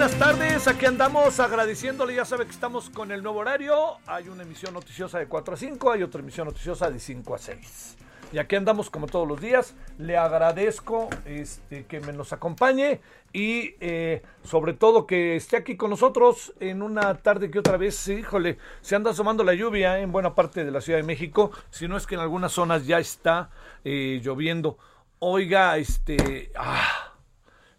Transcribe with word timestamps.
Buenas 0.00 0.18
tardes, 0.18 0.66
aquí 0.66 0.86
andamos 0.86 1.38
agradeciéndole, 1.40 2.14
ya 2.14 2.24
sabe 2.24 2.46
que 2.46 2.52
estamos 2.52 2.88
con 2.88 3.12
el 3.12 3.22
nuevo 3.22 3.40
horario, 3.40 3.98
hay 4.06 4.30
una 4.30 4.44
emisión 4.44 4.72
noticiosa 4.72 5.18
de 5.18 5.26
4 5.26 5.52
a 5.52 5.56
5, 5.58 5.92
hay 5.92 6.02
otra 6.02 6.22
emisión 6.22 6.46
noticiosa 6.46 6.90
de 6.90 6.98
5 6.98 7.34
a 7.34 7.38
6. 7.38 7.96
Y 8.32 8.38
aquí 8.38 8.56
andamos 8.56 8.88
como 8.88 9.08
todos 9.08 9.28
los 9.28 9.42
días, 9.42 9.74
le 9.98 10.16
agradezco 10.16 11.10
este, 11.26 11.84
que 11.84 12.00
me 12.00 12.14
nos 12.14 12.32
acompañe 12.32 13.02
y 13.34 13.74
eh, 13.80 14.22
sobre 14.42 14.72
todo 14.72 15.06
que 15.06 15.36
esté 15.36 15.58
aquí 15.58 15.76
con 15.76 15.90
nosotros 15.90 16.54
en 16.60 16.80
una 16.80 17.18
tarde 17.18 17.50
que 17.50 17.58
otra 17.58 17.76
vez, 17.76 18.08
híjole, 18.08 18.56
se 18.80 18.96
anda 18.96 19.10
asomando 19.10 19.44
la 19.44 19.52
lluvia 19.52 19.98
en 19.98 20.12
buena 20.12 20.34
parte 20.34 20.64
de 20.64 20.70
la 20.70 20.80
Ciudad 20.80 20.98
de 20.98 21.04
México, 21.04 21.50
si 21.68 21.88
no 21.88 21.98
es 21.98 22.06
que 22.06 22.14
en 22.14 22.22
algunas 22.22 22.52
zonas 22.52 22.86
ya 22.86 22.98
está 22.98 23.50
eh, 23.84 24.18
lloviendo. 24.24 24.78
Oiga, 25.18 25.76
este... 25.76 26.52
Ah, 26.56 27.09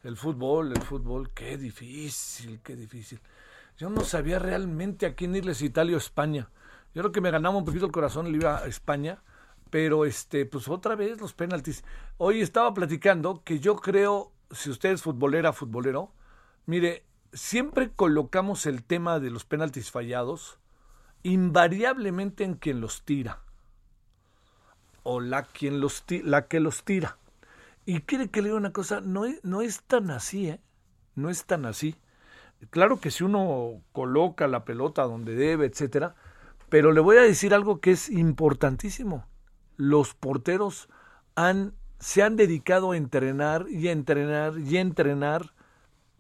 el 0.03 0.17
fútbol, 0.17 0.71
el 0.71 0.81
fútbol, 0.81 1.31
qué 1.31 1.57
difícil, 1.57 2.59
qué 2.63 2.75
difícil. 2.75 3.19
Yo 3.77 3.89
no 3.89 4.01
sabía 4.01 4.39
realmente 4.39 5.05
a 5.05 5.15
quién 5.15 5.35
irles 5.35 5.61
Italia 5.61 5.95
o 5.95 5.99
España. 5.99 6.49
Yo 6.93 7.01
creo 7.01 7.11
que 7.11 7.21
me 7.21 7.31
ganaba 7.31 7.57
un 7.57 7.65
poquito 7.65 7.85
el 7.85 7.91
corazón 7.91 8.27
el 8.27 8.35
iba 8.35 8.57
a 8.57 8.67
España, 8.67 9.21
pero 9.69 10.05
este, 10.05 10.45
pues 10.45 10.67
otra 10.67 10.95
vez 10.95 11.19
los 11.21 11.33
penaltis. 11.33 11.83
Hoy 12.17 12.41
estaba 12.41 12.73
platicando 12.73 13.43
que 13.43 13.59
yo 13.59 13.77
creo, 13.77 14.31
si 14.51 14.69
usted 14.69 14.91
es 14.91 15.01
futbolera, 15.01 15.53
futbolero, 15.53 16.11
mire, 16.65 17.05
siempre 17.33 17.91
colocamos 17.91 18.65
el 18.65 18.83
tema 18.83 19.19
de 19.19 19.31
los 19.31 19.45
penaltis 19.45 19.91
fallados 19.91 20.57
invariablemente 21.23 22.43
en 22.43 22.55
quien 22.55 22.81
los 22.81 23.03
tira 23.03 23.39
o 25.03 25.19
la, 25.19 25.43
quien 25.43 25.79
los 25.79 26.03
la 26.23 26.47
que 26.47 26.59
los 26.59 26.83
tira. 26.83 27.17
Y 27.85 28.01
quiere 28.01 28.29
que 28.29 28.41
le 28.41 28.49
diga 28.49 28.57
una 28.57 28.73
cosa, 28.73 29.01
no 29.01 29.25
es, 29.25 29.43
no 29.43 29.61
es 29.61 29.81
tan 29.83 30.11
así, 30.11 30.49
¿eh? 30.49 30.61
No 31.15 31.29
es 31.29 31.45
tan 31.45 31.65
así. 31.65 31.95
Claro 32.69 32.99
que 32.99 33.11
si 33.11 33.23
uno 33.23 33.81
coloca 33.91 34.47
la 34.47 34.65
pelota 34.65 35.03
donde 35.03 35.35
debe, 35.35 35.65
etcétera, 35.65 36.15
pero 36.69 36.91
le 36.91 37.01
voy 37.01 37.17
a 37.17 37.21
decir 37.21 37.53
algo 37.53 37.81
que 37.81 37.91
es 37.91 38.09
importantísimo. 38.09 39.25
Los 39.77 40.13
porteros 40.13 40.89
han, 41.35 41.73
se 41.99 42.21
han 42.21 42.35
dedicado 42.35 42.91
a 42.91 42.97
entrenar 42.97 43.65
y 43.69 43.87
a 43.87 43.91
entrenar 43.91 44.59
y 44.59 44.77
entrenar 44.77 45.53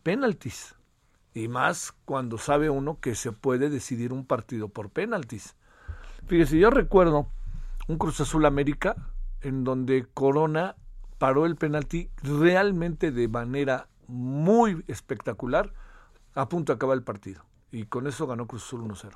penaltis. 0.03 0.75
Y 1.33 1.47
más 1.47 1.93
cuando 2.05 2.37
sabe 2.37 2.69
uno 2.69 2.99
que 2.99 3.15
se 3.15 3.31
puede 3.31 3.69
decidir 3.69 4.11
un 4.11 4.25
partido 4.25 4.67
por 4.67 4.89
penaltis. 4.89 5.55
Fíjese, 6.25 6.57
yo 6.57 6.69
recuerdo 6.69 7.31
un 7.87 7.97
Cruz 7.97 8.19
Azul 8.19 8.45
América 8.45 8.95
en 9.41 9.63
donde 9.63 10.05
Corona 10.13 10.75
paró 11.21 11.45
el 11.45 11.55
penalti 11.55 12.09
realmente 12.23 13.11
de 13.11 13.27
manera 13.27 13.87
muy 14.07 14.83
espectacular 14.87 15.71
a 16.33 16.49
punto 16.49 16.73
de 16.73 16.77
acabar 16.77 16.97
el 16.97 17.03
partido. 17.03 17.45
Y 17.71 17.85
con 17.85 18.07
eso 18.07 18.25
ganó 18.25 18.47
Cruz 18.47 18.63
Azul 18.65 18.81
1-0. 18.81 19.11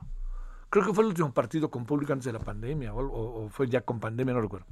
Creo 0.69 0.85
que 0.85 0.94
fue 0.94 1.03
el 1.03 1.07
último 1.09 1.33
partido 1.33 1.71
con 1.71 1.88
público 1.88 2.13
antes 2.13 2.25
de 2.27 2.33
la 2.33 2.39
pandemia, 2.39 2.94
o, 2.94 3.45
o- 3.45 3.49
fue 3.49 3.67
ya 3.69 3.81
con 3.81 3.99
pandemia, 3.99 4.35
no 4.35 4.41
recuerdo. 4.41 4.67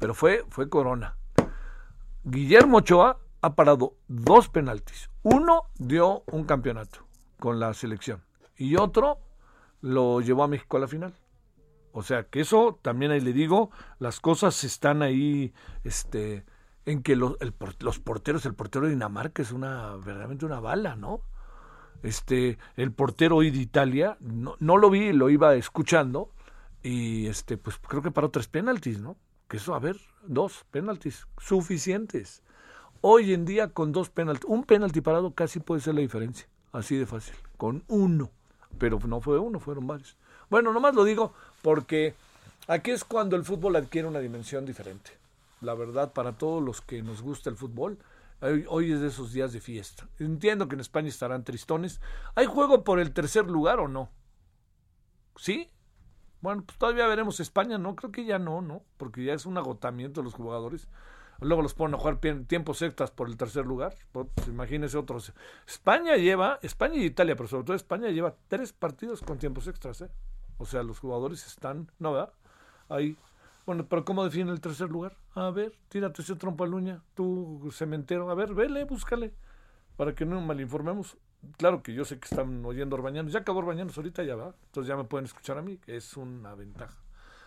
Pero 0.00 0.12
fue, 0.12 0.44
fue 0.50 0.68
Corona. 0.68 1.14
Guillermo 2.24 2.78
Ochoa 2.78 3.18
ha 3.42 3.54
parado 3.54 3.94
dos 4.08 4.48
penaltis. 4.48 5.08
Uno 5.22 5.66
dio 5.78 6.24
un 6.32 6.42
campeonato 6.46 7.06
con 7.38 7.60
la 7.60 7.74
selección 7.74 8.22
y 8.56 8.74
otro 8.74 9.18
lo 9.82 10.20
llevó 10.20 10.42
a 10.42 10.48
México 10.48 10.78
a 10.78 10.80
la 10.80 10.88
final. 10.88 11.14
O 11.92 12.02
sea 12.02 12.24
que 12.24 12.40
eso 12.40 12.80
también 12.82 13.12
ahí 13.12 13.20
le 13.20 13.32
digo, 13.32 13.70
las 14.00 14.18
cosas 14.18 14.64
están 14.64 15.02
ahí, 15.02 15.54
este, 15.84 16.44
en 16.86 17.02
que 17.02 17.16
los, 17.16 17.36
los 17.80 17.98
porteros, 17.98 18.44
el 18.46 18.54
portero 18.54 18.86
de 18.86 18.92
Dinamarca 18.92 19.42
es 19.42 19.52
una, 19.52 19.96
verdaderamente 19.96 20.44
una 20.44 20.60
bala, 20.60 20.96
¿no? 20.96 21.20
Este, 22.02 22.58
el 22.76 22.92
portero 22.92 23.36
hoy 23.36 23.50
de 23.50 23.58
Italia, 23.58 24.16
no, 24.20 24.56
no 24.58 24.76
lo 24.76 24.90
vi, 24.90 25.12
lo 25.12 25.30
iba 25.30 25.54
escuchando, 25.54 26.30
y 26.82 27.26
este, 27.28 27.56
pues 27.56 27.78
creo 27.78 28.02
que 28.02 28.10
paró 28.10 28.30
tres 28.30 28.48
penaltis, 28.48 29.00
¿no? 29.00 29.16
Que 29.48 29.58
eso, 29.58 29.74
a 29.74 29.78
ver, 29.78 29.96
dos 30.26 30.64
penaltis, 30.70 31.26
suficientes. 31.38 32.42
Hoy 33.00 33.32
en 33.34 33.44
día 33.44 33.68
con 33.68 33.92
dos 33.92 34.10
penaltis, 34.10 34.44
un 34.48 34.64
penalti 34.64 35.00
parado 35.00 35.32
casi 35.32 35.60
puede 35.60 35.80
ser 35.80 35.94
la 35.94 36.00
diferencia, 36.00 36.48
así 36.72 36.96
de 36.96 37.06
fácil, 37.06 37.34
con 37.56 37.84
uno, 37.86 38.30
pero 38.78 38.98
no 39.06 39.20
fue 39.20 39.38
uno, 39.38 39.60
fueron 39.60 39.86
varios. 39.86 40.16
Bueno, 40.50 40.72
nomás 40.72 40.94
lo 40.94 41.04
digo 41.04 41.32
porque 41.62 42.14
aquí 42.66 42.90
es 42.90 43.04
cuando 43.04 43.36
el 43.36 43.44
fútbol 43.44 43.76
adquiere 43.76 44.08
una 44.08 44.20
dimensión 44.20 44.66
diferente. 44.66 45.21
La 45.62 45.74
verdad, 45.74 46.12
para 46.12 46.36
todos 46.36 46.62
los 46.62 46.80
que 46.80 47.02
nos 47.02 47.22
gusta 47.22 47.48
el 47.48 47.56
fútbol, 47.56 47.98
hoy, 48.68 48.92
es 48.92 49.00
de 49.00 49.06
esos 49.06 49.32
días 49.32 49.52
de 49.52 49.60
fiesta. 49.60 50.08
Entiendo 50.18 50.68
que 50.68 50.74
en 50.74 50.80
España 50.80 51.08
estarán 51.08 51.44
tristones. 51.44 52.00
¿Hay 52.34 52.46
juego 52.46 52.82
por 52.82 52.98
el 52.98 53.12
tercer 53.12 53.46
lugar 53.48 53.78
o 53.78 53.86
no? 53.86 54.10
¿Sí? 55.36 55.70
Bueno, 56.40 56.64
pues 56.66 56.76
todavía 56.78 57.06
veremos 57.06 57.38
España, 57.38 57.78
¿no? 57.78 57.94
Creo 57.94 58.10
que 58.10 58.24
ya 58.24 58.40
no, 58.40 58.60
¿no? 58.60 58.82
Porque 58.96 59.24
ya 59.24 59.34
es 59.34 59.46
un 59.46 59.56
agotamiento 59.56 60.20
de 60.20 60.24
los 60.24 60.34
jugadores. 60.34 60.88
Luego 61.40 61.62
los 61.62 61.74
ponen 61.74 61.94
a 61.94 61.98
jugar 61.98 62.18
tiempos 62.18 62.82
extras 62.82 63.12
por 63.12 63.28
el 63.28 63.36
tercer 63.36 63.64
lugar. 63.64 63.94
Pues, 64.10 64.26
imagínense 64.48 64.98
otros. 64.98 65.32
España 65.66 66.16
lleva, 66.16 66.58
España 66.62 66.96
y 66.96 67.04
Italia, 67.04 67.36
pero 67.36 67.48
sobre 67.48 67.64
todo 67.64 67.76
España 67.76 68.08
lleva 68.10 68.34
tres 68.48 68.72
partidos 68.72 69.22
con 69.22 69.38
tiempos 69.38 69.68
extras, 69.68 70.00
¿eh? 70.00 70.10
O 70.58 70.66
sea, 70.66 70.82
los 70.82 70.98
jugadores 70.98 71.46
están, 71.46 71.92
¿no, 72.00 72.12
verdad? 72.12 72.32
Ahí. 72.88 73.16
Bueno, 73.64 73.86
pero 73.88 74.04
¿cómo 74.04 74.24
define 74.24 74.50
el 74.50 74.60
tercer 74.60 74.90
lugar? 74.90 75.16
A 75.34 75.50
ver, 75.50 75.72
tírate 75.88 76.22
ese 76.22 76.36
trompo 76.36 76.64
al 76.64 76.74
uña, 76.74 77.02
tú 77.14 77.70
cementero. 77.72 78.30
A 78.30 78.34
ver, 78.34 78.54
vele, 78.54 78.84
búscale. 78.84 79.32
Para 79.96 80.14
que 80.14 80.24
no 80.24 80.40
malinformemos. 80.40 81.16
Claro 81.56 81.82
que 81.82 81.92
yo 81.92 82.04
sé 82.04 82.18
que 82.18 82.26
están 82.26 82.64
oyendo 82.64 82.96
Orbañanos. 82.96 83.32
Ya 83.32 83.40
acabó 83.40 83.60
Orbañanos 83.60 83.96
ahorita, 83.96 84.22
ya 84.22 84.36
va. 84.36 84.54
Entonces 84.66 84.88
ya 84.88 84.96
me 84.96 85.04
pueden 85.04 85.26
escuchar 85.26 85.58
a 85.58 85.62
mí, 85.62 85.78
es 85.86 86.16
una 86.16 86.54
ventaja. 86.54 86.96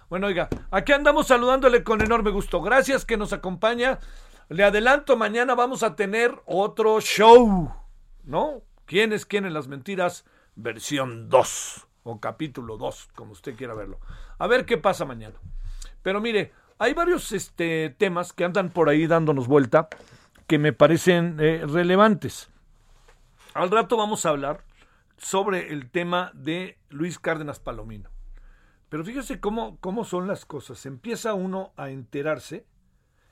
Bueno, 0.10 0.28
oiga, 0.28 0.50
aquí 0.70 0.92
andamos 0.92 1.28
saludándole 1.28 1.84
con 1.84 2.02
enorme 2.02 2.30
gusto. 2.30 2.62
Gracias 2.62 3.06
que 3.06 3.18
nos 3.18 3.34
acompaña 3.34 4.00
le 4.48 4.64
adelanto, 4.64 5.18
mañana 5.18 5.56
vamos 5.56 5.82
a 5.82 5.96
tener 5.96 6.40
otro 6.46 7.02
show, 7.02 7.74
¿no? 8.24 8.62
¿Quién 8.86 9.12
es 9.12 9.26
quién 9.26 9.46
en 9.46 9.56
las 9.56 9.68
mentiras? 9.68 10.24
Versión 10.56 11.30
2 11.30 11.88
o 12.04 12.20
capítulo 12.20 12.78
2, 12.78 13.10
como 13.16 13.32
usted 13.32 13.56
quiera 13.56 13.74
verlo. 13.74 14.00
A 14.38 14.46
ver 14.46 14.68
qué 14.68 14.78
pasa 14.78 15.04
mañana. 15.04 15.36
Pero 16.06 16.22
mire, 16.22 16.52
hay 16.78 16.94
varios 16.94 17.32
este, 17.32 17.90
temas 17.98 18.32
que 18.32 18.46
andan 18.46 18.70
por 18.70 18.90
ahí 18.90 19.08
dándonos 19.08 19.48
vuelta 19.48 19.90
que 20.46 20.60
me 20.60 20.72
parecen 20.72 21.38
eh, 21.40 21.66
relevantes. 21.66 22.52
Al 23.56 23.72
rato 23.72 23.98
vamos 23.98 24.24
a 24.24 24.30
hablar 24.30 24.64
sobre 25.18 25.74
el 25.74 25.90
tema 25.90 26.30
de 26.36 26.78
Luis 26.90 27.18
Cárdenas 27.18 27.60
Palomino. 27.60 28.12
Pero 28.88 29.04
fíjese 29.04 29.40
cómo, 29.40 29.80
cómo 29.80 30.06
son 30.06 30.28
las 30.28 30.46
cosas. 30.46 30.86
Empieza 30.86 31.34
uno 31.34 31.74
a 31.76 31.90
enterarse, 31.90 32.68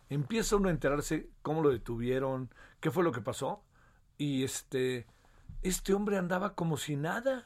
empieza 0.10 0.56
uno 0.56 0.70
a 0.70 0.72
enterarse 0.72 1.30
cómo 1.44 1.62
lo 1.62 1.70
detuvieron, 1.70 2.50
qué 2.80 2.90
fue 2.90 3.04
lo 3.04 3.12
que 3.12 3.22
pasó. 3.22 3.64
Y 4.18 4.44
este, 4.44 5.06
este 5.62 5.94
hombre 5.94 6.18
andaba 6.18 6.56
como 6.56 6.78
si 6.78 6.96
nada. 6.96 7.46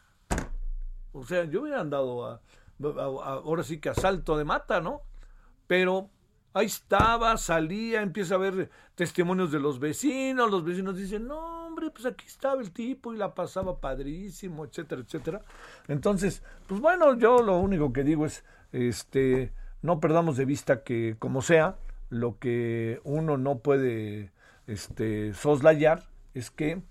O 1.12 1.26
sea, 1.26 1.44
yo 1.44 1.64
hubiera 1.64 1.82
andado 1.82 2.26
a, 2.26 2.42
ahora 2.82 3.64
sí 3.64 3.82
que 3.82 3.90
a 3.90 3.94
salto 3.94 4.38
de 4.38 4.46
mata, 4.46 4.80
¿no? 4.80 5.02
Pero 5.68 6.10
ahí 6.54 6.66
estaba, 6.66 7.38
salía, 7.38 8.02
empieza 8.02 8.36
a 8.36 8.40
ver 8.40 8.70
testimonios 8.96 9.52
de 9.52 9.60
los 9.60 9.80
vecinos, 9.80 10.50
los 10.50 10.64
vecinos 10.64 10.98
dicen, 10.98 11.28
no, 11.28 11.68
hombre, 11.68 11.92
pues 11.92 12.06
aquí 12.06 12.26
estaba 12.26 12.62
el 12.62 12.72
tipo 12.72 13.14
y 13.14 13.18
la 13.18 13.36
pasaba 13.36 13.80
padrísimo, 13.80 14.66
etcétera, 14.66 15.02
etcétera. 15.02 15.42
Entonces, 15.88 16.42
pues 16.68 16.82
bueno, 16.82 17.16
yo 17.18 17.44
lo 17.44 17.60
único 17.60 17.94
que 17.94 18.04
digo 18.04 18.26
es, 18.26 18.44
este, 18.72 19.54
no 19.82 20.00
perdamos 20.00 20.38
de 20.38 20.46
vista 20.46 20.84
que 20.84 21.16
como 21.20 21.42
sea, 21.42 21.78
lo 22.10 22.40
que 22.40 23.02
uno 23.04 23.38
no 23.38 23.60
puede, 23.60 24.32
este, 24.66 25.34
soslayar 25.34 26.04
es 26.34 26.50
que, 26.50 26.82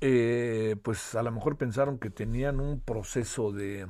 eh, 0.00 0.76
pues 0.82 1.14
a 1.14 1.22
lo 1.22 1.32
mejor 1.32 1.56
pensaron 1.56 1.98
que 1.98 2.10
tenían 2.10 2.60
un 2.60 2.80
proceso 2.80 3.52
de, 3.52 3.86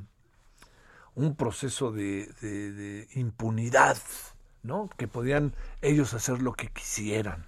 un 1.17 1.35
proceso 1.35 1.91
de, 1.91 3.07
impunidad, 3.15 3.97
¿no? 4.61 4.87
Que 4.97 5.07
podían 5.07 5.53
ellos 5.81 6.13
hacer 6.13 6.43
lo 6.43 6.53
que 6.53 6.67
quisieran. 6.67 7.47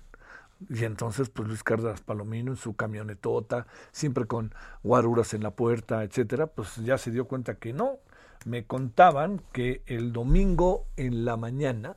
Y 0.70 0.86
entonces, 0.86 1.30
pues 1.30 1.48
Luis 1.48 1.64
Cárdenas 1.64 2.02
Palomino 2.02 2.52
en 2.52 2.58
su 2.58 2.76
camionetota, 2.76 3.68
siempre 3.92 4.26
con 4.26 4.54
guaruras 4.84 5.36
en 5.36 5.44
la 5.44 5.52
puerta, 5.52 6.04
etcétera, 6.04 6.48
pues 6.48 6.78
ya 6.78 6.98
se 6.98 7.12
dio 7.12 7.28
cuenta 7.28 7.56
que 7.56 7.72
no. 7.72 8.00
Me 8.46 8.66
contaban 8.66 9.40
que 9.54 9.84
el 9.86 10.14
domingo 10.14 10.88
en 10.98 11.24
la 11.24 11.38
mañana, 11.38 11.96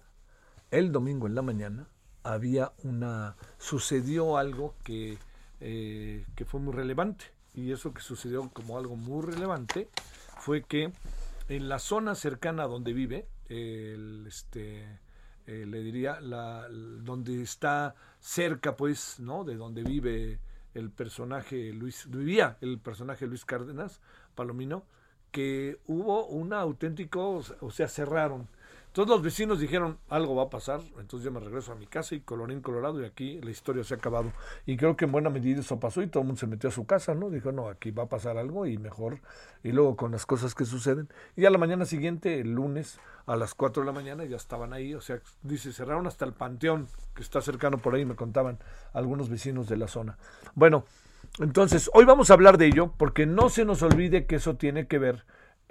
el 0.71 0.93
domingo 0.93 1.27
en 1.27 1.35
la 1.35 1.43
mañana, 1.43 1.89
había 2.23 2.73
una. 2.85 3.37
sucedió 3.57 4.37
algo 4.37 4.75
que, 4.85 5.17
eh, 5.61 6.27
que 6.37 6.45
fue 6.45 6.61
muy 6.61 6.75
relevante. 6.75 7.25
Y 7.55 7.73
eso 7.73 7.95
que 7.95 8.03
sucedió 8.03 8.51
como 8.51 8.77
algo 8.77 8.95
muy 8.95 9.25
relevante 9.25 9.89
fue 10.39 10.63
que 10.63 10.93
en 11.49 11.69
la 11.69 11.79
zona 11.79 12.15
cercana 12.15 12.67
donde 12.67 12.93
vive, 12.93 13.29
el, 13.49 14.27
este, 14.27 15.01
eh, 15.47 15.67
le 15.67 15.83
diría, 15.83 16.21
la, 16.21 16.69
donde 16.71 17.43
está 17.43 17.95
cerca, 18.21 18.77
pues, 18.77 19.19
¿no? 19.21 19.45
De 19.45 19.57
donde 19.57 19.83
vive 19.83 20.41
el 20.75 20.91
personaje 20.91 21.73
Luis, 21.73 22.09
vivía 22.09 22.57
el 22.61 22.79
personaje 22.79 23.27
Luis 23.27 23.45
Cárdenas, 23.45 24.01
Palomino, 24.35 24.87
que 25.31 25.81
hubo 25.87 26.27
un 26.27 26.53
auténtico, 26.53 27.43
o 27.61 27.71
sea, 27.71 27.89
cerraron 27.89 28.49
todos 28.93 29.09
los 29.09 29.23
vecinos 29.23 29.59
dijeron, 29.59 29.99
algo 30.09 30.35
va 30.35 30.45
a 30.45 30.51
pasar, 30.51 30.81
entonces 30.99 31.25
yo 31.25 31.33
me 31.33 31.41
regreso 31.41 31.73
a 31.73 31.75
mi 31.75 31.87
casa 31.87 32.15
y 32.15 32.21
colorín 32.21 32.61
colorado 32.61 33.01
y 33.01 33.07
aquí 33.07 33.41
la 33.41 33.51
historia 33.51 33.85
se 33.85 33.95
ha 33.95 33.97
acabado. 33.97 34.33
Y 34.67 34.77
creo 34.77 34.97
que 34.97 35.07
en 35.07 35.13
buena 35.13 35.31
medida 35.31 35.61
eso 35.61 35.81
pasó 35.81 36.03
y 36.03 36.09
todo 36.09 36.21
el 36.21 36.27
mundo 36.27 36.41
se 36.41 36.47
metió 36.47 36.69
a 36.69 36.73
su 36.73 36.85
casa, 36.85 37.15
¿no? 37.15 37.31
Dijo, 37.31 37.53
no, 37.53 37.69
aquí 37.69 37.91
va 37.91 38.03
a 38.03 38.09
pasar 38.09 38.37
algo 38.37 38.67
y 38.67 38.77
mejor. 38.77 39.21
Y 39.63 39.73
luego 39.73 39.97
con 39.97 40.13
las 40.13 40.27
cosas 40.27 40.55
que 40.55 40.67
suceden. 40.67 41.09
Y 41.37 41.47
a 41.47 41.51
la 41.51 41.57
mañana 41.57 41.87
siguiente, 41.87 42.41
el 42.41 42.53
lunes, 42.53 42.99
a 43.27 43.37
las 43.37 43.55
4 43.55 43.83
de 43.83 43.87
la 43.87 43.93
mañana, 43.93 44.25
ya 44.25 44.37
estaban 44.37 44.75
ahí. 44.75 44.95
O 44.95 45.01
sea, 45.01 45.21
dice, 45.43 45.73
cerraron 45.73 46.07
hasta 46.07 46.27
el 46.27 46.35
panteón, 46.35 46.87
que 47.15 47.23
está 47.23 47.41
cercano 47.41 47.79
por 47.79 47.95
ahí, 47.95 48.05
me 48.05 48.15
contaban 48.15 48.59
algunos 48.93 49.31
vecinos 49.31 49.69
de 49.69 49.79
la 49.79 49.89
zona. 49.89 50.19
Bueno, 50.55 50.85
entonces, 51.39 51.91
hoy 51.95 52.05
vamos 52.05 52.31
a 52.31 52.35
hablar 52.35 52.59
de 52.59 52.67
ello 52.67 52.93
porque 52.99 53.25
no 53.25 53.49
se 53.49 53.65
nos 53.65 53.83
olvide 53.83 54.27
que 54.27 54.37
eso 54.37 54.57
tiene 54.57 54.87
que 54.87 54.99
ver 54.99 55.25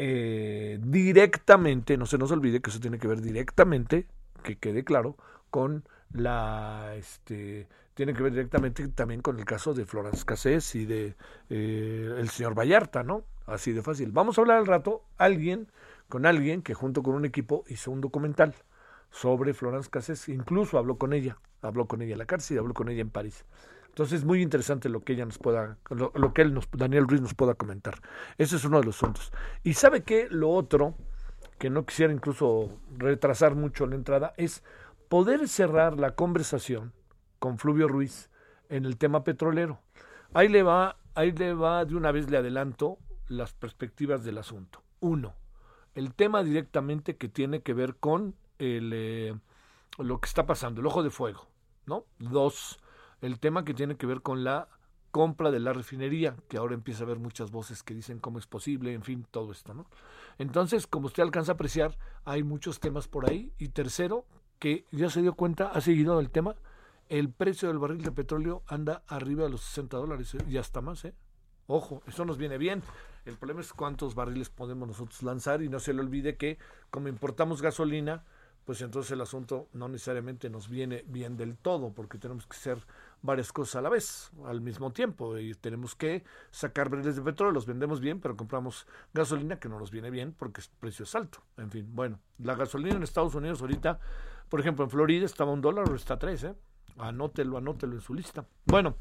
eh, 0.04 0.80
directamente, 0.82 1.96
no 1.96 2.08
se 2.08 2.18
nos 2.18 2.32
olvide 2.32 2.60
que 2.60 2.72
eso 2.72 2.80
tiene 2.80 2.98
que 2.98 3.08
ver 3.08 3.22
directamente, 3.22 4.08
que 4.42 4.58
quede 4.58 4.84
claro, 4.84 5.16
con 5.52 5.84
la, 6.12 6.96
este, 6.96 7.68
tiene 7.94 8.16
que 8.16 8.24
ver 8.24 8.32
directamente 8.32 8.88
también 8.88 9.22
con 9.22 9.38
el 9.38 9.46
caso 9.46 9.76
de 9.76 9.86
Florence 9.86 10.26
Cassés 10.26 10.74
y 10.74 10.88
de 10.88 11.16
eh, 11.52 12.16
el 12.18 12.30
señor 12.30 12.58
Vallarta, 12.58 13.04
¿no? 13.04 13.26
Así 13.46 13.74
de 13.74 13.84
fácil. 13.84 14.12
Vamos 14.12 14.40
a 14.40 14.42
hablar 14.42 14.58
al 14.58 14.66
rato, 14.66 15.04
alguien, 15.20 15.68
con 16.10 16.26
alguien 16.26 16.64
que 16.64 16.74
junto 16.74 17.04
con 17.04 17.14
un 17.14 17.26
equipo 17.26 17.64
hizo 17.68 17.92
un 17.92 18.02
documental 18.02 18.56
sobre 19.12 19.54
Florence 19.54 19.92
Cassés, 19.92 20.30
incluso 20.30 20.80
habló 20.80 20.98
con 20.98 21.14
ella, 21.14 21.38
habló 21.62 21.86
con 21.86 22.02
ella 22.02 22.14
en 22.14 22.20
la 22.20 22.26
cárcel, 22.26 22.58
habló 22.58 22.74
con 22.74 22.90
ella 22.90 23.02
en 23.02 23.12
París. 23.12 23.46
Entonces 23.92 24.20
es 24.20 24.26
muy 24.26 24.42
interesante 24.42 24.88
lo 24.88 25.04
que 25.04 25.14
ella 25.14 25.26
nos 25.26 25.38
pueda, 25.38 25.78
lo, 25.90 26.34
que 26.34 26.42
él 26.44 26.54
nos, 26.54 26.70
Daniel 26.72 27.08
Ruiz 27.10 27.20
nos 27.20 27.34
pueda 27.34 27.56
comentar. 27.56 28.02
Ese 28.38 28.56
es 28.56 28.64
uno 28.64 28.80
de 28.80 28.86
los 28.86 28.96
asuntos. 28.96 29.34
Y 29.64 29.74
sabe 29.74 30.04
que 30.04 30.30
lo 30.30 30.50
otro, 30.50 30.96
que 31.60 31.70
no 31.70 31.86
quisiera 31.86 32.14
incluso 32.14 32.70
retrasar 32.98 33.56
mucho 33.56 33.86
la 33.88 33.96
entrada, 33.96 34.34
es 34.38 34.64
poder 35.10 35.50
cerrar 35.50 36.00
la 36.00 36.16
conversación 36.16 36.94
con 37.38 37.58
Fluvio 37.58 37.90
Ruiz 37.90 38.30
en 38.70 38.86
el 38.86 38.98
tema 38.98 39.26
petrolero. 39.26 39.82
Ahí 40.34 40.48
le 40.48 40.64
va, 40.64 40.96
ahí 41.14 41.34
le 41.34 41.54
va, 41.54 41.84
de 41.84 41.96
una 41.96 42.14
vez 42.14 42.30
le 42.30 42.38
adelanto 42.38 42.98
las 43.28 43.52
perspectivas 43.52 44.24
del 44.24 44.38
asunto. 44.38 44.82
Uno, 45.02 45.36
el 45.96 46.14
tema 46.14 46.44
directamente 46.44 47.18
que 47.18 47.28
tiene 47.28 47.62
que 47.62 47.74
ver 47.74 47.98
con 47.98 48.36
el, 48.58 48.92
eh, 48.94 49.36
lo 49.98 50.22
que 50.22 50.28
está 50.28 50.46
pasando, 50.46 50.80
el 50.80 50.88
ojo 50.88 51.04
de 51.04 51.10
fuego, 51.10 51.46
¿no? 51.86 52.06
Dos, 52.20 52.80
el 53.22 53.40
tema 53.40 53.64
que 53.64 53.74
tiene 53.74 53.96
que 53.96 54.06
ver 54.06 54.22
con 54.22 54.44
la 54.44 54.68
compra 55.12 55.52
de 55.52 55.60
la 55.60 55.74
refinería, 55.74 56.36
que 56.48 56.58
ahora 56.58 56.74
empieza 56.74 57.04
a 57.04 57.06
haber 57.06 57.20
muchas 57.20 57.52
voces 57.52 57.84
que 57.84 57.94
dicen 57.94 58.20
cómo 58.20 58.40
es 58.40 58.48
posible, 58.48 58.94
en 58.94 59.04
fin, 59.04 59.26
todo 59.30 59.52
esto, 59.52 59.74
¿no? 59.74 59.86
Entonces, 60.38 60.88
como 60.88 61.08
usted 61.08 61.22
alcanza 61.24 61.52
a 61.52 61.56
apreciar, 61.56 61.98
hay 62.24 62.44
muchos 62.44 62.80
temas 62.80 63.08
por 63.08 63.30
ahí. 63.30 63.54
Y 63.58 63.70
tercero, 63.70 64.26
que 64.58 64.86
ya 64.92 65.10
se 65.10 65.22
dio 65.22 65.34
cuenta, 65.34 65.68
ha 65.68 65.82
seguido 65.82 66.20
el 66.20 66.30
tema, 66.30 66.56
el 67.10 67.30
precio 67.30 67.68
del 67.68 67.78
barril 67.78 68.02
de 68.02 68.12
petróleo 68.12 68.64
anda 68.68 69.04
arriba 69.08 69.44
de 69.44 69.50
los 69.50 69.62
60 69.62 69.98
dólares, 69.98 70.34
¿eh? 70.36 70.46
y 70.48 70.58
hasta 70.58 70.82
más, 70.82 71.04
¿eh? 71.04 71.14
Ojo, 71.68 72.02
eso 72.08 72.26
nos 72.26 72.38
viene 72.38 72.58
bien. 72.58 72.82
El 73.26 73.38
problema 73.38 73.62
es 73.62 73.74
cuántos 73.74 74.16
barriles 74.16 74.50
podemos 74.50 74.88
nosotros 74.88 75.22
lanzar 75.24 75.62
y 75.62 75.70
no 75.70 75.80
se 75.80 75.94
le 75.94 76.02
olvide 76.02 76.38
que 76.38 76.58
como 76.90 77.08
importamos 77.08 77.62
gasolina, 77.62 78.24
pues 78.66 78.82
entonces 78.82 79.12
el 79.12 79.22
asunto 79.22 79.70
no 79.74 79.88
necesariamente 79.88 80.50
nos 80.50 80.70
viene 80.70 81.04
bien 81.08 81.38
del 81.38 81.58
todo, 81.58 81.94
porque 81.94 82.18
tenemos 82.18 82.46
que 82.46 82.58
hacer 82.58 82.86
varias 83.22 83.52
cosas 83.52 83.76
a 83.78 83.82
la 83.82 83.90
vez, 83.90 84.32
al 84.46 84.62
mismo 84.62 84.92
tiempo, 84.92 85.38
y 85.38 85.54
tenemos 85.56 85.96
que 85.96 86.24
sacar 86.50 86.90
barriles 86.90 87.16
de 87.16 87.22
petróleo, 87.22 87.54
los 87.54 87.66
vendemos 87.66 88.00
bien, 88.00 88.20
pero 88.20 88.36
compramos 88.36 88.88
gasolina 89.14 89.60
que 89.60 89.70
no 89.70 89.80
nos 89.80 89.92
viene 89.92 90.10
bien 90.10 90.34
porque 90.34 90.62
el 90.62 90.68
precio 90.80 91.04
es 91.04 91.16
alto. 91.16 91.40
En 91.58 91.70
fin, 91.70 91.88
bueno, 91.94 92.20
la 92.40 92.56
gasolina 92.56 92.96
en 92.96 93.04
Estados 93.04 93.36
Unidos 93.36 93.62
ahorita, 93.62 94.00
por 94.50 94.60
ejemplo, 94.60 94.86
en 94.86 94.92
Florida 94.92 95.26
estaba 95.26 95.52
un 95.52 95.62
dólar 95.62 95.90
o 95.90 95.96
está 95.96 96.18
tres, 96.18 96.44
¿eh? 96.44 96.56
Anótelo, 96.98 97.58
anótelo 97.58 97.94
en 97.94 98.02
su 98.02 98.14
lista. 98.14 98.46
Bueno, 98.66 98.98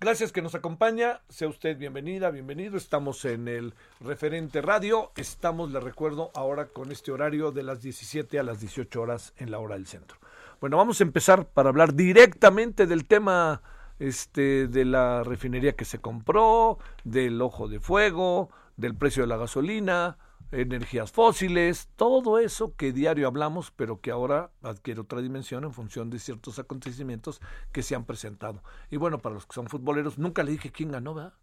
Gracias 0.00 0.32
que 0.32 0.42
nos 0.42 0.54
acompaña. 0.54 1.22
Sea 1.30 1.48
usted 1.48 1.78
bienvenida, 1.78 2.30
bienvenido. 2.30 2.76
Estamos 2.76 3.24
en 3.24 3.48
el 3.48 3.74
referente 4.00 4.60
radio. 4.60 5.12
Estamos, 5.16 5.70
le 5.70 5.80
recuerdo, 5.80 6.30
ahora 6.34 6.66
con 6.66 6.92
este 6.92 7.10
horario 7.10 7.52
de 7.52 7.62
las 7.62 7.80
17 7.80 8.38
a 8.38 8.42
las 8.42 8.60
18 8.60 9.00
horas 9.00 9.32
en 9.38 9.50
la 9.50 9.60
hora 9.60 9.76
del 9.76 9.86
centro. 9.86 10.18
Bueno, 10.60 10.76
vamos 10.76 11.00
a 11.00 11.04
empezar 11.04 11.46
para 11.48 11.68
hablar 11.68 11.94
directamente 11.94 12.86
del 12.86 13.06
tema 13.06 13.62
este, 13.98 14.68
de 14.68 14.84
la 14.84 15.22
refinería 15.24 15.74
que 15.74 15.84
se 15.84 15.98
compró, 15.98 16.78
del 17.02 17.40
ojo 17.42 17.68
de 17.68 17.80
fuego, 17.80 18.50
del 18.76 18.96
precio 18.96 19.22
de 19.22 19.28
la 19.28 19.36
gasolina, 19.36 20.16
energías 20.52 21.10
fósiles, 21.10 21.88
todo 21.96 22.38
eso 22.38 22.74
que 22.76 22.92
diario 22.92 23.26
hablamos, 23.26 23.72
pero 23.72 24.00
que 24.00 24.10
ahora 24.10 24.52
adquiere 24.62 25.00
otra 25.00 25.20
dimensión 25.20 25.64
en 25.64 25.72
función 25.72 26.10
de 26.10 26.18
ciertos 26.18 26.58
acontecimientos 26.58 27.40
que 27.72 27.82
se 27.82 27.94
han 27.94 28.04
presentado. 28.04 28.62
Y 28.90 28.96
bueno, 28.96 29.18
para 29.18 29.34
los 29.34 29.46
que 29.46 29.54
son 29.54 29.66
futboleros, 29.66 30.18
nunca 30.18 30.44
le 30.44 30.52
dije 30.52 30.70
quién 30.70 30.92
ganó, 30.92 31.14
¿verdad? 31.14 31.34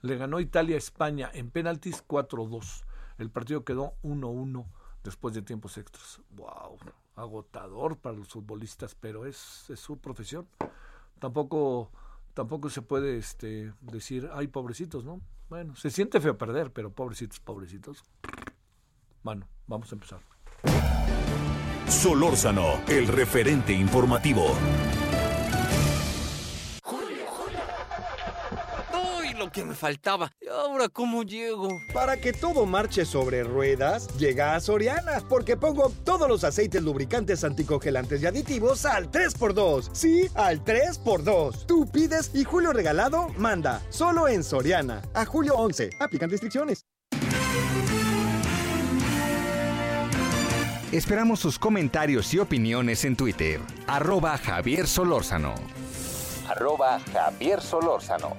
Le 0.00 0.16
ganó 0.16 0.40
Italia 0.40 0.76
a 0.76 0.78
España 0.78 1.30
en 1.34 1.50
penaltis 1.50 2.02
4-2. 2.06 2.84
El 3.18 3.30
partido 3.30 3.64
quedó 3.64 3.94
1-1 4.02 4.64
después 5.02 5.34
de 5.34 5.42
tiempos 5.42 5.76
extras. 5.78 6.20
¡Wow! 6.30 6.78
Agotador 7.16 7.96
para 7.98 8.16
los 8.16 8.28
futbolistas, 8.28 8.94
pero 8.94 9.26
es, 9.26 9.36
su 9.74 9.98
profesión. 9.98 10.46
Tampoco, 11.18 11.90
tampoco 12.34 12.70
se 12.70 12.82
puede 12.82 13.18
este, 13.18 13.72
decir, 13.80 14.30
ay, 14.32 14.48
pobrecitos, 14.48 15.04
¿no? 15.04 15.20
Bueno, 15.48 15.74
se 15.76 15.90
siente 15.90 16.20
feo 16.20 16.38
perder, 16.38 16.72
pero 16.72 16.92
pobrecitos, 16.92 17.40
pobrecitos. 17.40 18.04
Bueno, 19.22 19.46
vamos 19.66 19.90
a 19.92 19.94
empezar. 19.96 20.20
Solórzano, 21.88 22.82
el 22.86 23.08
referente 23.08 23.72
informativo. 23.72 24.54
Lo 29.50 29.52
que 29.52 29.64
me 29.64 29.74
faltaba! 29.74 30.30
¿Y 30.40 30.48
ahora 30.48 30.88
cómo 30.88 31.22
llego? 31.22 31.68
Para 31.92 32.16
que 32.16 32.32
todo 32.32 32.66
marche 32.66 33.04
sobre 33.04 33.42
ruedas, 33.42 34.08
llega 34.16 34.54
a 34.54 34.60
Soriana, 34.60 35.22
porque 35.28 35.56
pongo 35.56 35.90
todos 36.04 36.28
los 36.28 36.44
aceites 36.44 36.82
lubricantes 36.82 37.42
anticongelantes 37.42 38.22
y 38.22 38.26
aditivos 38.26 38.86
al 38.86 39.10
3x2. 39.10 39.90
Sí, 39.92 40.28
al 40.34 40.64
3x2. 40.64 41.66
Tú 41.66 41.90
pides 41.90 42.30
y 42.34 42.44
Julio 42.44 42.72
Regalado 42.72 43.28
manda. 43.36 43.82
Solo 43.90 44.28
en 44.28 44.44
Soriana. 44.44 45.02
A 45.14 45.24
julio 45.24 45.54
11. 45.56 45.90
Aplican 45.98 46.30
restricciones. 46.30 46.86
Esperamos 50.92 51.38
sus 51.38 51.58
comentarios 51.58 52.34
y 52.34 52.38
opiniones 52.40 53.04
en 53.04 53.16
Twitter. 53.16 53.60
Arroba 53.86 54.36
Javier 54.38 54.88
Solórzano. 54.88 55.54
Arroba 56.48 56.98
Javier 57.12 57.60
Solórzano. 57.60 58.36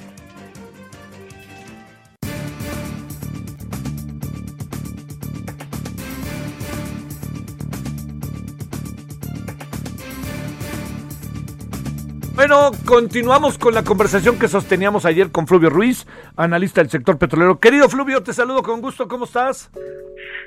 Bueno, 12.42 12.72
continuamos 12.88 13.60
con 13.60 13.76
la 13.76 13.84
conversación 13.84 14.40
que 14.40 14.48
sosteníamos 14.48 15.06
ayer 15.06 15.32
con 15.32 15.46
Fluvio 15.46 15.70
Ruiz, 15.70 16.08
analista 16.36 16.82
del 16.82 16.90
sector 16.90 17.20
petrolero. 17.20 17.60
Querido 17.60 17.88
Fluvio, 17.88 18.24
te 18.24 18.34
saludo 18.34 18.64
con 18.64 18.82
gusto, 18.82 19.08
¿cómo 19.08 19.26
estás? 19.26 19.70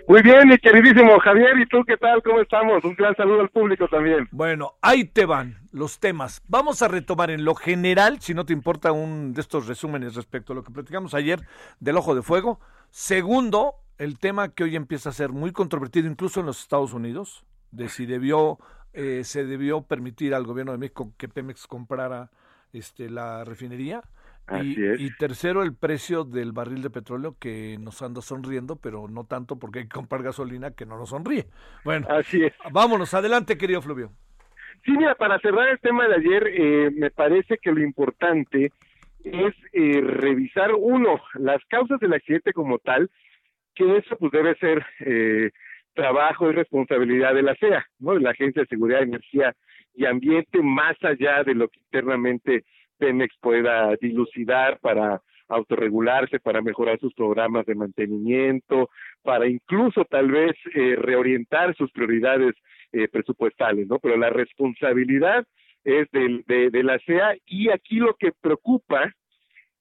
Muy 0.08 0.20
bien, 0.22 0.48
mi 0.48 0.58
queridísimo 0.58 1.16
Javier, 1.20 1.56
¿y 1.56 1.66
tú 1.66 1.84
qué 1.86 1.96
tal? 1.96 2.20
¿Cómo 2.24 2.40
estamos? 2.40 2.82
Un 2.82 2.96
gran 2.96 3.14
saludo 3.14 3.42
al 3.42 3.48
público 3.48 3.86
también. 3.86 4.26
Bueno, 4.32 4.74
ahí 4.82 5.04
te 5.04 5.24
van 5.24 5.58
los 5.70 6.00
temas. 6.00 6.42
Vamos 6.48 6.82
a 6.82 6.88
retomar 6.88 7.30
en 7.30 7.44
lo 7.44 7.54
general, 7.54 8.20
si 8.20 8.34
no 8.34 8.44
te 8.44 8.52
importa, 8.52 8.90
un 8.90 9.32
de 9.32 9.40
estos 9.40 9.68
resúmenes 9.68 10.16
respecto 10.16 10.52
a 10.52 10.56
lo 10.56 10.64
que 10.64 10.72
platicamos 10.72 11.14
ayer 11.14 11.42
del 11.78 11.96
ojo 11.96 12.16
de 12.16 12.22
fuego. 12.22 12.58
Segundo, 12.90 13.74
el 13.98 14.18
tema 14.18 14.48
que 14.48 14.64
hoy 14.64 14.74
empieza 14.74 15.10
a 15.10 15.12
ser 15.12 15.28
muy 15.28 15.52
controvertido 15.52 16.08
incluso 16.08 16.40
en 16.40 16.46
los 16.46 16.58
Estados 16.58 16.92
Unidos, 16.92 17.44
de 17.70 17.88
si 17.88 18.04
debió 18.04 18.58
eh, 18.94 19.22
se 19.24 19.44
debió 19.44 19.82
permitir 19.82 20.34
al 20.34 20.44
gobierno 20.44 20.72
de 20.72 20.78
México 20.78 21.12
que 21.18 21.28
Pemex 21.28 21.66
comprara 21.66 22.30
este, 22.72 23.10
la 23.10 23.44
refinería. 23.44 24.02
Y 24.52 25.16
tercero, 25.16 25.62
el 25.62 25.74
precio 25.74 26.24
del 26.24 26.52
barril 26.52 26.82
de 26.82 26.90
petróleo 26.90 27.34
que 27.40 27.78
nos 27.80 28.02
anda 28.02 28.20
sonriendo, 28.20 28.76
pero 28.76 29.08
no 29.08 29.24
tanto 29.24 29.58
porque 29.58 29.78
hay 29.78 29.84
que 29.86 29.94
comprar 29.94 30.22
gasolina 30.22 30.72
que 30.72 30.84
no 30.84 30.98
nos 30.98 31.10
sonríe. 31.10 31.46
Bueno, 31.82 32.06
Así 32.10 32.44
es. 32.44 32.52
vámonos, 32.70 33.14
adelante, 33.14 33.56
querido 33.56 33.80
Fluvio. 33.80 34.12
Sí, 34.84 34.92
mira, 34.92 35.14
para 35.14 35.38
cerrar 35.38 35.68
el 35.68 35.80
tema 35.80 36.06
de 36.06 36.16
ayer, 36.16 36.46
eh, 36.46 36.90
me 36.94 37.10
parece 37.10 37.56
que 37.56 37.72
lo 37.72 37.80
importante 37.80 38.70
es 39.24 39.54
eh, 39.72 40.00
revisar, 40.02 40.72
uno, 40.76 41.22
las 41.34 41.64
causas 41.70 41.98
del 42.00 42.12
accidente 42.12 42.52
como 42.52 42.78
tal, 42.78 43.10
que 43.74 43.96
eso 43.96 44.16
pues 44.18 44.30
debe 44.30 44.54
ser 44.56 44.84
eh, 45.00 45.50
trabajo 45.94 46.50
y 46.50 46.54
responsabilidad 46.54 47.34
de 47.34 47.42
la 47.42 47.54
CEA, 47.56 47.86
¿no? 47.98 48.14
de 48.14 48.20
la 48.20 48.30
Agencia 48.30 48.62
de 48.62 48.68
Seguridad 48.68 49.02
Energía 49.02 49.54
y 49.94 50.06
Ambiente, 50.06 50.60
más 50.62 50.96
allá 51.04 51.44
de 51.44 51.54
lo 51.54 51.68
que 51.68 51.78
internamente 51.80 52.64
Pemex 52.98 53.34
pueda 53.40 53.94
dilucidar 54.00 54.78
para 54.80 55.20
autorregularse, 55.48 56.40
para 56.40 56.62
mejorar 56.62 56.98
sus 56.98 57.12
programas 57.14 57.66
de 57.66 57.74
mantenimiento, 57.74 58.88
para 59.22 59.46
incluso 59.46 60.04
tal 60.04 60.30
vez 60.30 60.54
eh, 60.74 60.96
reorientar 60.96 61.74
sus 61.76 61.90
prioridades 61.92 62.54
eh, 62.92 63.08
presupuestales, 63.08 63.86
¿no? 63.86 63.98
Pero 63.98 64.16
la 64.16 64.30
responsabilidad 64.30 65.44
es 65.84 66.10
del- 66.12 66.44
de, 66.46 66.70
de 66.70 66.82
la 66.82 66.98
CEA 67.00 67.36
y 67.46 67.68
aquí 67.70 67.96
lo 67.96 68.14
que 68.14 68.32
preocupa 68.40 69.12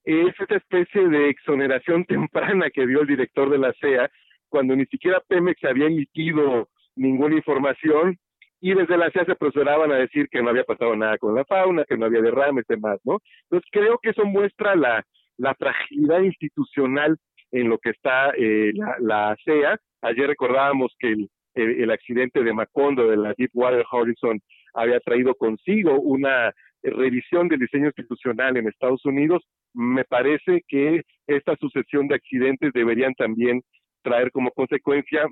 es 0.03 0.38
esta 0.39 0.55
especie 0.58 1.08
de 1.08 1.29
exoneración 1.29 2.03
temprana 2.05 2.70
que 2.70 2.86
dio 2.86 3.01
el 3.01 3.08
director 3.08 3.50
de 3.50 3.58
la 3.58 3.74
CEA 3.79 4.12
cuando 4.54 4.76
ni 4.76 4.86
siquiera 4.86 5.20
Pemex 5.28 5.64
había 5.64 5.88
emitido 5.88 6.70
ninguna 6.96 7.36
información 7.36 8.20
y 8.62 8.76
desde 8.76 8.98
la 8.98 9.10
CEA 9.10 9.26
se 9.26 9.32
apresuraban 9.32 9.92
a 9.92 9.96
decir 9.96 10.28
que 10.30 10.44
no 10.44 10.50
había 10.50 10.64
pasado 10.64 10.96
nada 10.96 11.18
con 11.18 11.34
la 11.34 11.44
fauna, 11.44 11.86
que 11.86 11.98
no 11.98 12.06
había 12.06 12.22
derrames, 12.22 12.64
demás, 12.68 13.00
¿no? 13.04 13.18
Entonces 13.46 13.68
creo 13.72 13.98
que 14.00 14.12
eso 14.12 14.26
muestra 14.26 14.76
la, 14.76 15.04
la 15.38 15.56
fragilidad 15.56 16.22
institucional 16.22 17.18
en 17.52 17.68
lo 17.68 17.80
que 17.80 17.90
está 17.90 18.30
eh, 18.38 18.74
la, 18.76 18.96
la 19.00 19.36
CEA. 19.44 19.80
Ayer 20.04 20.28
recordábamos 20.28 20.94
que 21.00 21.08
el, 21.08 21.30
el, 21.56 21.82
el 21.82 21.90
accidente 21.90 22.44
de 22.44 22.54
Macondo 22.54 23.08
de 23.08 23.18
la 23.18 23.34
Deepwater 23.36 23.86
Horizon 23.92 24.40
había 24.76 25.00
traído 25.00 25.34
consigo 25.34 26.00
una 26.00 26.54
revisión 26.84 27.48
del 27.48 27.60
diseño 27.60 27.88
institucional 27.88 28.56
en 28.56 28.68
Estados 28.68 29.04
Unidos. 29.04 29.42
Me 29.74 30.04
parece 30.04 30.62
que 30.68 31.02
esta 31.26 31.56
sucesión 31.56 32.08
de 32.08 32.16
accidentes 32.16 32.72
deberían 32.72 33.16
también 33.16 33.64
traer 34.04 34.32
como 34.32 34.52
consecuencia 34.52 35.28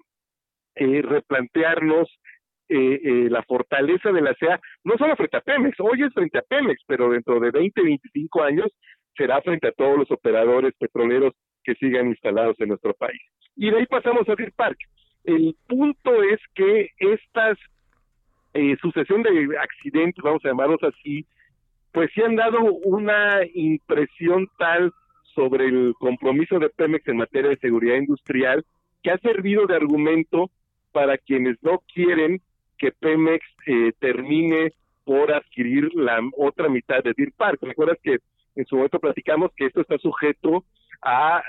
eh, 0.75 1.01
replantearnos 1.01 2.09
eh, 2.69 3.01
eh, 3.03 3.27
la 3.29 3.43
fortaleza 3.43 4.11
de 4.11 4.21
la 4.21 4.33
CEA, 4.35 4.59
no 4.85 4.97
solo 4.97 5.15
frente 5.17 5.37
a 5.37 5.41
Pemex, 5.41 5.77
hoy 5.81 6.03
es 6.03 6.13
frente 6.13 6.37
a 6.37 6.41
Pemex, 6.41 6.81
pero 6.87 7.09
dentro 7.09 7.39
de 7.39 7.51
20, 7.51 7.81
25 7.81 8.43
años 8.43 8.67
será 9.15 9.41
frente 9.41 9.67
a 9.67 9.73
todos 9.73 9.97
los 9.97 10.09
operadores 10.09 10.73
petroleros 10.79 11.33
que 11.63 11.75
sigan 11.75 12.07
instalados 12.07 12.55
en 12.59 12.69
nuestro 12.69 12.93
país. 12.93 13.21
Y 13.57 13.69
de 13.69 13.79
ahí 13.79 13.85
pasamos 13.87 14.27
a 14.29 14.35
Deer 14.35 14.53
Park. 14.53 14.77
El 15.25 15.55
punto 15.67 16.23
es 16.23 16.39
que 16.55 16.89
estas 16.97 17.57
eh, 18.53 18.75
sucesión 18.81 19.23
de 19.23 19.57
accidentes, 19.57 20.23
vamos 20.23 20.43
a 20.43 20.49
llamarlos 20.49 20.81
así, 20.83 21.25
pues 21.91 22.09
sí 22.13 22.21
han 22.21 22.35
dado 22.35 22.61
una 22.61 23.41
impresión 23.53 24.47
tal 24.57 24.91
sobre 25.33 25.65
el 25.65 25.93
compromiso 25.99 26.59
de 26.59 26.69
Pemex 26.69 27.07
en 27.07 27.17
materia 27.17 27.49
de 27.49 27.57
seguridad 27.57 27.95
industrial 27.97 28.65
que 29.03 29.11
ha 29.11 29.17
servido 29.17 29.65
de 29.67 29.75
argumento 29.75 30.49
para 30.91 31.17
quienes 31.17 31.57
no 31.63 31.81
quieren 31.93 32.41
que 32.77 32.91
Pemex 32.91 33.45
eh, 33.67 33.91
termine 33.99 34.73
por 35.03 35.31
adquirir 35.33 35.93
la 35.95 36.19
otra 36.37 36.69
mitad 36.69 37.03
de 37.03 37.13
Deer 37.15 37.31
Park. 37.35 37.59
¿Recuerdas 37.61 37.97
que 38.03 38.17
en 38.55 38.65
su 38.65 38.75
momento 38.75 38.99
platicamos 38.99 39.51
que 39.55 39.65
esto 39.65 39.81
está 39.81 39.97
sujeto 39.97 40.63
a, 41.01 41.41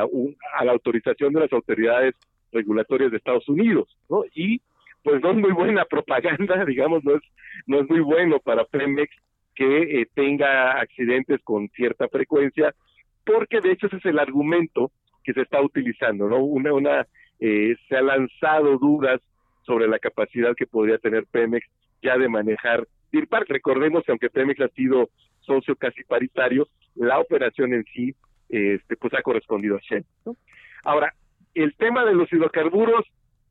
a, 0.00 0.06
un- 0.06 0.36
a 0.58 0.64
la 0.64 0.72
autorización 0.72 1.32
de 1.32 1.40
las 1.40 1.52
autoridades 1.52 2.14
regulatorias 2.52 3.10
de 3.10 3.16
Estados 3.16 3.48
Unidos, 3.48 3.88
¿no? 4.08 4.24
Y 4.34 4.60
pues 5.02 5.22
no 5.22 5.30
es 5.30 5.36
muy 5.38 5.52
buena 5.52 5.84
propaganda, 5.84 6.64
digamos, 6.66 7.02
no 7.04 7.14
es, 7.16 7.22
no 7.66 7.80
es 7.80 7.88
muy 7.88 8.00
bueno 8.00 8.38
para 8.40 8.64
Pemex 8.64 9.10
que 9.54 10.00
eh, 10.02 10.06
tenga 10.14 10.72
accidentes 10.80 11.40
con 11.42 11.68
cierta 11.70 12.08
frecuencia, 12.08 12.74
porque 13.24 13.60
de 13.60 13.72
hecho 13.72 13.86
ese 13.86 13.96
es 13.96 14.04
el 14.06 14.18
argumento 14.18 14.90
que 15.24 15.32
se 15.32 15.42
está 15.42 15.60
utilizando, 15.60 16.28
¿no? 16.28 16.38
Una, 16.38 16.72
una 16.72 17.06
eh, 17.38 17.76
se 17.88 17.96
ha 17.96 18.02
lanzado 18.02 18.78
dudas 18.78 19.20
sobre 19.62 19.88
la 19.88 19.98
capacidad 19.98 20.54
que 20.54 20.66
podría 20.66 20.98
tener 20.98 21.26
Pemex 21.26 21.66
ya 22.02 22.16
de 22.16 22.28
manejar 22.28 22.86
Deer. 23.12 23.28
Recordemos 23.48 24.04
que 24.04 24.12
aunque 24.12 24.30
Pemex 24.30 24.60
ha 24.60 24.68
sido 24.68 25.10
socio 25.40 25.76
casi 25.76 26.04
paritario, 26.04 26.68
la 26.94 27.18
operación 27.18 27.74
en 27.74 27.84
sí 27.84 28.14
este, 28.48 28.96
pues 28.96 29.14
ha 29.14 29.22
correspondido 29.22 29.76
a 29.76 29.80
Shell. 29.80 30.04
Ahora, 30.84 31.14
el 31.54 31.74
tema 31.76 32.04
de 32.04 32.14
los 32.14 32.32
hidrocarburos, 32.32 33.04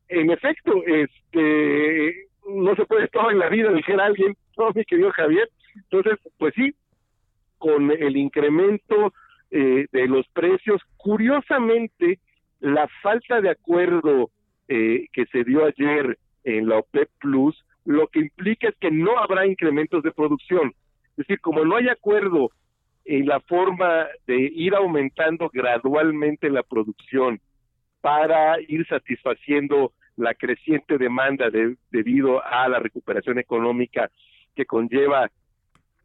en 0.08 0.30
efecto, 0.30 0.82
este 0.86 2.28
no 2.48 2.74
se 2.74 2.86
puede 2.86 3.08
todo 3.08 3.30
en 3.30 3.38
la 3.38 3.48
vida, 3.48 3.72
dijera 3.72 4.06
alguien, 4.06 4.36
no, 4.56 4.70
mi 4.74 4.84
querido 4.84 5.10
Javier. 5.12 5.48
Entonces, 5.74 6.18
pues 6.38 6.54
sí, 6.54 6.74
con 7.58 7.90
el 7.90 8.16
incremento 8.16 9.12
eh, 9.50 9.86
de 9.92 10.06
los 10.06 10.26
precios, 10.28 10.80
curiosamente, 10.96 12.18
la 12.60 12.88
falta 13.02 13.40
de 13.40 13.50
acuerdo 13.50 14.30
eh, 14.68 15.06
que 15.12 15.26
se 15.26 15.44
dio 15.44 15.64
ayer 15.64 16.18
en 16.44 16.68
la 16.68 16.78
OPEP 16.78 17.08
Plus, 17.18 17.56
lo 17.84 18.06
que 18.08 18.20
implica 18.20 18.68
es 18.68 18.76
que 18.78 18.90
no 18.90 19.18
habrá 19.18 19.46
incrementos 19.46 20.02
de 20.02 20.12
producción. 20.12 20.72
Es 21.10 21.16
decir, 21.26 21.40
como 21.40 21.64
no 21.64 21.76
hay 21.76 21.88
acuerdo 21.88 22.50
en 23.04 23.26
la 23.26 23.40
forma 23.40 24.06
de 24.26 24.38
ir 24.54 24.74
aumentando 24.74 25.50
gradualmente 25.52 26.48
la 26.50 26.62
producción 26.62 27.40
para 28.00 28.60
ir 28.60 28.86
satisfaciendo 28.86 29.92
la 30.16 30.34
creciente 30.34 30.98
demanda 30.98 31.50
de- 31.50 31.76
debido 31.90 32.44
a 32.44 32.68
la 32.68 32.78
recuperación 32.78 33.38
económica 33.38 34.10
que 34.54 34.66
conlleva 34.66 35.30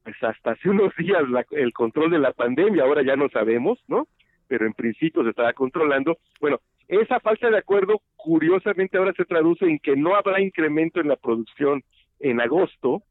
pues 0.05 0.15
hasta 0.23 0.51
hace 0.51 0.69
unos 0.69 0.95
días 0.95 1.27
la- 1.29 1.45
el 1.51 1.73
control 1.73 2.11
de 2.11 2.19
la 2.19 2.31
pandemia, 2.31 2.83
ahora 2.83 3.01
ya 3.03 3.17
no 3.17 3.27
sabemos, 3.27 3.77
¿no? 3.87 4.07
Pero 4.47 4.65
en 4.65 4.73
principio 4.73 5.23
se 5.23 5.31
estaba 5.31 5.51
controlando. 5.51 6.17
Bueno, 6.39 6.61
esa 6.87 7.19
falta 7.19 7.49
de 7.49 7.57
acuerdo 7.57 7.99
curiosamente 8.15 8.97
ahora 8.97 9.11
se 9.17 9.25
traduce 9.25 9.65
en 9.65 9.79
que 9.79 9.97
no 9.97 10.15
habrá 10.15 10.39
incremento 10.39 11.01
en 11.01 11.09
la 11.09 11.17
producción 11.17 11.83
en 12.19 12.39
agosto 12.39 13.01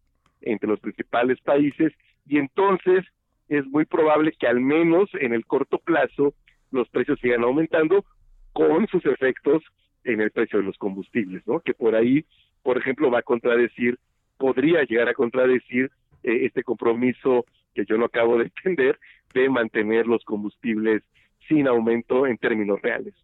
entre 0.40 0.68
los 0.68 0.80
principales 0.80 1.38
países 1.42 1.92
y 2.26 2.38
entonces 2.38 3.04
es 3.48 3.66
muy 3.66 3.84
probable 3.84 4.32
que 4.38 4.46
al 4.46 4.60
menos 4.60 5.10
en 5.14 5.34
el 5.34 5.44
corto 5.44 5.78
plazo 5.78 6.32
los 6.70 6.88
precios 6.88 7.18
sigan 7.20 7.42
aumentando 7.42 8.04
con 8.52 8.86
sus 8.86 9.04
efectos 9.04 9.62
en 10.04 10.20
el 10.20 10.30
precio 10.30 10.60
de 10.60 10.64
los 10.64 10.78
combustibles, 10.78 11.46
¿no? 11.46 11.60
Que 11.60 11.74
por 11.74 11.94
ahí 11.94 12.24
por 12.64 12.78
ejemplo, 12.78 13.10
va 13.10 13.18
a 13.18 13.22
contradecir, 13.22 13.98
podría 14.38 14.82
llegar 14.84 15.08
a 15.08 15.14
contradecir 15.14 15.90
eh, 16.24 16.46
este 16.46 16.64
compromiso 16.64 17.44
que 17.74 17.84
yo 17.84 17.96
no 17.96 18.06
acabo 18.06 18.38
de 18.38 18.44
entender 18.56 18.98
de 19.34 19.48
mantener 19.48 20.06
los 20.06 20.24
combustibles 20.24 21.02
sin 21.48 21.68
aumento 21.68 22.26
en 22.26 22.38
términos 22.38 22.80
reales. 22.80 23.14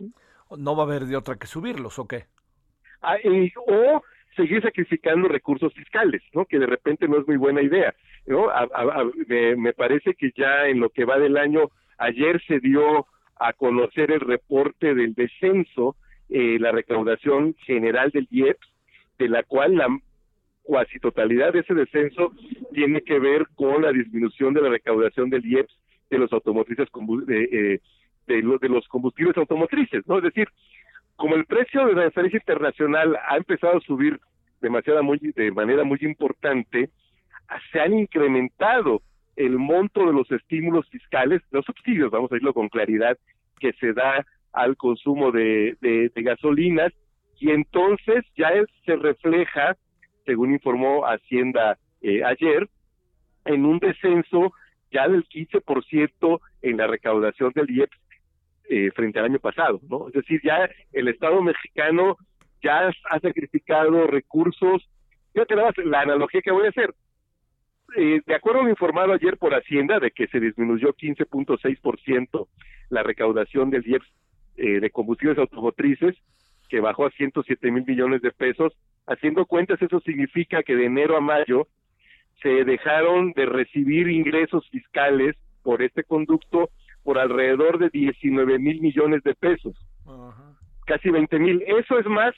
¿No 0.59 0.77
va 0.77 0.83
a 0.83 0.87
haber 0.87 1.05
de 1.05 1.17
otra 1.17 1.37
que 1.37 1.47
subirlos 1.47 1.99
o 1.99 2.07
qué? 2.07 2.27
Ah, 3.01 3.17
o 3.67 4.03
seguir 4.37 4.63
sacrificando 4.63 5.29
recursos 5.29 5.73
fiscales, 5.73 6.23
¿no? 6.35 6.45
Que 6.45 6.59
de 6.59 6.67
repente 6.67 7.09
no 7.09 7.19
es 7.19 7.27
muy 7.27 7.37
buena 7.37 7.63
idea, 7.63 7.95
¿no? 8.27 8.49
me, 9.57 9.73
parece 9.73 10.15
que 10.15 10.33
ya 10.37 10.67
en 10.67 10.81
lo 10.81 10.91
que 10.91 11.05
va 11.05 11.19
del 11.19 11.37
año, 11.37 11.71
ayer 11.99 12.43
se 12.47 12.61
dio 12.61 13.07
a 13.37 13.53
conocer 13.55 14.11
el 14.11 14.21
reporte 14.21 14.95
del 14.95 15.15
descenso, 15.15 15.97
eh, 16.29 16.59
la 16.61 16.73
recaudación 16.73 17.55
general 17.65 18.11
del 18.11 18.29
IEPS, 18.31 18.69
de 19.19 19.29
la 19.29 19.43
cual 19.43 19.77
la 19.77 19.89
cuasi 20.71 21.01
totalidad 21.01 21.53
de 21.53 21.59
ese 21.59 21.75
descenso 21.75 22.33
tiene 22.73 23.01
que 23.01 23.19
ver 23.19 23.45
con 23.57 23.83
la 23.83 23.91
disminución 23.91 24.55
de 24.55 24.63
la 24.63 24.69
recaudación 24.69 25.29
del 25.29 25.45
IEPS 25.45 25.77
de 26.11 26.19
los 26.19 26.33
automotrices 26.33 26.87
de, 27.27 27.43
eh, 27.43 27.81
de, 28.29 28.59
de 28.61 28.69
los 28.69 28.87
combustibles 28.87 29.37
automotrices, 29.37 30.07
¿no? 30.07 30.19
Es 30.19 30.23
decir, 30.23 30.47
como 31.17 31.35
el 31.35 31.45
precio 31.45 31.87
de 31.87 31.95
la 31.95 32.05
referencia 32.05 32.39
internacional 32.39 33.19
ha 33.29 33.37
empezado 33.37 33.79
a 33.79 33.81
subir 33.81 34.21
demasiada 34.61 35.03
muy, 35.03 35.19
de 35.19 35.51
manera 35.51 35.83
muy 35.83 35.99
importante, 36.03 36.91
se 37.73 37.81
han 37.81 37.93
incrementado 37.93 39.03
el 39.35 39.59
monto 39.59 40.07
de 40.07 40.13
los 40.13 40.31
estímulos 40.31 40.89
fiscales, 40.89 41.43
los 41.51 41.65
subsidios, 41.65 42.13
vamos 42.13 42.31
a 42.31 42.37
decirlo 42.37 42.55
con 42.55 42.69
claridad, 42.69 43.19
que 43.59 43.73
se 43.73 43.93
da 43.93 44.25
al 44.53 44.77
consumo 44.77 45.33
de, 45.33 45.77
de, 45.81 46.13
gasolinas, 46.23 46.93
y 47.41 47.51
entonces 47.51 48.25
ya 48.37 48.53
se 48.85 48.95
refleja, 48.95 49.77
según 50.31 50.53
informó 50.53 51.07
Hacienda 51.07 51.77
eh, 52.03 52.23
ayer, 52.23 52.69
en 53.45 53.65
un 53.67 53.81
descenso 53.81 54.53
ya 54.93 55.09
del 55.09 55.29
15% 55.29 56.41
en 56.63 56.77
la 56.77 56.87
recaudación 56.87 57.51
del 57.53 57.69
IEPS 57.69 57.99
eh, 58.69 58.93
frente 58.95 59.19
al 59.19 59.25
año 59.25 59.41
pasado, 59.41 59.81
¿no? 59.89 60.07
Es 60.07 60.15
decir, 60.15 60.41
ya 60.45 60.71
el 60.93 61.09
Estado 61.09 61.43
mexicano 61.43 62.17
ya 62.63 62.93
ha 63.11 63.19
sacrificado 63.19 64.07
recursos. 64.07 64.89
Fíjate 65.33 65.57
nada 65.57 65.73
más 65.77 65.85
la 65.85 66.03
analogía 66.03 66.43
que 66.43 66.53
voy 66.53 66.67
a 66.67 66.69
hacer. 66.69 66.95
Eh, 67.97 68.21
de 68.25 68.35
acuerdo 68.37 68.61
a 68.61 68.65
lo 68.65 68.71
informado 68.71 69.13
ayer 69.13 69.37
por 69.37 69.53
Hacienda 69.53 69.99
de 69.99 70.13
que 70.13 70.29
se 70.29 70.39
disminuyó 70.39 70.95
15.6% 70.95 72.47
la 72.91 73.03
recaudación 73.03 73.71
del 73.71 73.85
IEPS 73.85 74.07
eh, 74.59 74.79
de 74.79 74.91
combustibles 74.91 75.39
automotrices, 75.39 76.15
que 76.69 76.79
bajó 76.79 77.07
a 77.07 77.11
107 77.11 77.73
mil 77.73 77.85
millones 77.85 78.23
de 78.23 78.31
pesos. 78.31 78.73
Haciendo 79.11 79.45
cuentas, 79.45 79.83
eso 79.83 79.99
significa 80.01 80.63
que 80.63 80.77
de 80.77 80.87
enero 80.87 81.17
a 81.17 81.21
mayo 81.21 81.67
se 82.41 82.65
dejaron 82.65 83.33
de 83.33 83.45
recibir 83.45 84.09
ingresos 84.09 84.69
fiscales 84.71 85.35
por 85.65 85.83
este 85.83 86.05
conducto 86.05 86.71
por 87.03 87.19
alrededor 87.19 87.81
de 87.81 87.91
19 87.91 88.61
mil 88.61 88.81
millones 88.81 89.25
de 89.25 89.35
pesos. 89.35 89.75
Casi 90.87 91.11
20 91.11 91.39
mil. 91.41 91.61
Eso 91.67 91.99
es 91.99 92.07
más 92.07 92.33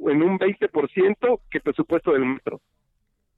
en 0.00 0.20
un 0.20 0.36
20% 0.36 1.40
que 1.48 1.58
el 1.58 1.62
presupuesto 1.62 2.10
del 2.12 2.24
metro. 2.24 2.60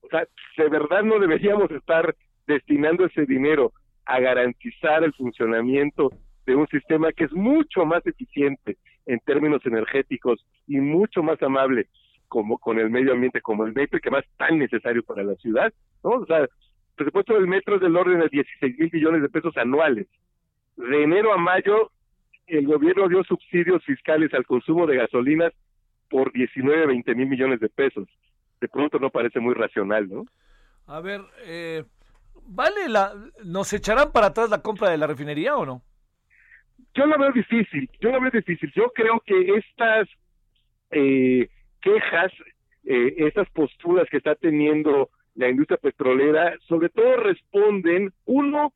O 0.00 0.08
sea, 0.08 0.26
de 0.56 0.68
verdad 0.70 1.02
no 1.02 1.18
deberíamos 1.18 1.70
estar 1.70 2.16
destinando 2.46 3.04
ese 3.04 3.26
dinero 3.26 3.72
a 4.06 4.18
garantizar 4.18 5.04
el 5.04 5.12
funcionamiento 5.12 6.10
de 6.46 6.56
un 6.56 6.66
sistema 6.68 7.12
que 7.12 7.25
es 7.25 7.32
mucho 7.32 7.84
más 7.84 8.06
eficiente 8.06 8.78
en 9.04 9.18
términos 9.20 9.60
energéticos 9.66 10.42
y 10.66 10.80
mucho 10.80 11.22
más 11.22 11.42
amable 11.42 11.86
como 12.28 12.59
con 12.59 12.78
el 12.78 12.90
medio 12.90 13.12
ambiente 13.12 13.40
como 13.40 13.64
el 13.64 13.73
metro 13.75 13.99
y 13.99 14.00
que 14.00 14.11
más 14.11 14.25
tan 14.37 14.59
necesario 14.59 15.02
para 15.02 15.23
la 15.23 15.35
ciudad, 15.37 15.73
¿no? 16.02 16.11
O 16.11 16.26
sea, 16.26 16.38
el 16.38 16.49
presupuesto 16.97 17.35
del 17.35 17.47
metro 17.47 17.76
es 17.76 17.80
del 17.80 17.97
orden 17.97 18.21
de 18.21 18.28
16 18.28 18.78
mil 18.78 18.90
millones 18.92 19.23
de 19.23 19.28
pesos 19.28 19.56
anuales 19.56 20.06
de 20.77 21.03
enero 21.03 21.33
a 21.33 21.38
mayo 21.38 21.90
el 22.46 22.66
gobierno 22.66 23.09
dio 23.09 23.24
subsidios 23.24 23.85
fiscales 23.85 24.33
al 24.35 24.46
consumo 24.46 24.87
de 24.87 24.96
gasolinas 24.96 25.53
por 26.09 26.33
19, 26.33 26.87
20 26.87 27.14
mil 27.14 27.27
millones 27.27 27.61
de 27.61 27.68
pesos. 27.68 28.09
De 28.61 28.68
pronto 28.68 28.98
no 28.98 29.11
parece 29.11 29.40
muy 29.40 29.55
racional, 29.55 30.09
¿no? 30.09 30.24
A 30.87 31.00
ver, 31.00 31.22
eh, 31.44 31.85
¿vale 32.46 32.88
la... 32.88 33.12
¿Nos 33.44 33.72
echarán 33.72 34.12
para 34.12 34.27
atrás 34.29 34.48
la 34.48 34.62
compra 34.62 34.90
de 34.90 34.98
la 34.98 35.09
refinería 35.09 35.57
o 35.57 35.66
no? 35.66 35.83
Yo 36.94 37.07
lo 37.07 37.18
veo 37.18 37.33
difícil, 37.33 37.90
yo 38.00 38.11
lo 38.11 38.20
veo 38.20 38.31
difícil. 38.31 38.72
Yo 38.74 38.92
creo 38.94 39.20
que 39.27 39.57
estas 39.57 40.09
eh, 40.92 41.48
quejas, 41.87 42.33
eh, 42.85 43.14
estas 43.18 43.49
posturas 43.51 44.09
que 44.11 44.16
está 44.18 44.35
teniendo 44.35 45.11
la 45.37 45.49
industria 45.49 45.79
petrolera, 45.79 46.55
sobre 46.66 46.88
todo 46.88 47.16
responden, 47.16 48.12
uno, 48.25 48.72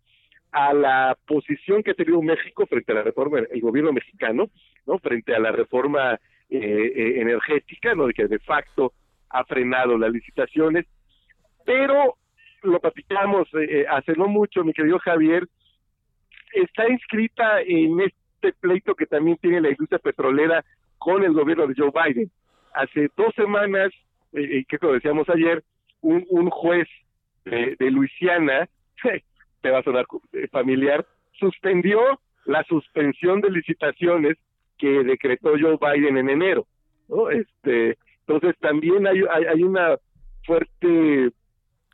a 0.53 0.73
la 0.73 1.16
posición 1.27 1.83
que 1.83 1.92
ha 1.92 1.94
tenido 1.94 2.20
México 2.23 2.66
frente 2.66 2.92
a 2.92 2.96
la 2.96 3.03
reforma, 3.03 3.38
el 3.38 3.61
gobierno 3.61 3.92
mexicano, 3.92 4.49
¿no? 4.87 4.99
Frente 4.99 5.35
a 5.35 5.38
la 5.38 5.53
reforma 5.53 6.14
eh, 6.49 6.59
eh, 6.59 7.20
energética, 7.20 7.94
¿no? 7.94 8.09
Que 8.09 8.27
de 8.27 8.38
facto 8.40 8.92
ha 9.29 9.44
frenado 9.44 9.96
las 9.96 10.11
licitaciones, 10.11 10.87
pero 11.64 12.16
lo 12.62 12.81
platicamos 12.81 13.49
eh, 13.55 13.87
hace 13.88 14.12
no 14.14 14.27
mucho, 14.27 14.64
mi 14.64 14.73
querido 14.73 14.99
Javier, 14.99 15.46
está 16.53 16.88
inscrita 16.88 17.61
en 17.62 18.01
este 18.01 18.53
pleito 18.61 18.94
que 18.94 19.07
también 19.07 19.37
tiene 19.37 19.61
la 19.61 19.70
industria 19.70 20.01
petrolera 20.01 20.64
con 20.99 21.23
el 21.23 21.33
gobierno 21.33 21.66
de 21.68 21.75
Joe 21.77 21.92
Biden. 21.94 22.31
Hace 22.74 23.09
dos 23.16 23.35
semanas, 23.35 23.90
eh, 24.33 24.64
que 24.68 24.78
lo 24.80 24.92
decíamos 24.92 25.28
ayer, 25.28 25.62
un, 26.02 26.50
juez 26.50 26.88
de, 27.44 27.76
de 27.78 27.90
Luisiana 27.90 28.68
te 29.61 29.70
va 29.70 29.78
a 29.78 29.83
sonar 29.83 30.06
eh, 30.33 30.48
familiar, 30.48 31.06
suspendió 31.33 32.20
la 32.46 32.62
suspensión 32.64 33.40
de 33.40 33.50
licitaciones 33.50 34.37
que 34.78 35.04
decretó 35.04 35.50
Joe 35.61 35.78
Biden 35.80 36.16
en 36.16 36.30
enero. 36.30 36.66
¿no? 37.09 37.30
Este, 37.30 37.98
entonces 38.26 38.59
también 38.61 39.06
hay, 39.06 39.22
hay, 39.30 39.62
una 39.62 39.96
fuerte 40.44 41.30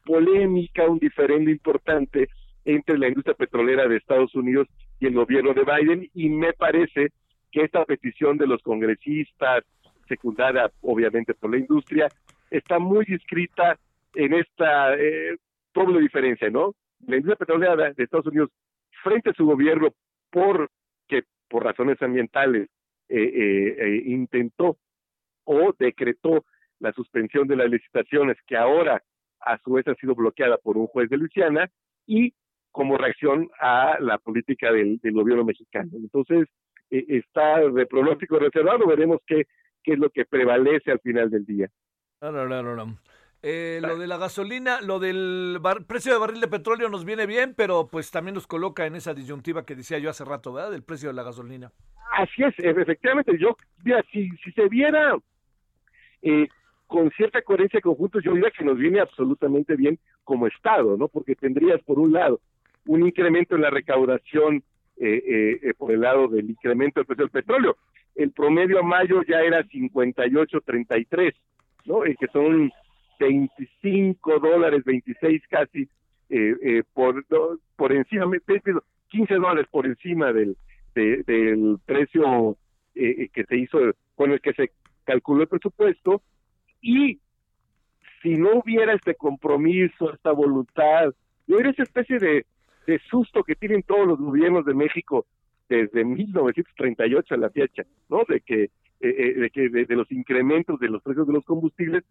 polémica, 0.04 0.84
un 0.86 0.98
diferendo 0.98 1.50
importante 1.50 2.28
entre 2.64 2.98
la 2.98 3.08
industria 3.08 3.34
petrolera 3.34 3.88
de 3.88 3.96
Estados 3.96 4.34
Unidos 4.34 4.68
y 5.00 5.06
el 5.06 5.14
gobierno 5.14 5.52
de 5.52 5.64
Biden 5.64 6.10
y 6.14 6.28
me 6.28 6.52
parece 6.52 7.08
que 7.50 7.62
esta 7.62 7.84
petición 7.84 8.38
de 8.38 8.46
los 8.46 8.62
congresistas, 8.62 9.64
secundada 10.06 10.70
obviamente 10.82 11.34
por 11.34 11.50
la 11.50 11.58
industria, 11.58 12.08
está 12.50 12.78
muy 12.78 13.04
inscrita 13.08 13.78
en 14.14 14.34
esta 14.34 14.94
eh, 14.94 15.36
doble 15.74 16.00
diferencia, 16.00 16.48
¿no? 16.50 16.74
la 17.06 17.16
industria 17.16 17.36
petrolera 17.36 17.92
de 17.92 18.02
Estados 18.02 18.26
Unidos 18.26 18.50
frente 19.02 19.30
a 19.30 19.34
su 19.34 19.46
gobierno 19.46 19.94
por 20.30 20.70
que 21.06 21.22
por 21.48 21.64
razones 21.64 22.00
ambientales 22.02 22.68
eh, 23.08 23.22
eh, 23.22 23.76
eh, 23.78 24.02
intentó 24.06 24.78
o 25.44 25.74
decretó 25.78 26.44
la 26.80 26.92
suspensión 26.92 27.46
de 27.46 27.56
las 27.56 27.70
licitaciones 27.70 28.36
que 28.46 28.56
ahora 28.56 29.02
a 29.40 29.58
su 29.58 29.72
vez 29.72 29.86
ha 29.86 29.94
sido 29.94 30.14
bloqueada 30.14 30.58
por 30.58 30.76
un 30.76 30.88
juez 30.88 31.08
de 31.08 31.16
Luisiana 31.16 31.70
y 32.06 32.34
como 32.72 32.98
reacción 32.98 33.48
a 33.60 33.96
la 34.00 34.18
política 34.18 34.72
del, 34.72 35.00
gobierno 35.02 35.44
mexicano. 35.44 35.90
Entonces, 35.94 36.46
está 36.90 37.60
de 37.60 37.86
pronóstico 37.86 38.38
reservado, 38.38 38.86
veremos 38.86 39.20
qué, 39.26 39.46
qué 39.87 39.92
es 39.92 39.99
lo 39.99 40.11
que 40.11 40.25
prevalece 40.25 40.90
al 40.90 40.99
final 40.99 41.31
del 41.31 41.46
día. 41.46 41.70
Eh, 43.42 43.79
lo 43.81 43.96
de 43.96 44.09
la 44.09 44.18
gasolina, 44.18 44.81
lo 44.81 44.99
del 44.99 45.61
precio 45.87 46.12
de 46.12 46.18
barril 46.18 46.40
de 46.40 46.49
petróleo 46.49 46.88
nos 46.88 47.05
viene 47.05 47.27
bien, 47.27 47.55
pero 47.57 47.87
pues 47.87 48.11
también 48.11 48.35
nos 48.35 48.49
coloca 48.49 48.85
en 48.87 48.96
esa 48.96 49.14
disyuntiva 49.14 49.64
que 49.64 49.77
decía 49.77 49.99
yo 49.99 50.11
hace 50.11 50.25
rato, 50.25 50.53
¿verdad? 50.53 50.72
Del 50.72 50.83
precio 50.83 51.09
de 51.09 51.14
la 51.14 51.22
gasolina. 51.22 51.70
Así 52.12 52.42
es, 52.42 52.55
efectivamente, 52.59 53.38
yo, 53.38 53.57
mira, 53.85 54.05
si, 54.11 54.29
si 54.42 54.51
se 54.51 54.68
viera 54.68 55.16
eh, 56.22 56.49
con 56.88 57.11
cierta 57.12 57.40
coherencia 57.42 57.79
de 57.79 57.83
conjunto, 57.83 58.18
yo 58.18 58.33
diría 58.33 58.51
que 58.51 58.64
nos 58.64 58.79
viene 58.79 58.99
absolutamente 58.99 59.77
bien 59.77 60.01
como 60.25 60.49
Estado, 60.49 60.96
¿no? 60.96 61.07
Porque 61.07 61.37
tendrías, 61.37 61.81
por 61.85 62.01
un 62.01 62.12
lado, 62.12 62.40
un 62.87 63.07
incremento 63.07 63.55
en 63.55 63.62
la 63.62 63.70
recaudación 63.70 64.64
eh, 64.96 65.61
eh, 65.62 65.75
por 65.77 65.92
el 65.92 66.01
lado 66.01 66.27
del 66.27 66.51
incremento 66.51 66.99
del 66.99 67.07
precio 67.07 67.25
del 67.25 67.31
petróleo. 67.31 67.77
El 68.16 68.33
promedio 68.33 68.81
a 68.81 68.83
mayo 68.83 69.22
ya 69.22 69.40
era 69.40 69.62
58.33, 69.62 71.35
¿no? 71.85 72.07
Y 72.07 72.16
que 72.16 72.26
son 72.29 72.72
25 73.20 74.38
dólares, 74.38 74.85
26 74.85 75.42
casi, 75.48 75.88
eh, 76.29 76.57
eh, 76.62 76.83
por, 76.92 77.24
por 77.76 77.92
encima, 77.92 78.26
15 79.09 79.35
dólares 79.35 79.66
por 79.70 79.87
encima 79.87 80.33
del, 80.33 80.57
del 80.94 81.79
precio 81.85 82.57
eh, 82.94 83.29
que 83.33 83.44
se 83.44 83.57
hizo, 83.57 83.79
con 84.14 84.33
el 84.33 84.40
que 84.40 84.55
se 84.55 84.70
calculó 85.05 85.42
el 85.42 85.48
presupuesto, 85.48 86.22
y 86.81 87.20
si 88.22 88.35
no 88.37 88.61
hubiera 88.61 88.94
este 88.94 89.14
compromiso, 89.14 90.12
esta 90.12 90.33
voluntad, 90.33 91.14
no 91.46 91.57
hubiera 91.57 91.70
esa 91.70 91.85
especie 91.85 92.18
de, 92.18 92.46
de 92.87 92.98
susto 93.11 93.44
que 93.44 93.55
tienen 93.55 93.83
todos 93.83 94.07
los 94.07 94.18
gobiernos 94.18 94.64
de 94.64 94.74
México 94.74 95.26
desde 95.68 96.05
1938 96.05 97.35
a 97.35 97.38
la 97.38 97.50
fecha, 97.50 97.83
¿no? 98.09 98.22
De 98.29 98.40
que 98.40 98.70
eh, 99.00 99.14
eh, 99.18 99.35
de, 99.40 99.50
que, 99.50 99.68
de, 99.68 99.94
los 99.94 100.11
incrementos 100.11 100.81
de 100.81 100.88
los 100.88 101.02
precios 101.02 101.26
de 101.26 101.35
los 101.35 101.44
combustibles, 101.44 102.02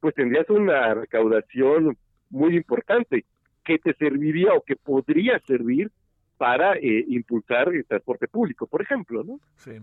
pues 0.00 0.14
tendrías 0.14 0.50
una 0.50 0.92
recaudación 0.92 1.96
muy 2.30 2.56
importante 2.56 3.24
que 3.64 3.78
te 3.78 3.94
serviría 3.94 4.52
o 4.52 4.62
que 4.62 4.74
podría 4.74 5.38
servir 5.46 5.92
para 6.36 6.74
eh, 6.74 7.04
impulsar 7.08 7.68
el 7.68 7.84
transporte 7.84 8.26
público, 8.26 8.66
por 8.66 8.82
ejemplo, 8.82 9.22
¿no? 9.22 9.38
Sí. 9.56 9.78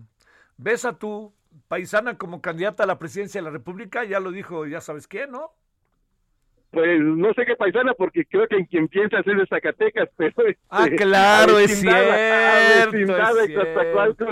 ¿Ves 0.58 0.84
a 0.84 1.00
tu 1.00 1.32
paisana 1.70 2.18
como 2.18 2.42
candidata 2.42 2.84
a 2.84 2.88
la 2.88 3.00
presidencia 3.00 3.40
de 3.40 3.46
la 3.46 3.52
República? 3.52 4.04
Ya 4.04 4.20
lo 4.20 4.32
dijo, 4.32 4.68
ya 4.68 4.82
sabes 4.82 5.08
quién, 5.08 5.32
¿no? 5.32 5.52
Pues 6.72 7.00
no 7.02 7.34
sé 7.34 7.46
qué 7.46 7.56
paisana, 7.56 7.94
porque 7.94 8.26
creo 8.26 8.48
que 8.48 8.58
en 8.58 8.66
quien 8.66 8.88
piensas 8.88 9.26
es 9.26 9.38
de 9.38 9.46
Zacatecas, 9.48 10.08
pero... 10.18 10.34
ah, 10.70 10.84
este, 10.84 10.96
claro, 10.98 11.58
es 11.58 11.80
cierto. 11.80 12.98
Es 12.98 13.48
cierto. 13.48 14.26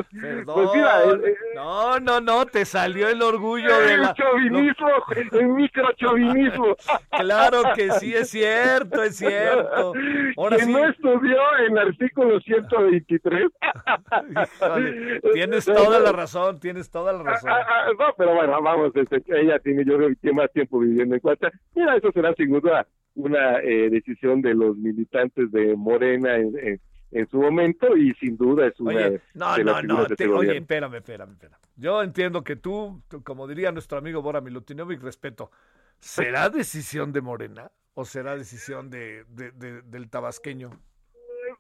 Pues 0.46 0.70
mira, 0.74 1.04
eh, 1.04 1.36
no, 1.56 2.00
no, 2.00 2.22
no, 2.22 2.46
te 2.46 2.66
salió 2.66 3.10
el 3.10 3.22
orgullo 3.24 3.80
el 3.80 3.88
de 3.88 3.98
la... 3.98 4.14
chauvinismo, 4.14 4.88
el 5.32 5.48
microchauvinismo. 5.48 6.76
claro 7.18 7.64
que 7.76 7.92
sí, 7.92 8.14
es 8.14 8.30
cierto, 8.30 9.02
es 9.02 9.18
cierto. 9.18 9.94
Ahora 10.38 10.60
sí. 10.60 10.72
no 10.72 10.88
estudió 10.88 11.40
en 11.68 11.78
artículo 11.78 12.40
123. 12.40 13.48
tienes 15.34 15.66
toda 15.66 16.00
la 16.00 16.12
razón, 16.12 16.60
tienes 16.60 16.92
toda 16.92 17.14
la 17.14 17.24
razón. 17.24 17.50
Ah, 17.50 17.66
ah, 17.68 17.86
no, 17.98 18.06
pero 18.16 18.36
bueno, 18.36 18.62
vamos, 18.62 18.92
este, 18.96 19.24
ella 19.28 19.58
tiene, 19.60 19.84
yo 19.86 19.98
creo 19.98 20.10
que 20.10 20.16
tiene 20.16 20.38
más 20.42 20.52
tiempo 20.52 20.80
viviendo 20.80 21.16
en 21.16 21.22
Cuacha. 21.22 21.52
Mira, 21.74 21.96
eso 21.96 22.12
será 22.12 22.27
sin 22.36 22.52
duda 22.52 22.88
una 23.16 23.60
eh, 23.60 23.90
decisión 23.90 24.42
de 24.42 24.54
los 24.54 24.78
militantes 24.78 25.52
de 25.52 25.76
Morena 25.76 26.36
en, 26.36 26.80
en, 27.12 27.28
su 27.30 27.38
momento 27.38 27.98
y 27.98 28.14
sin 28.16 28.38
duda 28.38 28.68
es 28.68 28.80
una 28.80 29.08
oye, 29.08 29.22
no, 29.34 29.58
no, 29.58 29.82
no, 29.82 30.06
este 30.06 30.28
oye, 30.28 30.58
espérame, 30.58 30.96
espérame, 30.96 31.32
espérame. 31.32 31.58
Yo 31.76 32.04
entiendo 32.04 32.44
que 32.44 32.56
tú, 32.56 33.02
como 33.24 33.48
diría 33.48 33.72
nuestro 33.72 33.98
amigo 33.98 34.22
Bora 34.22 34.42
Milutinovic, 34.42 35.02
respeto, 35.02 35.52
¿será 36.00 36.50
decisión 36.50 37.12
de 37.12 37.22
Morena 37.22 37.72
o 37.96 38.06
será 38.06 38.36
decisión 38.36 38.90
de, 38.90 39.24
de, 39.30 39.82
del 39.82 40.10
tabasqueño? 40.10 40.72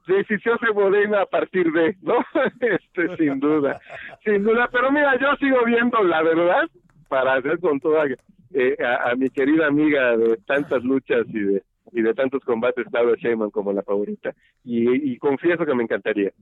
decisión 0.08 0.58
de 0.62 0.73
Morena 0.73 1.21
a 1.21 1.25
partir 1.25 1.71
de, 1.71 1.95
¿no? 2.01 2.15
Este, 2.60 3.17
sin 3.17 3.39
duda, 3.39 3.80
sin 4.23 4.43
duda. 4.43 4.69
Pero 4.71 4.91
mira, 4.91 5.17
yo 5.19 5.36
sigo 5.38 5.63
viendo 5.65 6.01
la 6.03 6.23
verdad, 6.23 6.69
para 7.10 7.36
hacer 7.36 7.60
con 7.60 7.80
toda 7.80 8.06
eh, 8.53 8.77
a, 8.83 9.15
mi 9.15 9.29
querida 9.29 9.67
amiga 9.67 10.15
de 10.17 10.38
tantas 10.45 10.83
luchas 10.83 11.25
y 11.27 11.39
de 11.39 11.63
y 11.91 12.01
de 12.01 12.13
tantos 12.13 12.43
combates, 12.43 12.86
Claudia 12.89 13.15
Sheinbaum 13.17 13.51
como 13.51 13.71
la 13.71 13.83
favorita. 13.83 14.36
Y, 14.63 15.17
confieso 15.19 15.65
que 15.65 15.73
me 15.73 15.83
encantaría. 15.83 16.33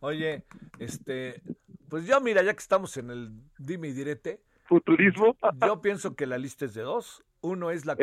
Oye, 0.00 0.44
este, 0.78 1.42
pues 1.88 2.06
yo 2.06 2.20
mira, 2.20 2.42
ya 2.42 2.52
que 2.52 2.60
estamos 2.60 2.96
en 2.96 3.10
el 3.10 3.30
dime 3.58 3.88
y 3.88 3.92
direte. 3.92 4.40
Futurismo. 4.64 5.36
yo 5.66 5.80
pienso 5.82 6.14
que 6.14 6.26
la 6.26 6.38
lista 6.38 6.64
es 6.64 6.74
de 6.74 6.82
dos. 6.82 7.22
Uno 7.42 7.70
es 7.70 7.86
la, 7.86 7.96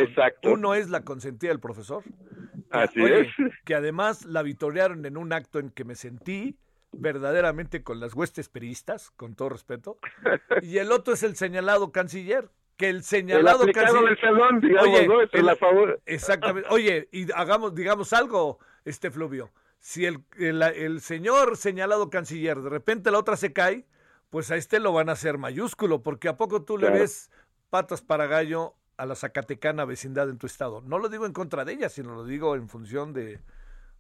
uno 0.44 0.74
es 0.76 0.90
la 0.90 1.02
consentida 1.02 1.50
del 1.50 1.60
profesor. 1.60 2.04
Así 2.70 3.04
es. 3.04 3.28
Que 3.66 3.76
además 3.76 4.26
la 4.26 4.42
vitorearon 4.42 5.06
en 5.06 5.18
un 5.18 5.32
acto 5.32 5.60
en 5.60 5.70
que 5.70 5.84
me 5.84 5.96
sentí 5.96 6.58
verdaderamente 6.92 7.84
con 7.84 8.00
las 8.00 8.14
huestes 8.14 8.50
peristas, 8.50 9.12
con 9.12 9.36
todo 9.36 9.50
respeto. 9.50 9.98
Y 10.62 10.78
el 10.78 10.92
otro 10.92 11.14
es 11.14 11.24
el 11.24 11.36
señalado 11.36 11.92
canciller, 11.92 12.50
que 12.78 12.90
el 12.90 13.04
señalado 13.04 13.64
el 13.64 13.74
del 13.74 14.20
salón, 14.22 14.62
digamos, 14.62 14.88
oye, 14.88 15.44
la 15.44 15.56
favor. 15.56 16.00
Exactamente. 16.06 16.70
Oye, 16.72 17.10
y 17.12 17.32
hagamos, 17.34 17.74
digamos 17.74 18.14
algo, 18.14 18.60
este 18.86 19.10
Fluvio. 19.10 19.52
Si 19.80 20.06
el, 20.06 20.24
el, 20.38 21.02
señor 21.02 21.58
señalado 21.58 22.10
canciller 22.10 22.60
de 22.60 22.70
repente 22.70 23.12
la 23.12 23.20
otra 23.20 23.36
se 23.36 23.54
cae, 23.54 23.86
pues 24.30 24.52
a 24.52 24.56
este 24.56 24.80
lo 24.80 24.94
van 24.94 25.10
a 25.10 25.14
hacer 25.14 25.38
mayúsculo, 25.38 26.04
porque 26.04 26.28
a 26.28 26.38
poco 26.38 26.64
tú 26.64 26.78
le 26.78 26.90
ves 26.90 27.32
patas 27.70 28.02
para 28.02 28.28
gallo 28.28 28.76
a 28.98 29.06
la 29.06 29.16
Zacatecana 29.16 29.86
vecindad 29.86 30.30
en 30.30 30.38
tu 30.38 30.48
estado. 30.48 30.82
No 30.82 31.00
lo 31.00 31.10
digo 31.10 31.26
en 31.26 31.34
contra 31.34 31.66
de 31.66 31.74
ella, 31.74 31.90
sino 31.90 32.16
lo 32.16 32.26
digo 32.26 32.56
en 32.56 32.70
función 32.70 33.14
de 33.14 33.40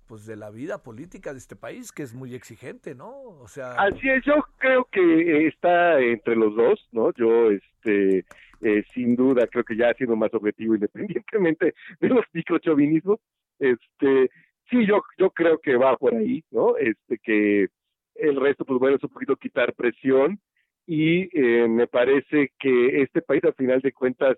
pues 0.07 0.25
de 0.25 0.37
la 0.37 0.49
vida 0.49 0.81
política 0.83 1.33
de 1.33 1.39
este 1.39 1.57
país 1.57 1.91
que 1.91 2.01
es 2.01 2.13
muy 2.13 2.33
exigente, 2.33 2.95
¿no? 2.95 3.09
O 3.09 3.47
sea, 3.49 3.73
así 3.73 4.09
es, 4.09 4.23
yo 4.23 4.35
creo 4.57 4.87
que 4.89 5.47
está 5.47 5.99
entre 5.99 6.37
los 6.37 6.55
dos, 6.55 6.87
¿no? 6.93 7.11
Yo 7.13 7.51
este 7.51 8.25
eh, 8.61 8.83
sin 8.93 9.15
duda 9.15 9.47
creo 9.47 9.63
que 9.63 9.75
ya 9.75 9.89
ha 9.89 9.93
sido 9.93 10.15
más 10.15 10.33
objetivo 10.33 10.75
independientemente 10.75 11.73
de 11.99 12.09
los 12.09 12.25
microchovinismos. 12.33 13.19
Este, 13.59 14.29
sí, 14.69 14.85
yo, 14.85 15.01
yo 15.17 15.31
creo 15.31 15.59
que 15.59 15.75
va 15.75 15.97
por 15.97 16.15
ahí, 16.15 16.43
¿no? 16.51 16.77
Este, 16.77 17.17
que 17.19 17.67
el 18.15 18.35
resto, 18.39 18.65
pues 18.65 18.79
bueno, 18.79 18.97
es 18.97 19.03
un 19.03 19.09
poquito 19.09 19.35
quitar 19.35 19.73
presión 19.73 20.39
y 20.85 21.29
eh, 21.37 21.67
me 21.67 21.87
parece 21.87 22.51
que 22.57 23.01
este 23.01 23.21
país, 23.21 23.43
al 23.43 23.53
final 23.53 23.81
de 23.81 23.91
cuentas, 23.91 24.37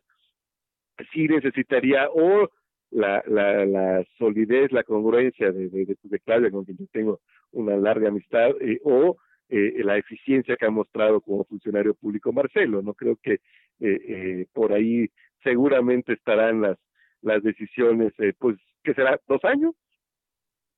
sí 1.14 1.28
necesitaría 1.28 2.10
o 2.10 2.50
la, 2.92 3.24
la, 3.28 3.66
la 3.66 4.06
solidez, 4.18 4.72
la 4.72 4.84
congruencia 4.84 5.52
de, 5.52 5.70
de, 5.70 5.98
de, 6.02 6.20
Claudia, 6.20 6.52
con 6.52 6.66
quien 6.66 6.78
yo 6.78 6.86
tengo 6.92 7.20
una 7.52 7.78
larga 7.78 8.10
amistad, 8.10 8.50
eh, 8.62 8.80
o 8.84 9.18
eh, 9.50 9.84
la 9.84 9.98
eficiencia 9.98 10.56
que 10.58 10.66
ha 10.66 10.72
mostrado 10.72 11.22
como 11.22 11.44
funcionario 11.44 11.94
público 11.94 12.32
Marcelo. 12.32 12.82
No 12.82 12.94
creo 12.94 13.18
que 13.22 13.40
eh, 13.80 14.00
eh, 14.08 14.46
por 14.54 14.74
ahí 14.74 15.10
seguramente 15.44 16.14
estarán 16.14 16.62
las 16.62 16.78
las 17.22 17.44
decisiones, 17.44 18.14
eh, 18.20 18.34
pues, 18.38 18.58
¿qué 18.84 18.94
será? 18.94 19.20
¿Dos 19.28 19.44
años? 19.44 19.74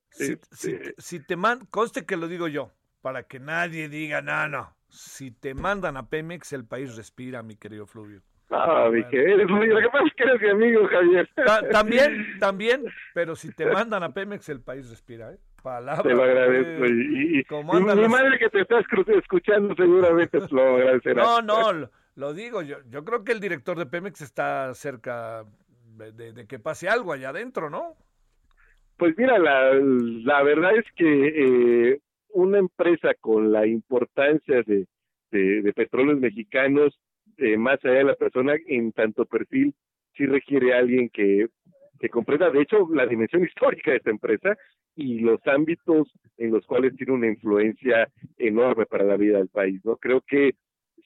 Si, 0.09 0.35
si, 0.51 0.71
este 0.73 0.93
si 0.97 1.25
te 1.25 1.35
man, 1.35 1.65
conste 1.69 2.05
que 2.05 2.17
lo 2.17 2.27
digo 2.27 2.47
yo, 2.47 2.71
para 3.01 3.23
que 3.23 3.39
nadie 3.39 3.89
diga, 3.89 4.21
no, 4.21 4.47
no, 4.47 4.75
si 4.89 5.31
te 5.31 5.53
mandan 5.53 5.97
a 5.97 6.09
Pemex, 6.09 6.51
el 6.53 6.65
país 6.65 6.95
respira, 6.97 7.43
mi 7.43 7.55
querido 7.55 7.85
Fluvio. 7.85 8.21
Ah, 8.49 8.89
querido 9.09 9.47
Fluvio, 9.47 9.75
lo 9.75 9.79
que 9.79 9.89
pasa 9.89 10.05
es 10.05 10.13
que 10.15 10.23
eres 10.23 10.41
mi 10.41 10.49
amigo, 10.49 10.87
Javier. 10.87 11.29
también, 11.71 12.25
también, 12.39 12.83
pero 13.13 13.35
si 13.35 13.53
te 13.53 13.65
mandan 13.65 14.03
a 14.03 14.13
Pemex, 14.13 14.49
el 14.49 14.61
país 14.61 14.89
respira, 14.89 15.31
¿eh? 15.31 15.37
Palabra. 15.63 16.01
Te 16.01 16.15
lo 16.15 16.23
agradezco. 16.23 16.85
Y, 16.87 17.39
y, 17.39 17.45
mi 17.63 18.07
madre 18.07 18.39
que 18.39 18.49
te 18.49 18.61
está 18.61 18.79
escuchando 18.79 19.75
seguramente 19.75 20.39
lo 20.49 20.75
agradecerá. 20.75 21.23
No, 21.23 21.41
no, 21.43 21.89
lo, 22.15 22.33
digo. 22.33 22.61
Yo, 22.61 22.77
yo 22.89 23.03
creo 23.03 23.23
que 23.23 23.31
el 23.31 23.39
director 23.39 23.77
de 23.77 23.85
Pemex 23.85 24.21
está 24.21 24.73
cerca 24.73 25.45
de, 25.97 26.45
que 26.47 26.59
pase 26.59 26.89
algo 26.89 27.13
allá 27.13 27.29
adentro, 27.29 27.69
¿no? 27.69 27.95
Pues 28.97 29.17
mira, 29.17 29.39
la, 29.39 29.73
la 29.73 30.43
verdad 30.43 30.75
es 30.77 30.85
que 30.95 31.91
eh, 31.93 31.99
una 32.29 32.59
empresa 32.59 33.13
con 33.19 33.51
la 33.51 33.65
importancia 33.65 34.61
de, 34.63 34.87
de, 35.31 35.73
petróleos 35.73 36.19
mexicanos, 36.19 36.99
eh, 37.37 37.57
más 37.57 37.83
allá 37.83 37.95
de 37.95 38.03
la 38.03 38.15
persona, 38.15 38.53
en 38.67 38.91
tanto 38.91 39.25
perfil, 39.25 39.73
sí 40.15 40.25
requiere 40.25 40.73
a 40.73 40.79
alguien 40.79 41.09
que 41.09 41.47
que 42.01 42.09
comprenda, 42.09 42.49
de 42.49 42.63
hecho, 42.63 42.89
la 42.91 43.05
dimensión 43.05 43.43
histórica 43.45 43.91
de 43.91 43.97
esta 43.97 44.09
empresa 44.09 44.57
y 44.95 45.19
los 45.19 45.39
ámbitos 45.45 46.11
en 46.37 46.51
los 46.51 46.65
cuales 46.65 46.95
tiene 46.97 47.13
una 47.13 47.27
influencia 47.27 48.09
enorme 48.37 48.85
para 48.87 49.05
la 49.05 49.15
vida 49.15 49.37
del 49.37 49.47
país. 49.47 49.79
¿no? 49.85 49.95
Creo 49.97 50.21
que 50.21 50.55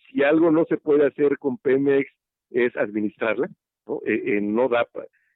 si 0.09 0.23
algo 0.23 0.51
no 0.51 0.65
se 0.65 0.77
puede 0.77 1.05
hacer 1.07 1.37
con 1.37 1.57
Pemex 1.57 2.09
es 2.51 2.75
administrarla, 2.77 3.49
¿no? 3.87 4.01
Eh, 4.05 4.37
eh, 4.37 4.41
no 4.41 4.69
da, 4.69 4.87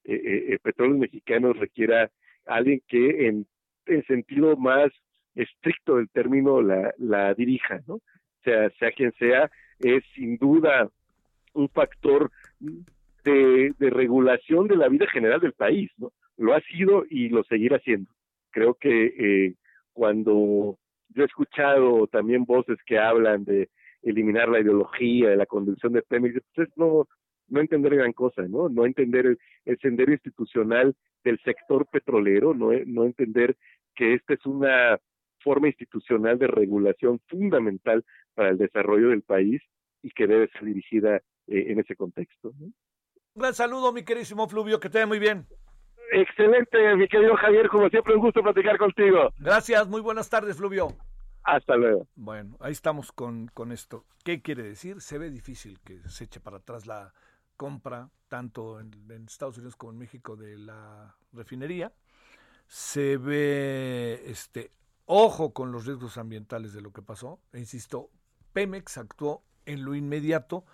eh, 0.05 0.45
eh, 0.49 0.59
Petróleos 0.61 0.99
Mexicanos 0.99 1.57
requiera 1.57 2.09
alguien 2.45 2.81
que 2.87 3.27
en, 3.27 3.45
en 3.85 4.03
sentido 4.05 4.55
más 4.57 4.91
estricto 5.35 5.97
del 5.97 6.09
término 6.09 6.61
la, 6.61 6.93
la 6.97 7.33
dirija, 7.33 7.81
¿no? 7.87 7.95
O 7.95 8.01
sea, 8.43 8.69
sea 8.79 8.91
quien 8.91 9.11
sea, 9.13 9.51
es 9.79 10.03
sin 10.15 10.37
duda 10.37 10.89
un 11.53 11.69
factor 11.69 12.31
de, 13.23 13.73
regulación 13.79 14.67
de 14.67 14.77
la 14.77 14.87
vida 14.87 15.07
general 15.07 15.39
del 15.39 15.53
país, 15.53 15.91
¿no? 15.97 16.11
Lo 16.37 16.53
ha 16.53 16.61
sido 16.61 17.05
y 17.09 17.29
lo 17.29 17.43
seguirá 17.43 17.79
siendo. 17.79 18.11
Creo 18.51 18.75
que 18.75 19.05
eh, 19.17 19.55
cuando 19.93 20.77
yo 21.09 21.23
he 21.23 21.25
escuchado 21.25 22.07
también 22.07 22.45
voces 22.45 22.77
que 22.85 22.97
hablan 22.97 23.43
de 23.43 23.69
eliminar 24.01 24.49
la 24.49 24.59
ideología, 24.59 25.29
de 25.29 25.35
la 25.35 25.45
conducción 25.45 25.93
de 25.93 26.01
Pemex, 26.01 26.41
pues 26.55 26.69
no, 26.75 27.07
no 27.47 27.59
entender 27.59 27.95
gran 27.95 28.13
cosa, 28.13 28.43
¿no? 28.43 28.69
No 28.69 28.85
entender 28.85 29.25
el, 29.25 29.39
el, 29.65 29.77
sendero 29.79 30.11
institucional 30.11 30.95
del 31.23 31.39
sector 31.39 31.85
petrolero, 31.87 32.53
no, 32.53 32.71
no 32.85 33.05
entender 33.05 33.57
que 33.95 34.13
esta 34.13 34.33
es 34.33 34.45
una 34.45 34.97
forma 35.43 35.67
institucional 35.67 36.37
de 36.37 36.47
regulación 36.47 37.19
fundamental 37.27 38.03
para 38.33 38.49
el 38.49 38.57
desarrollo 38.57 39.09
del 39.09 39.21
país 39.21 39.61
y 40.01 40.09
que 40.11 40.27
debe 40.27 40.49
ser 40.49 40.63
dirigida 40.63 41.17
eh, 41.47 41.65
en 41.67 41.79
ese 41.79 41.95
contexto. 41.95 42.51
¿no? 42.59 42.65
Un 42.65 42.73
gran 43.35 43.53
saludo, 43.53 43.91
mi 43.91 44.03
querísimo 44.03 44.47
Fluvio, 44.47 44.79
que 44.79 44.89
te 44.89 44.99
vaya 44.99 45.07
muy 45.07 45.19
bien. 45.19 45.45
Excelente, 46.11 46.95
mi 46.95 47.07
querido 47.07 47.35
Javier, 47.35 47.69
como 47.69 47.89
siempre 47.89 48.15
un 48.15 48.21
gusto 48.21 48.41
platicar 48.41 48.77
contigo. 48.77 49.29
Gracias, 49.37 49.87
muy 49.87 50.01
buenas 50.01 50.29
tardes, 50.29 50.57
Fluvio. 50.57 50.87
Hasta 51.49 51.75
luego. 51.75 52.07
Bueno, 52.15 52.57
ahí 52.59 52.71
estamos 52.71 53.11
con, 53.11 53.47
con 53.47 53.71
esto. 53.71 54.05
¿Qué 54.23 54.41
quiere 54.41 54.63
decir? 54.63 55.01
Se 55.01 55.17
ve 55.17 55.31
difícil 55.31 55.79
que 55.79 55.99
se 56.07 56.25
eche 56.25 56.39
para 56.39 56.57
atrás 56.57 56.85
la 56.85 57.11
compra, 57.57 58.09
tanto 58.27 58.79
en, 58.79 58.93
Estados 59.27 59.57
Unidos 59.57 59.75
como 59.75 59.91
en 59.93 59.97
México, 59.97 60.35
de 60.35 60.57
la 60.57 61.15
refinería. 61.33 61.91
Se 62.67 63.17
ve, 63.17 64.23
este, 64.27 64.71
ojo 65.05 65.51
con 65.51 65.71
los 65.71 65.87
riesgos 65.87 66.17
ambientales 66.19 66.71
de 66.73 66.81
lo 66.81 66.93
que 66.93 67.01
pasó. 67.01 67.39
E 67.51 67.59
insisto, 67.59 68.11
Pemex 68.53 68.99
actuó 68.99 69.43
en 69.65 69.83
lo 69.83 69.95
inmediato 69.95 70.65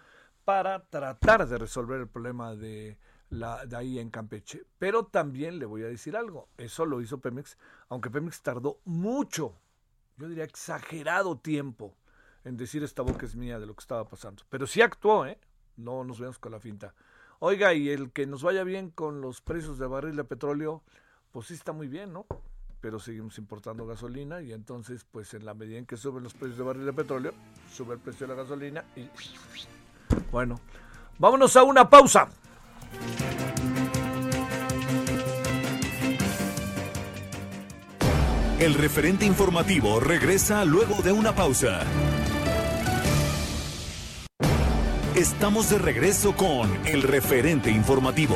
para 0.43 0.85
tratar 0.88 1.47
de 1.47 1.57
resolver 1.57 2.01
el 2.01 2.09
problema 2.09 2.53
de, 2.53 2.99
la, 3.29 3.65
de 3.65 3.77
ahí 3.77 3.97
en 3.97 4.09
Campeche. 4.09 4.65
Pero 4.77 5.05
también 5.05 5.57
le 5.57 5.65
voy 5.65 5.83
a 5.83 5.88
decir 5.88 6.17
algo, 6.17 6.49
eso 6.57 6.85
lo 6.85 7.01
hizo 7.01 7.21
Pemex, 7.21 7.57
aunque 7.88 8.11
Pemex 8.11 8.41
tardó 8.41 8.81
mucho, 8.83 9.57
yo 10.17 10.28
diría 10.30 10.43
exagerado 10.43 11.38
tiempo 11.38 11.95
en 12.43 12.58
decir 12.58 12.84
esta 12.84 13.01
boca 13.01 13.25
es 13.25 13.36
mía 13.36 13.60
de 13.60 13.65
lo 13.65 13.75
que 13.75 13.82
estaba 13.82 14.08
pasando. 14.08 14.43
Pero 14.49 14.67
sí 14.67 14.82
actuó, 14.82 15.25
¿eh? 15.25 15.39
No 15.78 16.04
nos 16.04 16.19
vemos 16.19 16.39
con 16.39 16.51
la 16.51 16.60
finta. 16.60 16.93
Oiga, 17.39 17.73
y 17.73 17.89
el 17.89 18.12
que 18.12 18.25
nos 18.25 18.43
vaya 18.43 18.63
bien 18.63 18.91
con 18.91 19.19
los 19.19 19.41
precios 19.41 19.78
de 19.78 19.88
barril 19.88 20.15
de 20.15 20.23
petróleo, 20.23 20.84
pues 21.32 21.47
sí 21.47 21.54
está 21.56 21.73
muy 21.73 21.88
bien, 21.88 22.13
¿no? 22.13 22.25
Pero 22.80 22.99
seguimos 22.99 23.38
importando 23.39 23.86
gasolina 23.86 24.41
y 24.41 24.54
entonces, 24.54 25.06
pues 25.12 25.34
en 25.34 25.45
la 25.45 25.54
medida 25.54 25.78
en 25.78 25.86
que 25.86 25.97
suben 25.97 26.23
los 26.23 26.34
precios 26.34 26.58
de 26.58 26.63
barril 26.63 26.86
de 26.86 26.93
petróleo, 26.93 27.34
sube 27.73 27.95
el 27.95 27.99
precio 27.99 28.28
de 28.28 28.36
la 28.36 28.41
gasolina 28.41 28.86
y... 28.95 29.10
Bueno, 30.32 30.60
vámonos 31.17 31.56
a 31.58 31.63
una 31.63 31.89
pausa. 31.89 32.30
El 38.65 38.73
referente 38.73 39.28
informativo 39.28 39.99
regresa 39.99 40.65
luego 40.65 41.04
de 41.04 41.12
una 41.12 41.36
pausa. 41.36 41.84
Estamos 45.13 45.69
de 45.69 45.78
regreso 45.78 46.36
con 46.36 46.67
el 46.88 47.04
referente 47.04 47.69
informativo. 47.69 48.36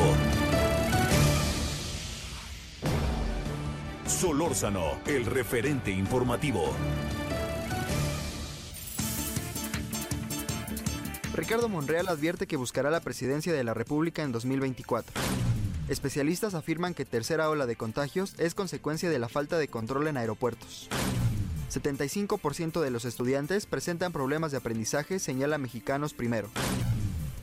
Solórzano, 4.05 4.99
el 5.07 5.25
referente 5.25 5.89
informativo. 5.89 6.75
Ricardo 11.33 11.69
Monreal 11.69 12.07
advierte 12.07 12.45
que 12.45 12.55
buscará 12.55 12.91
la 12.91 12.99
presidencia 12.99 13.51
de 13.51 13.63
la 13.63 13.73
República 13.73 14.21
en 14.21 14.31
2024. 14.31 15.11
Especialistas 15.89 16.53
afirman 16.53 16.93
que 16.93 17.03
tercera 17.03 17.49
ola 17.49 17.65
de 17.65 17.75
contagios 17.75 18.35
es 18.37 18.53
consecuencia 18.53 19.09
de 19.09 19.17
la 19.17 19.27
falta 19.27 19.57
de 19.57 19.67
control 19.67 20.05
en 20.05 20.17
aeropuertos. 20.17 20.87
75% 21.73 22.79
de 22.79 22.91
los 22.91 23.05
estudiantes 23.05 23.65
presentan 23.65 24.11
problemas 24.11 24.51
de 24.51 24.57
aprendizaje, 24.57 25.17
señala 25.17 25.57
Mexicanos 25.57 26.13
Primero. 26.13 26.49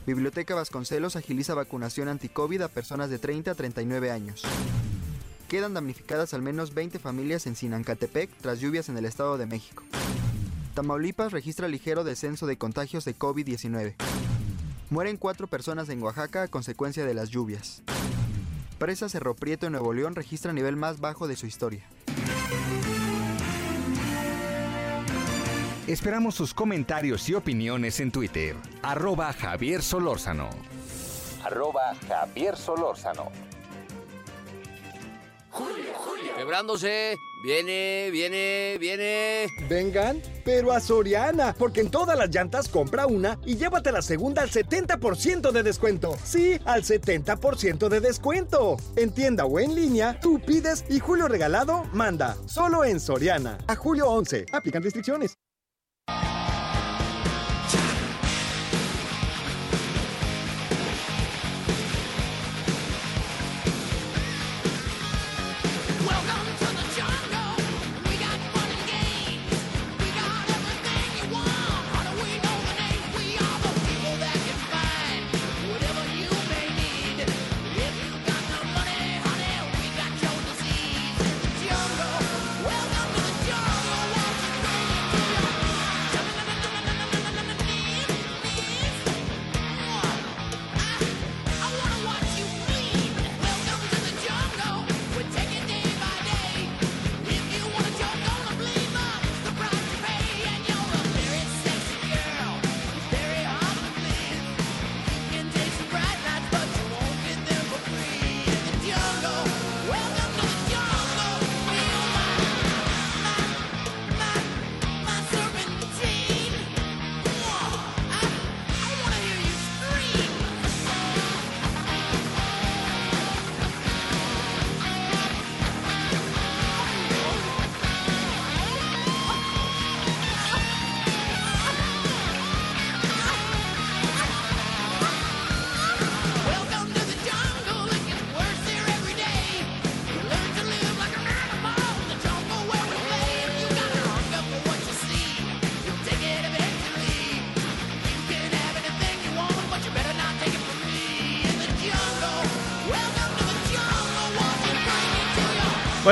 Biblioteca 0.05 0.55
Vasconcelos 0.55 1.17
agiliza 1.17 1.55
vacunación 1.55 2.07
anti-COVID 2.07 2.61
a 2.61 2.67
personas 2.69 3.09
de 3.09 3.19
30 3.19 3.51
a 3.51 3.55
39 3.55 4.11
años. 4.11 4.43
Quedan 5.49 5.73
damnificadas 5.73 6.33
al 6.33 6.41
menos 6.41 6.73
20 6.73 6.99
familias 6.99 7.47
en 7.47 7.57
Sinancatepec 7.57 8.29
tras 8.39 8.61
lluvias 8.61 8.87
en 8.87 8.97
el 8.97 9.03
Estado 9.03 9.37
de 9.37 9.45
México. 9.45 9.83
Tamaulipas 10.73 11.33
registra 11.33 11.67
ligero 11.67 12.05
descenso 12.05 12.47
de 12.47 12.57
contagios 12.57 13.03
de 13.03 13.13
COVID-19. 13.13 13.95
Mueren 14.89 15.17
cuatro 15.17 15.47
personas 15.47 15.89
en 15.89 16.01
Oaxaca 16.01 16.43
a 16.43 16.47
consecuencia 16.47 17.05
de 17.05 17.13
las 17.13 17.29
lluvias. 17.29 17.83
Presa 18.77 19.09
Cerro 19.09 19.35
Prieto 19.35 19.65
en 19.65 19.71
Nuevo 19.71 19.91
León 19.91 20.13
registra 20.13 20.53
nivel 20.53 20.75
más 20.75 20.99
bajo 20.99 21.27
de 21.27 21.35
su 21.35 21.47
historia. 21.47 21.83
Esperamos 25.87 26.35
sus 26.35 26.53
comentarios 26.53 27.27
y 27.29 27.33
opiniones 27.33 27.99
en 28.01 28.11
Twitter. 28.11 28.55
Arroba 28.83 29.33
Javier 29.33 29.81
Solórzano. 29.81 30.49
Arroba 31.43 31.95
Javier 32.07 32.55
Solórzano. 32.55 33.31
Quebrándose. 36.37 37.17
Viene, 37.43 38.09
viene, 38.11 38.77
viene. 38.79 39.47
Vengan, 39.69 40.21
pero 40.43 40.71
a 40.71 40.79
Soriana, 40.79 41.55
porque 41.57 41.81
en 41.81 41.91
todas 41.91 42.17
las 42.17 42.29
llantas 42.29 42.67
compra 42.67 43.05
una 43.05 43.39
y 43.45 43.57
llévate 43.57 43.91
la 43.91 44.01
segunda 44.01 44.41
al 44.41 44.49
70% 44.49 45.51
de 45.51 45.63
descuento. 45.63 46.15
Sí, 46.23 46.59
al 46.65 46.83
70% 46.83 47.89
de 47.89 47.99
descuento. 47.99 48.77
En 48.95 49.11
tienda 49.11 49.45
o 49.45 49.59
en 49.59 49.75
línea, 49.75 50.19
tú 50.19 50.39
pides 50.39 50.85
y 50.89 50.99
Julio 50.99 51.27
Regalado 51.27 51.83
manda. 51.93 52.37
Solo 52.47 52.83
en 52.83 52.99
Soriana. 52.99 53.57
A 53.67 53.75
julio 53.75 54.07
11. 54.09 54.45
Aplican 54.51 54.83
restricciones. 54.83 55.37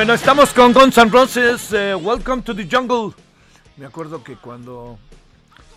Bueno, 0.06 0.14
estamos 0.14 0.54
con 0.54 0.72
Guns 0.72 1.00
N' 1.00 1.10
Roses. 1.10 1.74
eh, 1.74 1.96
welcome 1.96 2.44
to 2.44 2.56
the 2.56 2.68
jungle. 2.72 3.16
Me 3.76 3.88
acuerdo 3.88 4.24
que 4.24 4.36
cuando 4.36 5.00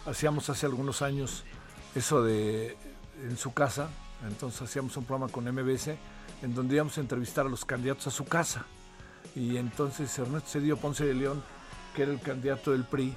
hacíamos 0.05 0.51
hace 0.51 0.67
algunos 0.67 1.01
años 1.01 1.45
eso 1.95 2.23
de 2.23 2.77
en 3.27 3.39
su 3.39 3.55
casa, 3.55 3.89
entonces 4.29 4.61
hacíamos 4.61 4.95
un 4.99 5.07
programa 5.07 5.33
con 5.33 5.45
MBS 5.51 5.97
en 6.43 6.55
donde 6.55 6.75
íbamos 6.75 6.99
a 6.99 7.01
entrevistar 7.01 7.47
a 7.47 7.49
los 7.49 7.65
candidatos 7.65 8.07
a 8.09 8.11
su 8.11 8.27
casa. 8.27 8.67
Y 9.35 9.57
entonces 9.57 10.19
Ernesto 10.19 10.51
Cedillo 10.51 10.77
Ponce 10.77 11.07
de 11.07 11.15
León, 11.15 11.43
que 11.97 12.03
era 12.03 12.13
el 12.13 12.21
candidato 12.21 12.73
del 12.73 12.85
PRI, 12.85 13.15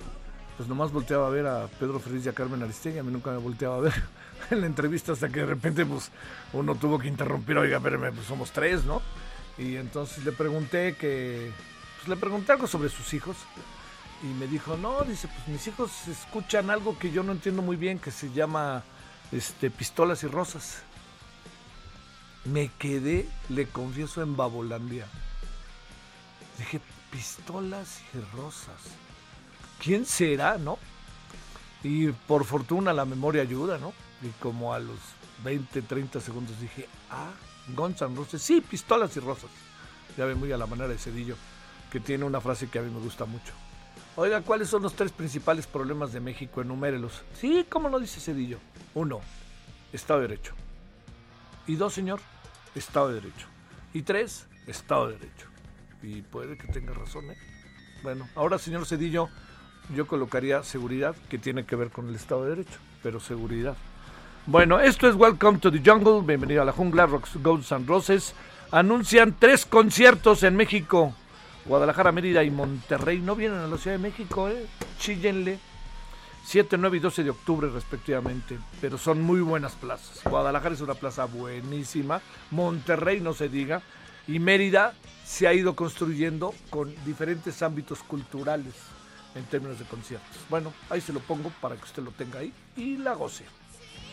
pues 0.56 0.70
nomás 0.70 0.94
volteaba 0.94 1.28
a 1.28 1.30
ver 1.30 1.46
a 1.46 1.68
Pedro 1.78 2.00
Feliz 2.00 2.26
y 2.26 2.30
a 2.30 2.34
Carmen 2.34 2.64
Aristegui, 2.64 3.00
a 3.00 3.04
mí 3.04 3.12
nunca 3.12 3.32
me 3.32 3.38
volteaba 3.40 3.76
a 3.76 3.80
ver 3.82 4.02
en 4.50 4.62
la 4.62 4.66
entrevista 4.66 5.12
hasta 5.12 5.28
que 5.28 5.42
de 5.42 5.48
repente 5.48 5.86
pues 5.86 6.10
uno 6.54 6.74
tuvo 6.76 6.98
que 6.98 7.10
interrumpir, 7.10 7.58
oiga, 7.58 7.80
espérame, 7.80 8.14
pues 8.16 8.28
somos 8.28 8.50
tres, 8.52 8.86
¿no? 8.86 9.02
Y 9.58 9.76
entonces 9.76 10.24
le 10.24 10.32
pregunté 10.32 10.96
que, 10.96 11.52
pues 11.98 12.08
le 12.08 12.16
pregunté 12.16 12.52
algo 12.54 12.68
sobre 12.68 12.90
sus 12.90 13.14
hijos 13.14 13.38
y 14.24 14.28
me 14.28 14.48
dijo, 14.48 14.78
no, 14.78 15.02
dice, 15.02 15.28
pues 15.28 15.48
mis 15.48 15.68
hijos 15.68 16.08
escuchan 16.08 16.70
algo 16.70 16.98
que 16.98 17.12
yo 17.12 17.24
no 17.24 17.32
entiendo 17.32 17.62
muy 17.62 17.76
bien, 17.76 18.00
que 18.00 18.12
se 18.12 18.32
llama 18.32 18.84
este, 19.32 19.72
pistolas 19.72 20.24
y 20.24 20.28
rosas. 20.28 20.84
Me 22.46 22.72
quedé, 22.80 23.28
le 23.50 23.68
confieso, 23.68 24.22
en 24.22 24.36
Babolandia. 24.36 25.08
Dije, 26.58 26.82
pistolas 27.12 28.02
y 28.14 28.36
rosas. 28.36 28.82
¿Quién 29.84 30.06
será, 30.06 30.58
no? 30.58 30.78
Y 31.84 32.10
por 32.10 32.46
fortuna 32.46 32.94
la 32.94 33.06
memoria 33.06 33.42
ayuda, 33.42 33.78
¿no? 33.80 33.94
Y 34.22 34.30
como 34.40 34.74
a 34.74 34.80
los 34.80 35.00
20, 35.44 35.82
30 35.82 36.22
segundos 36.22 36.60
dije, 36.60 36.88
ah, 37.10 37.32
Guns 37.70 38.02
N' 38.02 38.40
sí, 38.40 38.62
pistolas 38.62 39.16
y 39.18 39.20
rosas. 39.20 39.50
Ya 40.18 40.26
ve 40.26 40.36
muy 40.36 40.52
a 40.52 40.58
la 40.58 40.66
manera 40.66 40.88
de 40.88 40.98
Cedillo, 40.98 41.36
que 41.92 42.00
tiene 42.00 42.26
una 42.26 42.42
frase 42.42 42.68
que 42.68 42.80
a 42.80 42.82
mí 42.82 42.92
me 42.92 43.00
gusta 43.00 43.26
mucho. 43.26 43.54
Oiga, 44.16 44.42
¿cuáles 44.42 44.68
son 44.68 44.84
los 44.84 44.94
tres 44.94 45.12
principales 45.12 45.68
problemas 45.68 46.12
de 46.12 46.20
México? 46.20 46.62
Enumérelos. 46.62 47.22
Sí, 47.34 47.66
¿cómo 47.70 47.88
lo 47.88 48.00
dice 48.00 48.20
Cedillo? 48.20 48.60
Uno, 48.94 49.22
Estado 49.94 50.20
de 50.20 50.28
Derecho. 50.28 50.54
Y 51.66 51.76
dos, 51.76 51.94
señor, 51.94 52.20
Estado 52.76 53.10
de 53.10 53.16
Derecho. 53.16 53.48
Y 53.94 54.02
tres, 54.02 54.48
Estado 54.68 55.08
de 55.08 55.14
Derecho. 55.14 55.48
Y 56.04 56.22
puede 56.24 56.58
que 56.58 56.68
tenga 56.68 56.94
razón, 56.94 57.32
¿eh? 57.32 57.38
Bueno, 58.04 58.28
ahora, 58.36 58.58
señor 58.58 58.86
Cedillo, 58.86 59.30
yo 59.96 60.08
colocaría 60.08 60.64
seguridad, 60.64 61.16
que 61.30 61.38
tiene 61.38 61.66
que 61.66 61.76
ver 61.76 61.90
con 61.90 62.10
el 62.10 62.16
Estado 62.16 62.44
de 62.44 62.50
Derecho, 62.50 62.80
pero 63.04 63.20
seguridad. 63.20 63.78
Bueno, 64.48 64.80
esto 64.80 65.08
es 65.08 65.16
Welcome 65.16 65.60
to 65.60 65.72
the 65.72 65.80
Jungle, 65.86 66.24
bienvenido 66.26 66.64
a 66.64 66.66
la 66.66 66.72
jungla, 66.72 67.06
Rocks, 67.06 67.38
Golds 67.44 67.72
and 67.72 67.88
Roses. 67.88 68.34
Anuncian 68.72 69.36
tres 69.38 69.68
conciertos 69.68 70.42
en 70.42 70.56
México. 70.56 71.14
Guadalajara, 71.66 72.12
Mérida 72.12 72.44
y 72.44 72.50
Monterrey 72.50 73.20
no 73.20 73.36
vienen 73.36 73.60
a 73.60 73.68
la 73.68 73.78
Ciudad 73.78 73.98
de 73.98 74.02
México, 74.02 74.50
¿eh? 74.50 74.66
Chíllenle. 74.98 75.60
7, 76.44 76.76
9 76.76 76.98
y 76.98 77.00
12 77.00 77.24
de 77.24 77.30
octubre 77.30 77.70
respectivamente, 77.70 78.58
pero 78.82 78.98
son 78.98 79.22
muy 79.22 79.42
buenas 79.42 79.74
plazas. 79.74 80.22
Guadalajara 80.24 80.74
es 80.74 80.82
una 80.82 80.96
plaza 80.96 81.26
buenísima, 81.26 82.20
Monterrey 82.50 83.22
no 83.22 83.34
se 83.34 83.48
diga, 83.48 83.84
y 84.28 84.40
Mérida 84.40 84.96
se 85.24 85.48
ha 85.48 85.54
ido 85.54 85.76
construyendo 85.76 86.56
con 86.72 86.92
diferentes 87.06 87.62
ámbitos 87.62 88.02
culturales 88.02 88.74
en 89.36 89.44
términos 89.46 89.78
de 89.78 89.86
conciertos. 89.86 90.36
Bueno, 90.50 90.74
ahí 90.90 91.00
se 91.00 91.14
lo 91.14 91.20
pongo 91.20 91.52
para 91.62 91.76
que 91.76 91.84
usted 91.84 92.02
lo 92.02 92.10
tenga 92.10 92.40
ahí 92.40 92.52
y 92.76 92.98
la 92.98 93.14
goce. 93.14 93.46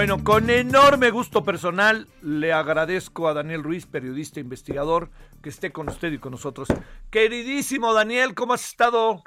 Bueno, 0.00 0.24
con 0.24 0.48
enorme 0.48 1.10
gusto 1.10 1.44
personal 1.44 2.08
le 2.22 2.54
agradezco 2.54 3.28
a 3.28 3.34
Daniel 3.34 3.62
Ruiz, 3.62 3.84
periodista 3.84 4.40
e 4.40 4.42
investigador, 4.42 5.10
que 5.42 5.50
esté 5.50 5.72
con 5.72 5.90
usted 5.90 6.10
y 6.10 6.16
con 6.16 6.32
nosotros. 6.32 6.68
Queridísimo 7.10 7.92
Daniel, 7.92 8.34
¿cómo 8.34 8.54
has 8.54 8.64
estado? 8.64 9.22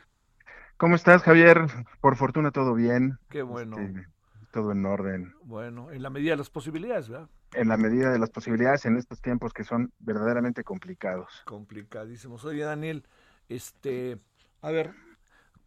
¿Cómo 0.77 0.95
estás, 0.95 1.21
Javier? 1.21 1.67
Por 2.01 2.15
fortuna 2.15 2.49
todo 2.49 2.73
bien. 2.73 3.19
Qué 3.29 3.43
bueno. 3.43 3.77
Este, 3.77 4.07
todo 4.51 4.71
en 4.71 4.83
orden. 4.87 5.35
Bueno, 5.43 5.91
en 5.91 6.01
la 6.01 6.09
medida 6.09 6.31
de 6.31 6.37
las 6.37 6.49
posibilidades, 6.49 7.07
¿verdad? 7.07 7.29
En 7.53 7.67
la 7.67 7.77
medida 7.77 8.11
de 8.11 8.17
las 8.17 8.31
posibilidades 8.31 8.83
en 8.85 8.97
estos 8.97 9.21
tiempos 9.21 9.53
que 9.53 9.63
son 9.63 9.93
verdaderamente 9.99 10.63
complicados. 10.63 11.43
Complicadísimos. 11.45 12.45
Oye, 12.45 12.63
Daniel, 12.63 13.05
este, 13.47 14.17
a 14.63 14.71
ver, 14.71 14.95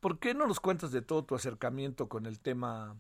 ¿por 0.01 0.19
qué 0.19 0.35
no 0.35 0.49
nos 0.49 0.59
cuentas 0.59 0.91
de 0.91 1.01
todo 1.01 1.25
tu 1.25 1.37
acercamiento 1.37 2.09
con 2.09 2.27
el 2.27 2.41
tema 2.41 2.97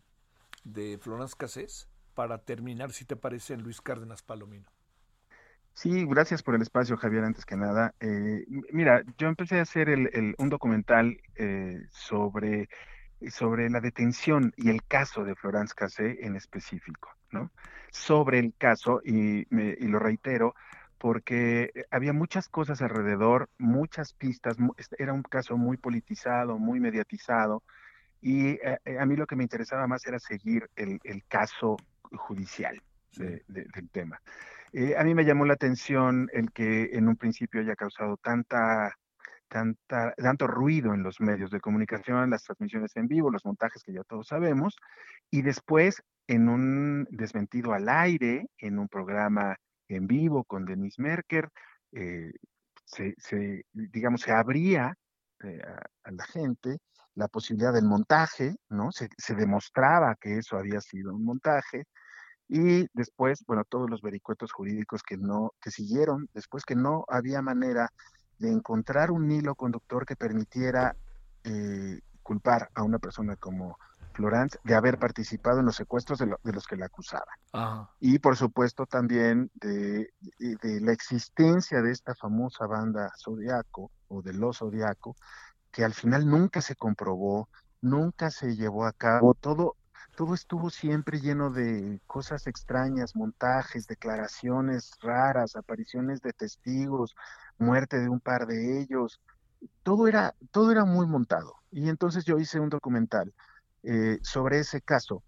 de 0.62 0.98
Florence 1.02 1.34
Cassés 1.36 1.88
para 2.16 2.38
terminar, 2.38 2.92
si 2.92 3.04
te 3.04 3.14
parece, 3.14 3.58
Luis 3.58 3.82
Cárdenas 3.82 4.22
Palomino? 4.22 4.68
Sí, 5.74 6.06
gracias 6.06 6.42
por 6.42 6.54
el 6.54 6.62
espacio, 6.62 6.96
Javier, 6.96 7.22
antes 7.24 7.44
que 7.44 7.54
nada. 7.54 7.94
Eh, 8.00 8.46
mira, 8.72 9.02
yo 9.18 9.28
empecé 9.28 9.58
a 9.58 9.62
hacer 9.62 9.90
un 10.38 10.48
documental 10.48 11.20
eh, 11.34 11.82
sobre, 11.90 12.70
sobre 13.30 13.68
la 13.68 13.82
detención 13.82 14.54
y 14.56 14.70
el 14.70 14.82
caso 14.82 15.24
de 15.24 15.34
Florence 15.34 15.74
Cassé 15.76 16.24
en 16.24 16.34
específico, 16.34 17.10
¿no? 17.30 17.50
Sobre 17.90 18.38
el 18.38 18.54
caso, 18.56 19.02
y, 19.04 19.44
lo 19.50 19.98
reitero, 19.98 20.54
porque 20.96 21.84
había 21.90 22.14
muchas 22.14 22.48
cosas 22.48 22.80
alrededor, 22.80 23.50
muchas 23.58 24.14
pistas, 24.14 24.56
este 24.78 24.96
era 25.02 25.12
un 25.12 25.22
caso 25.22 25.58
muy 25.58 25.76
politizado, 25.76 26.58
muy 26.58 26.80
mediatizado, 26.80 27.62
y 28.22 28.52
eh, 28.52 28.78
a 28.98 29.04
mí 29.04 29.16
lo 29.16 29.26
que 29.26 29.36
me 29.36 29.44
interesaba 29.44 29.86
más 29.86 30.06
era 30.06 30.18
seguir 30.18 30.70
el 30.74 31.22
caso 31.28 31.76
judicial 32.16 32.80
de- 33.16 33.42
de- 33.48 33.66
del 33.74 33.88
tema. 33.90 34.20
Eh, 34.72 34.96
a 34.96 35.04
mí 35.04 35.14
me 35.14 35.24
llamó 35.24 35.44
la 35.44 35.54
atención 35.54 36.28
el 36.32 36.50
que 36.52 36.90
en 36.92 37.08
un 37.08 37.16
principio 37.16 37.60
haya 37.60 37.76
causado 37.76 38.16
tanta, 38.18 38.94
tanta, 39.48 40.12
tanto 40.16 40.46
ruido 40.46 40.92
en 40.92 41.02
los 41.02 41.20
medios 41.20 41.50
de 41.50 41.60
comunicación, 41.60 42.30
las 42.30 42.42
transmisiones 42.42 42.94
en 42.96 43.06
vivo, 43.06 43.30
los 43.30 43.44
montajes 43.44 43.82
que 43.82 43.92
ya 43.92 44.02
todos 44.04 44.26
sabemos, 44.28 44.76
y 45.30 45.42
después 45.42 46.02
en 46.26 46.48
un 46.48 47.06
desmentido 47.10 47.72
al 47.72 47.88
aire, 47.88 48.48
en 48.58 48.78
un 48.78 48.88
programa 48.88 49.56
en 49.88 50.06
vivo 50.06 50.44
con 50.44 50.64
Denise 50.64 51.00
Merker, 51.00 51.48
eh, 51.92 52.32
se, 52.84 53.14
se, 53.18 53.64
digamos, 53.72 54.22
se 54.22 54.32
abría 54.32 54.94
eh, 55.44 55.60
a, 55.64 56.08
a 56.08 56.10
la 56.10 56.24
gente 56.24 56.78
la 57.14 57.28
posibilidad 57.28 57.72
del 57.72 57.84
montaje, 57.86 58.56
¿no? 58.68 58.92
Se, 58.92 59.08
se 59.16 59.34
demostraba 59.34 60.16
que 60.20 60.38
eso 60.38 60.58
había 60.58 60.80
sido 60.80 61.14
un 61.14 61.24
montaje, 61.24 61.84
y 62.48 62.86
después, 62.92 63.44
bueno, 63.46 63.64
todos 63.68 63.90
los 63.90 64.00
vericuetos 64.02 64.52
jurídicos 64.52 65.02
que 65.02 65.16
no, 65.16 65.52
que 65.60 65.70
siguieron, 65.70 66.28
después 66.34 66.64
que 66.64 66.76
no 66.76 67.04
había 67.08 67.42
manera 67.42 67.90
de 68.38 68.50
encontrar 68.52 69.10
un 69.10 69.30
hilo 69.30 69.54
conductor 69.54 70.04
que 70.06 70.16
permitiera 70.16 70.94
eh, 71.44 72.00
culpar 72.22 72.68
a 72.74 72.82
una 72.82 72.98
persona 72.98 73.36
como 73.36 73.76
Florence 74.12 74.58
de 74.64 74.74
haber 74.74 74.98
participado 74.98 75.60
en 75.60 75.66
los 75.66 75.76
secuestros 75.76 76.18
de, 76.18 76.26
lo- 76.26 76.40
de 76.42 76.52
los 76.52 76.66
que 76.66 76.76
la 76.76 76.86
acusaban. 76.86 77.24
Ajá. 77.52 77.90
Y 78.00 78.18
por 78.18 78.36
supuesto 78.36 78.86
también 78.86 79.50
de, 79.54 80.10
de- 80.38 80.56
de 80.62 80.80
la 80.80 80.92
existencia 80.92 81.82
de 81.82 81.92
esta 81.92 82.14
famosa 82.14 82.66
banda 82.66 83.10
Zodiaco 83.22 83.90
o 84.08 84.22
de 84.22 84.32
los 84.32 84.58
Zodiaco, 84.58 85.16
que 85.70 85.84
al 85.84 85.94
final 85.94 86.26
nunca 86.28 86.60
se 86.60 86.74
comprobó, 86.76 87.48
nunca 87.82 88.30
se 88.30 88.54
llevó 88.56 88.86
a 88.86 88.92
cabo, 88.92 89.34
todo, 89.34 89.76
todo 90.16 90.34
estuvo 90.34 90.70
siempre 90.70 91.20
lleno 91.20 91.50
de 91.50 92.00
cosas 92.06 92.46
extrañas, 92.46 93.16
montajes, 93.16 93.86
declaraciones 93.86 94.92
raras, 95.00 95.56
apariciones 95.56 96.22
de 96.22 96.32
testigos, 96.32 97.14
muerte 97.58 97.98
de 97.98 98.08
un 98.08 98.20
par 98.20 98.46
de 98.46 98.80
ellos, 98.80 99.20
todo 99.82 100.08
era, 100.08 100.34
todo 100.50 100.72
era 100.72 100.84
muy 100.84 101.06
montado. 101.06 101.54
Y 101.70 101.88
entonces 101.88 102.24
yo 102.24 102.38
hice 102.38 102.60
un 102.60 102.68
documental 102.68 103.32
eh, 103.82 104.18
sobre 104.22 104.60
ese 104.60 104.80
caso. 104.80 105.22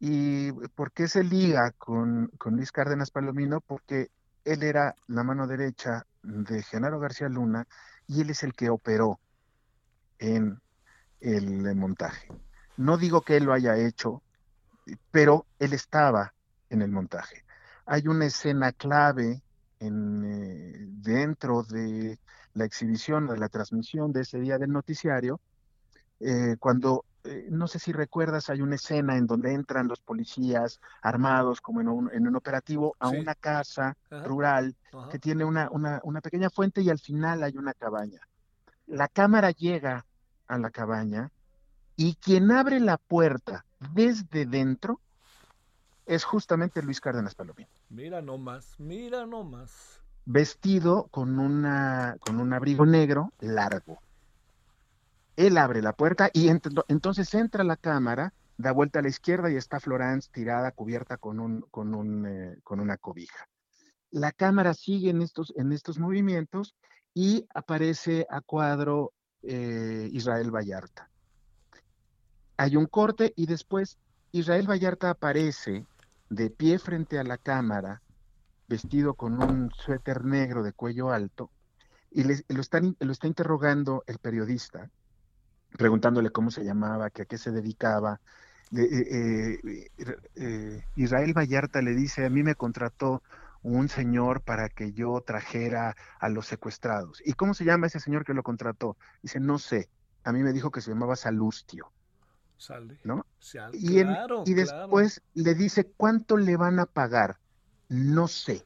¿Y 0.00 0.52
por 0.74 0.92
qué 0.92 1.08
se 1.08 1.24
liga 1.24 1.72
con, 1.78 2.28
con 2.38 2.56
Luis 2.56 2.72
Cárdenas 2.72 3.10
Palomino? 3.10 3.60
Porque 3.60 4.10
él 4.44 4.62
era 4.62 4.94
la 5.06 5.24
mano 5.24 5.46
derecha 5.46 6.06
de 6.22 6.62
Genaro 6.62 7.00
García 7.00 7.28
Luna 7.28 7.66
y 8.06 8.20
él 8.20 8.30
es 8.30 8.42
el 8.42 8.54
que 8.54 8.70
operó 8.70 9.18
en 10.18 10.60
el 11.20 11.74
montaje. 11.74 12.28
No 12.76 12.96
digo 12.96 13.22
que 13.22 13.36
él 13.36 13.44
lo 13.44 13.52
haya 13.52 13.76
hecho, 13.76 14.22
pero 15.10 15.46
él 15.58 15.72
estaba 15.72 16.34
en 16.68 16.82
el 16.82 16.90
montaje. 16.90 17.44
Hay 17.86 18.08
una 18.08 18.26
escena 18.26 18.72
clave 18.72 19.42
en, 19.78 20.24
eh, 20.24 20.74
dentro 20.88 21.62
de 21.62 22.18
la 22.54 22.64
exhibición, 22.64 23.26
de 23.26 23.36
la 23.38 23.48
transmisión 23.48 24.12
de 24.12 24.22
ese 24.22 24.38
día 24.40 24.58
del 24.58 24.72
noticiario, 24.72 25.40
eh, 26.20 26.56
cuando, 26.58 27.04
eh, 27.24 27.46
no 27.50 27.66
sé 27.66 27.78
si 27.78 27.92
recuerdas, 27.92 28.48
hay 28.48 28.62
una 28.62 28.76
escena 28.76 29.16
en 29.16 29.26
donde 29.26 29.52
entran 29.52 29.88
los 29.88 30.00
policías 30.00 30.80
armados 31.02 31.60
como 31.60 31.80
en 31.80 31.88
un, 31.88 32.10
en 32.12 32.26
un 32.26 32.36
operativo 32.36 32.96
a 32.98 33.10
Sí. 33.10 33.16
una 33.16 33.34
casa 33.34 33.96
Ajá. 34.10 34.24
rural 34.24 34.76
Ajá. 34.92 35.08
que 35.08 35.18
tiene 35.18 35.44
una, 35.44 35.68
una, 35.70 36.00
una 36.04 36.20
pequeña 36.20 36.50
fuente 36.50 36.80
y 36.80 36.90
al 36.90 36.98
final 36.98 37.42
hay 37.42 37.56
una 37.56 37.74
cabaña. 37.74 38.20
La 38.86 39.08
cámara 39.08 39.50
llega 39.50 40.06
a 40.46 40.58
la 40.58 40.70
cabaña 40.70 41.30
y 41.96 42.14
quien 42.16 42.50
abre 42.50 42.80
la 42.80 42.96
puerta 42.98 43.64
desde 43.94 44.46
dentro 44.46 45.00
es 46.06 46.24
justamente 46.24 46.82
Luis 46.82 47.00
Cárdenas 47.00 47.34
Palomino, 47.34 47.68
Mira 47.88 48.20
nomás, 48.20 48.74
mira 48.78 49.24
nomás. 49.26 50.00
vestido 50.26 51.08
con 51.10 51.38
una, 51.38 52.16
con 52.20 52.40
un 52.40 52.52
abrigo 52.52 52.84
negro 52.86 53.32
largo. 53.40 53.98
Él 55.36 55.58
abre 55.58 55.82
la 55.82 55.92
puerta 55.92 56.30
y 56.32 56.48
ent- 56.48 56.84
entonces 56.88 57.32
entra 57.34 57.64
la 57.64 57.76
cámara, 57.76 58.32
da 58.56 58.72
vuelta 58.72 59.00
a 59.00 59.02
la 59.02 59.08
izquierda 59.08 59.50
y 59.50 59.56
está 59.56 59.80
Florence 59.80 60.28
tirada, 60.32 60.70
cubierta 60.72 61.16
con, 61.16 61.40
un, 61.40 61.62
con, 61.70 61.94
un, 61.94 62.26
eh, 62.26 62.56
con 62.62 62.80
una 62.80 62.96
cobija. 62.96 63.46
La 64.10 64.30
cámara 64.30 64.74
sigue 64.74 65.10
en 65.10 65.22
estos, 65.22 65.52
en 65.56 65.72
estos 65.72 65.98
movimientos 65.98 66.76
y 67.14 67.46
aparece 67.52 68.26
a 68.30 68.40
cuadro 68.42 69.12
eh, 69.42 70.08
Israel 70.12 70.50
Vallarta. 70.54 71.10
Hay 72.56 72.76
un 72.76 72.86
corte 72.86 73.32
y 73.36 73.46
después 73.46 73.98
Israel 74.32 74.68
Vallarta 74.68 75.10
aparece 75.10 75.86
de 76.30 76.50
pie 76.50 76.78
frente 76.78 77.18
a 77.18 77.24
la 77.24 77.38
cámara, 77.38 78.02
vestido 78.68 79.14
con 79.14 79.42
un 79.42 79.70
suéter 79.70 80.24
negro 80.24 80.62
de 80.62 80.72
cuello 80.72 81.10
alto, 81.10 81.50
y 82.10 82.22
lo, 82.22 82.60
está 82.60 83.26
interrogando 83.26 84.04
el 84.06 84.18
periodista, 84.18 84.88
preguntándole 85.76 86.30
cómo 86.30 86.50
se 86.50 86.64
llamaba, 86.64 87.06
a 87.06 87.10
qué 87.10 87.38
se 87.38 87.50
dedicaba. 87.50 88.20
Eh, 88.76 89.58
eh, 89.58 89.90
eh, 90.36 90.84
Israel 90.94 91.34
Vallarta 91.36 91.82
le 91.82 91.94
dice, 91.94 92.24
a 92.24 92.30
mí 92.30 92.44
me 92.44 92.54
contrató 92.54 93.22
un 93.62 93.88
señor 93.88 94.42
para 94.42 94.68
que 94.68 94.92
yo 94.92 95.20
trajera 95.26 95.96
a 96.20 96.28
los 96.28 96.46
secuestrados. 96.46 97.20
¿Y 97.24 97.32
cómo 97.32 97.54
se 97.54 97.64
llama 97.64 97.88
ese 97.88 97.98
señor 97.98 98.24
que 98.24 98.34
lo 98.34 98.42
contrató? 98.42 98.96
Dice, 99.22 99.40
no 99.40 99.58
sé. 99.58 99.88
A 100.22 100.32
mí 100.32 100.42
me 100.42 100.52
dijo 100.52 100.70
que 100.70 100.80
se 100.80 100.90
llamaba 100.90 101.16
Salustio, 101.16 101.90
Sale. 102.56 102.98
¿no? 103.04 103.26
Y, 103.72 103.98
en- 103.98 104.08
claro, 104.08 104.44
y 104.46 104.54
claro. 104.54 104.78
después 104.80 105.22
le 105.34 105.54
dice, 105.54 105.92
¿cuánto 105.96 106.36
le 106.36 106.56
van 106.56 106.78
a 106.78 106.86
pagar? 106.86 107.38
No 107.88 108.28
sé, 108.28 108.64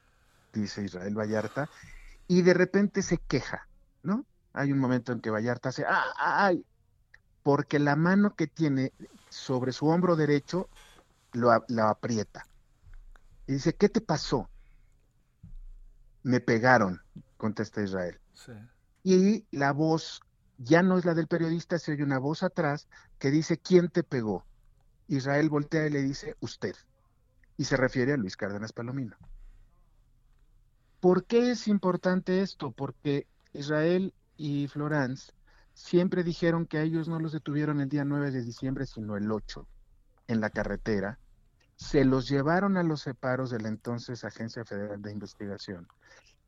dice 0.53 0.83
Israel 0.83 1.17
Vallarta, 1.17 1.69
y 2.27 2.41
de 2.43 2.53
repente 2.53 3.01
se 3.01 3.17
queja, 3.17 3.67
¿no? 4.03 4.25
Hay 4.53 4.71
un 4.71 4.79
momento 4.79 5.11
en 5.11 5.19
que 5.21 5.29
Vallarta 5.29 5.69
hace, 5.69 5.85
¡ah, 5.87 6.13
ay! 6.17 6.65
Porque 7.43 7.79
la 7.79 7.95
mano 7.95 8.35
que 8.35 8.47
tiene 8.47 8.93
sobre 9.29 9.71
su 9.71 9.87
hombro 9.87 10.15
derecho 10.15 10.69
lo 11.33 11.51
aprieta. 11.51 12.47
Y 13.47 13.53
dice, 13.53 13.75
¿qué 13.75 13.89
te 13.89 14.01
pasó? 14.01 14.49
Me 16.23 16.39
pegaron, 16.39 17.01
contesta 17.37 17.81
Israel. 17.81 18.19
Sí. 18.33 18.53
Y 19.03 19.45
la 19.51 19.71
voz 19.71 20.21
ya 20.57 20.83
no 20.83 20.97
es 20.97 21.05
la 21.05 21.13
del 21.13 21.27
periodista, 21.27 21.79
se 21.79 21.93
oye 21.93 22.03
una 22.03 22.19
voz 22.19 22.43
atrás 22.43 22.87
que 23.19 23.31
dice, 23.31 23.57
¿quién 23.57 23.89
te 23.89 24.03
pegó? 24.03 24.45
Israel 25.07 25.49
voltea 25.49 25.85
y 25.85 25.89
le 25.89 26.01
dice, 26.01 26.35
usted. 26.39 26.75
Y 27.57 27.65
se 27.65 27.75
refiere 27.75 28.13
a 28.13 28.17
Luis 28.17 28.37
Cárdenas 28.37 28.71
Palomino. 28.71 29.17
¿Por 31.01 31.25
qué 31.25 31.51
es 31.51 31.67
importante 31.67 32.41
esto? 32.41 32.71
Porque 32.71 33.27
Israel 33.53 34.13
y 34.37 34.67
Florence 34.67 35.33
siempre 35.73 36.23
dijeron 36.23 36.65
que 36.65 36.77
a 36.77 36.83
ellos 36.83 37.07
no 37.07 37.19
los 37.19 37.33
detuvieron 37.33 37.81
el 37.81 37.89
día 37.89 38.05
9 38.05 38.31
de 38.31 38.41
diciembre, 38.41 38.85
sino 38.85 39.17
el 39.17 39.31
8, 39.31 39.67
en 40.27 40.41
la 40.41 40.49
carretera. 40.49 41.19
Se 41.75 42.05
los 42.05 42.27
llevaron 42.27 42.77
a 42.77 42.83
los 42.83 43.01
separos 43.01 43.49
de 43.49 43.59
la 43.59 43.69
entonces 43.69 44.23
Agencia 44.23 44.65
Federal 44.65 45.01
de 45.01 45.11
Investigación. 45.11 45.87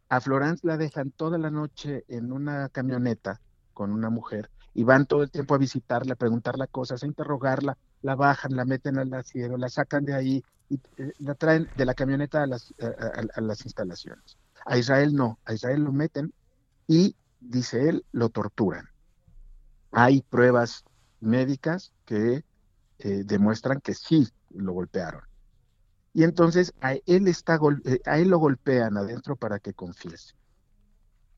A 0.10 0.20
Florence 0.20 0.66
la 0.68 0.78
dejan 0.78 1.12
toda 1.12 1.38
la 1.38 1.50
noche 1.50 2.04
en 2.08 2.32
una 2.32 2.68
camioneta 2.70 3.40
con 3.74 3.92
una 3.92 4.10
mujer 4.10 4.50
y 4.74 4.84
van 4.84 5.06
todo 5.06 5.24
el 5.24 5.32
tiempo 5.32 5.56
a 5.56 5.58
visitarla, 5.58 6.14
a 6.14 6.18
preguntarle 6.18 6.68
cosas, 6.68 7.04
a 7.04 7.08
interrogarla, 7.08 7.78
la 8.02 8.16
bajan, 8.16 8.56
la 8.56 8.66
meten 8.66 8.98
al 8.98 9.14
asiento, 9.14 9.58
la 9.58 9.70
sacan 9.70 10.06
de 10.06 10.14
ahí 10.14 10.46
y 10.70 10.76
eh, 10.98 11.14
la 11.20 11.36
traen 11.36 11.70
de 11.74 11.86
la 11.86 11.94
camioneta 11.94 12.44
a 12.44 12.48
las, 12.48 12.74
a- 12.82 13.22
a- 13.36 13.42
las 13.42 13.66
instalaciones. 13.66 14.38
A 14.66 14.78
Israel 14.78 15.14
no, 15.16 15.40
a 15.46 15.54
Israel 15.54 15.82
lo 15.84 15.92
meten 15.92 16.34
y, 16.88 17.18
dice 17.40 17.90
él, 17.90 18.06
lo 18.12 18.30
torturan. 18.30 18.86
Hay 19.92 20.22
pruebas 20.24 20.84
médicas 21.20 21.94
que 22.06 22.44
eh, 23.00 23.24
demuestran 23.26 23.82
que 23.82 23.94
sí 23.96 24.28
lo 24.50 24.74
golpearon. 24.74 25.22
Y 26.14 26.24
entonces 26.24 26.74
a 26.82 26.94
él, 27.06 27.28
está 27.28 27.60
eh, 27.86 28.00
a 28.06 28.20
él 28.20 28.30
lo 28.30 28.40
golpean 28.40 28.98
adentro 28.98 29.36
para 29.38 29.60
que 29.60 29.74
confiese. 29.74 30.34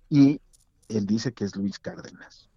Y 0.10 0.42
él 0.88 1.06
dice 1.06 1.34
que 1.34 1.44
es 1.44 1.56
Luis 1.58 1.78
Cárdenas. 1.80 2.50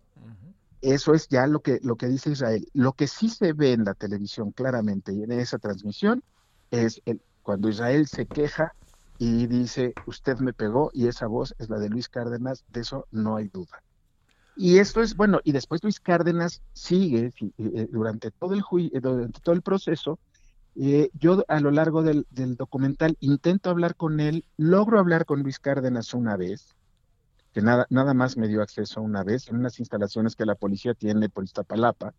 Eso 0.95 1.14
es 1.14 1.28
ya 1.28 1.47
lo 1.47 1.61
que, 1.61 1.80
lo 1.82 1.97
que 1.97 2.07
dice 2.09 2.30
Israel. 2.30 2.66
Lo 2.72 2.93
que 2.95 3.09
sí 3.09 3.28
se 3.30 3.53
ve 3.53 3.72
en 3.72 3.84
la 3.84 3.95
televisión 3.95 4.53
claramente 4.53 5.12
y 5.12 5.22
en 5.22 5.32
esa 5.32 5.59
transmisión 5.59 6.22
es 6.70 7.01
el, 7.07 7.22
cuando 7.43 7.68
Israel 7.68 8.07
se 8.07 8.26
queja 8.28 8.72
y 9.18 9.47
dice, 9.49 9.97
usted 10.05 10.39
me 10.39 10.53
pegó 10.55 10.91
y 10.93 11.09
esa 11.09 11.26
voz 11.26 11.55
es 11.59 11.70
la 11.70 11.78
de 11.78 11.89
Luis 11.91 12.09
Cárdenas, 12.09 12.64
de 12.68 12.80
eso 12.82 13.07
no 13.11 13.37
hay 13.37 13.49
duda. 13.49 13.82
Y 14.55 14.78
esto 14.78 15.03
es, 15.03 15.16
bueno, 15.16 15.41
y 15.45 15.53
después 15.53 15.82
Luis 15.84 16.01
Cárdenas 16.01 16.62
sigue 16.72 17.30
sí, 17.32 17.55
eh, 17.59 17.89
durante 17.93 18.30
todo 18.32 18.55
el 18.55 18.62
jui- 18.62 18.91
eh, 18.95 19.01
durante 19.01 19.41
todo 19.41 19.55
el 19.55 19.62
proceso. 19.62 20.18
eh, 20.76 21.11
yo 21.14 21.45
a 21.49 21.61
lo 21.61 21.70
largo 21.72 22.03
del 22.03 22.26
documental 22.57 23.16
intento 23.20 23.70
hablar 23.70 23.97
con 23.97 24.20
él, 24.20 24.45
logro 24.57 24.99
hablar 25.01 25.24
con 25.26 25.43
Luis 25.43 25.59
Cárdenas 25.61 26.14
una 26.14 26.37
vez, 26.37 26.76
que 27.57 27.62
nada, 27.62 27.86
nada 27.88 28.12
más 28.12 28.36
me 28.36 28.48
dio 28.48 28.61
acceso 28.61 29.00
una 29.00 29.24
vez 29.24 29.48
en 29.48 29.57
unas 29.57 29.80
instalaciones 29.80 30.36
que 30.36 30.44
la 30.44 30.57
policía 30.57 30.92
tiene 30.92 31.30
por 31.30 31.42
Iztapalapa. 31.42 32.12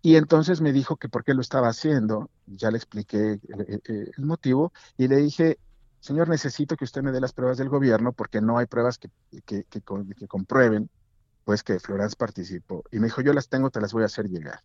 Y 0.00 0.16
entonces 0.16 0.62
me 0.62 0.72
dijo 0.72 0.96
que 0.96 1.10
por 1.10 1.22
qué 1.22 1.34
lo 1.34 1.42
estaba 1.42 1.68
haciendo, 1.68 2.30
ya 2.46 2.70
le 2.70 2.78
expliqué 2.78 3.32
eh, 3.32 3.40
eh, 3.86 4.10
el 4.16 4.24
motivo, 4.24 4.72
y 4.96 5.06
le 5.06 5.16
dije, 5.16 5.58
señor, 6.00 6.30
necesito 6.30 6.78
que 6.78 6.86
usted 6.86 7.02
me 7.02 7.12
dé 7.12 7.20
las 7.20 7.34
pruebas 7.34 7.58
del 7.58 7.68
gobierno 7.68 8.14
porque 8.14 8.40
no 8.40 8.56
hay 8.56 8.64
pruebas 8.64 8.96
que, 8.96 9.10
que, 9.44 9.64
que, 9.64 9.82
que 10.16 10.26
comprueben 10.26 10.88
pues 11.44 11.62
que 11.62 11.78
Florence 11.78 12.16
participó. 12.16 12.84
Y 12.90 13.00
me 13.00 13.08
dijo, 13.08 13.20
yo 13.20 13.34
las 13.34 13.50
tengo, 13.50 13.68
te 13.68 13.82
las 13.82 13.92
voy 13.92 14.04
a 14.04 14.06
hacer 14.06 14.30
llegar. 14.30 14.60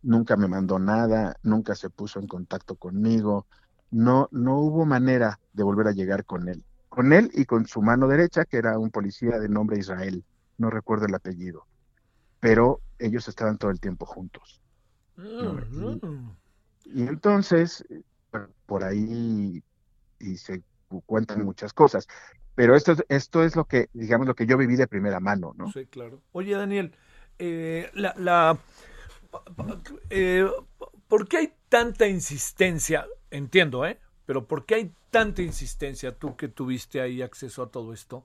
Nunca 0.00 0.36
me 0.36 0.46
mandó 0.46 0.78
nada, 0.78 1.34
nunca 1.42 1.74
se 1.74 1.90
puso 1.90 2.20
en 2.20 2.28
contacto 2.28 2.76
conmigo, 2.76 3.48
no, 3.90 4.28
no 4.30 4.60
hubo 4.60 4.84
manera 4.84 5.40
de 5.52 5.64
volver 5.64 5.88
a 5.88 5.92
llegar 5.92 6.24
con 6.24 6.48
él. 6.48 6.64
Con 6.98 7.12
él 7.12 7.30
y 7.34 7.44
con 7.44 7.66
su 7.66 7.80
mano 7.80 8.08
derecha, 8.08 8.44
que 8.44 8.56
era 8.58 8.78
un 8.78 8.90
policía 8.90 9.38
de 9.38 9.48
nombre 9.48 9.78
Israel, 9.78 10.24
no 10.58 10.68
recuerdo 10.68 11.06
el 11.06 11.14
apellido, 11.14 11.66
pero 12.40 12.82
ellos 12.98 13.28
estaban 13.28 13.58
todo 13.58 13.70
el 13.70 13.80
tiempo 13.80 14.06
juntos. 14.06 14.62
Mm, 15.18 16.00
Y 16.86 17.02
entonces, 17.06 17.84
por 18.66 18.84
ahí 18.84 19.62
y 20.20 20.36
se 20.38 20.62
cu- 20.88 21.02
cuentan 21.06 21.44
muchas 21.44 21.72
cosas. 21.72 22.06
Pero 22.54 22.76
esto 22.76 22.92
es, 22.92 23.04
esto 23.08 23.44
es 23.44 23.56
lo 23.56 23.66
que, 23.66 23.88
digamos, 23.92 24.26
lo 24.26 24.34
que 24.34 24.46
yo 24.46 24.58
viví 24.58 24.76
de 24.76 24.88
primera 24.88 25.20
mano, 25.20 25.52
¿no? 25.56 25.70
Sí, 25.72 25.86
claro. 25.86 26.22
Oye, 26.32 26.54
Daniel, 26.54 26.94
eh, 27.38 27.90
la, 27.94 28.14
la, 28.18 28.58
eh, 30.10 30.46
¿por 31.08 31.28
qué 31.28 31.38
hay 31.38 31.52
tanta 31.68 32.06
insistencia? 32.06 33.06
Entiendo, 33.30 33.86
¿eh? 33.86 33.98
Pero 34.26 34.46
¿por 34.46 34.66
qué 34.66 34.74
hay 34.76 34.92
tanta 35.10 35.42
insistencia, 35.42 36.16
tú 36.18 36.36
que 36.36 36.48
tuviste 36.48 37.00
ahí 37.00 37.22
acceso 37.22 37.62
a 37.62 37.70
todo 37.70 37.92
esto, 37.92 38.24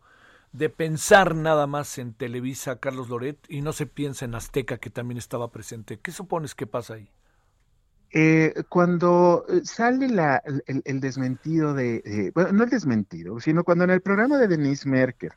de 0.51 0.69
pensar 0.69 1.35
nada 1.35 1.67
más 1.67 1.97
en 1.97 2.13
Televisa, 2.13 2.79
Carlos 2.79 3.09
Loret, 3.09 3.39
y 3.49 3.61
no 3.61 3.73
se 3.73 3.85
piensa 3.87 4.25
en 4.25 4.35
Azteca, 4.35 4.77
que 4.79 4.89
también 4.89 5.17
estaba 5.17 5.51
presente? 5.51 5.99
¿Qué 5.99 6.11
supones 6.11 6.55
que 6.55 6.67
pasa 6.67 6.95
ahí? 6.95 7.09
Eh, 8.15 8.53
cuando 8.69 9.43
eh, 9.49 9.61
sale 9.65 10.07
la, 10.07 10.41
el, 10.85 10.99
desmentido 10.99 11.73
de, 11.73 12.01
de- 12.05 12.31
bueno, 12.35 12.51
no 12.53 12.63
el 12.63 12.69
desmentido, 12.69 13.39
sino 13.39 13.63
cuando 13.63 13.85
en 13.85 13.89
el 13.89 14.01
programa 14.01 14.37
de 14.37 14.47
Denise 14.47 14.87
Merker 14.87 15.33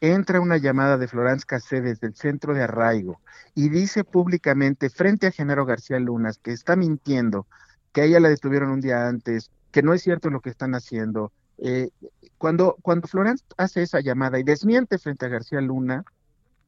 entra 0.00 0.40
una 0.40 0.56
llamada 0.56 0.96
de 0.96 1.08
Florence 1.08 1.44
Cassé 1.46 1.80
desde 1.80 2.06
el 2.06 2.14
centro 2.14 2.54
de 2.54 2.62
arraigo 2.62 3.20
y 3.54 3.68
dice 3.68 4.04
públicamente 4.04 4.90
frente 4.90 5.26
a 5.26 5.32
Genaro 5.32 5.66
García 5.66 5.98
Lunas 5.98 6.38
que 6.38 6.52
está 6.52 6.76
mintiendo, 6.76 7.48
que 7.92 8.02
a 8.02 8.04
ella 8.04 8.20
la 8.20 8.28
detuvieron 8.28 8.70
un 8.70 8.80
día 8.80 9.08
antes, 9.08 9.50
que 9.70 9.82
no 9.82 9.94
es 9.94 10.02
cierto 10.02 10.30
lo 10.30 10.40
que 10.40 10.50
están 10.50 10.74
haciendo. 10.74 11.32
eh, 11.58 11.90
cuando, 12.38 12.76
cuando 12.82 13.06
Florence 13.08 13.44
hace 13.58 13.82
esa 13.82 14.00
llamada 14.00 14.38
y 14.38 14.42
desmiente 14.44 14.98
frente 14.98 15.26
a 15.26 15.28
García 15.28 15.60
Luna, 15.60 16.04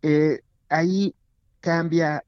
eh, 0.02 0.40
ahí 0.68 1.14
cambia 1.60 2.24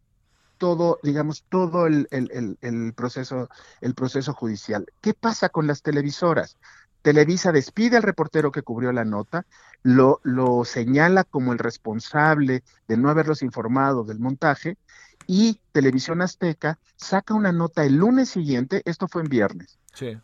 todo, 0.58 1.00
digamos, 1.02 1.44
todo 1.48 1.86
el, 1.86 2.08
el- 2.10 2.30
el- 2.32 2.58
el 2.62 2.94
proceso, 2.94 3.48
el 3.80 3.94
proceso 3.94 4.32
judicial. 4.34 4.86
¿Qué 5.00 5.14
pasa 5.14 5.48
con 5.50 5.66
las 5.66 5.82
televisoras? 5.82 6.58
Televisa 7.02 7.52
despide 7.52 7.96
al 7.98 8.02
reportero 8.02 8.50
que 8.52 8.62
cubrió 8.62 8.92
la 8.92 9.04
nota, 9.04 9.46
lo, 9.82 10.20
lo 10.24 10.64
señala 10.64 11.24
como 11.24 11.52
el 11.52 11.58
responsable 11.58 12.64
de 12.88 12.96
no 12.96 13.10
haberlos 13.10 13.42
informado 13.42 14.04
del 14.04 14.20
montaje 14.20 14.78
y 15.26 15.60
Televisión 15.72 16.22
Azteca 16.22 16.78
saca 16.96 17.34
una 17.34 17.52
nota 17.52 17.84
el 17.84 17.96
lunes 17.96 18.30
siguiente, 18.30 18.82
esto 18.86 19.08
fue 19.08 19.22
en 19.22 19.28
viernes, 19.28 19.78
Sí. 19.94 20.18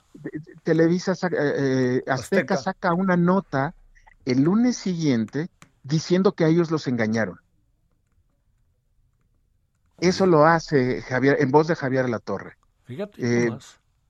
Televisa, 0.62 1.14
saca- 1.14 1.37
eh, 1.37 1.53
eh, 1.57 2.05
Azteca 2.07 2.55
Azteca. 2.55 2.57
saca 2.57 2.95
una 2.95 3.16
nota 3.16 3.75
el 4.25 4.43
lunes 4.43 4.77
siguiente 4.77 5.49
diciendo 5.83 6.33
que 6.33 6.45
a 6.45 6.49
ellos 6.49 6.71
los 6.71 6.87
engañaron. 6.87 7.41
Eso 9.99 10.27
lo 10.27 10.47
hace 10.47 11.03
Javier, 11.03 11.37
en 11.41 11.51
voz 11.51 11.68
de 11.68 11.77
Javier 11.77 12.09
Latorre. 12.09 12.57
Fíjate, 12.85 13.47
Eh. 13.47 13.51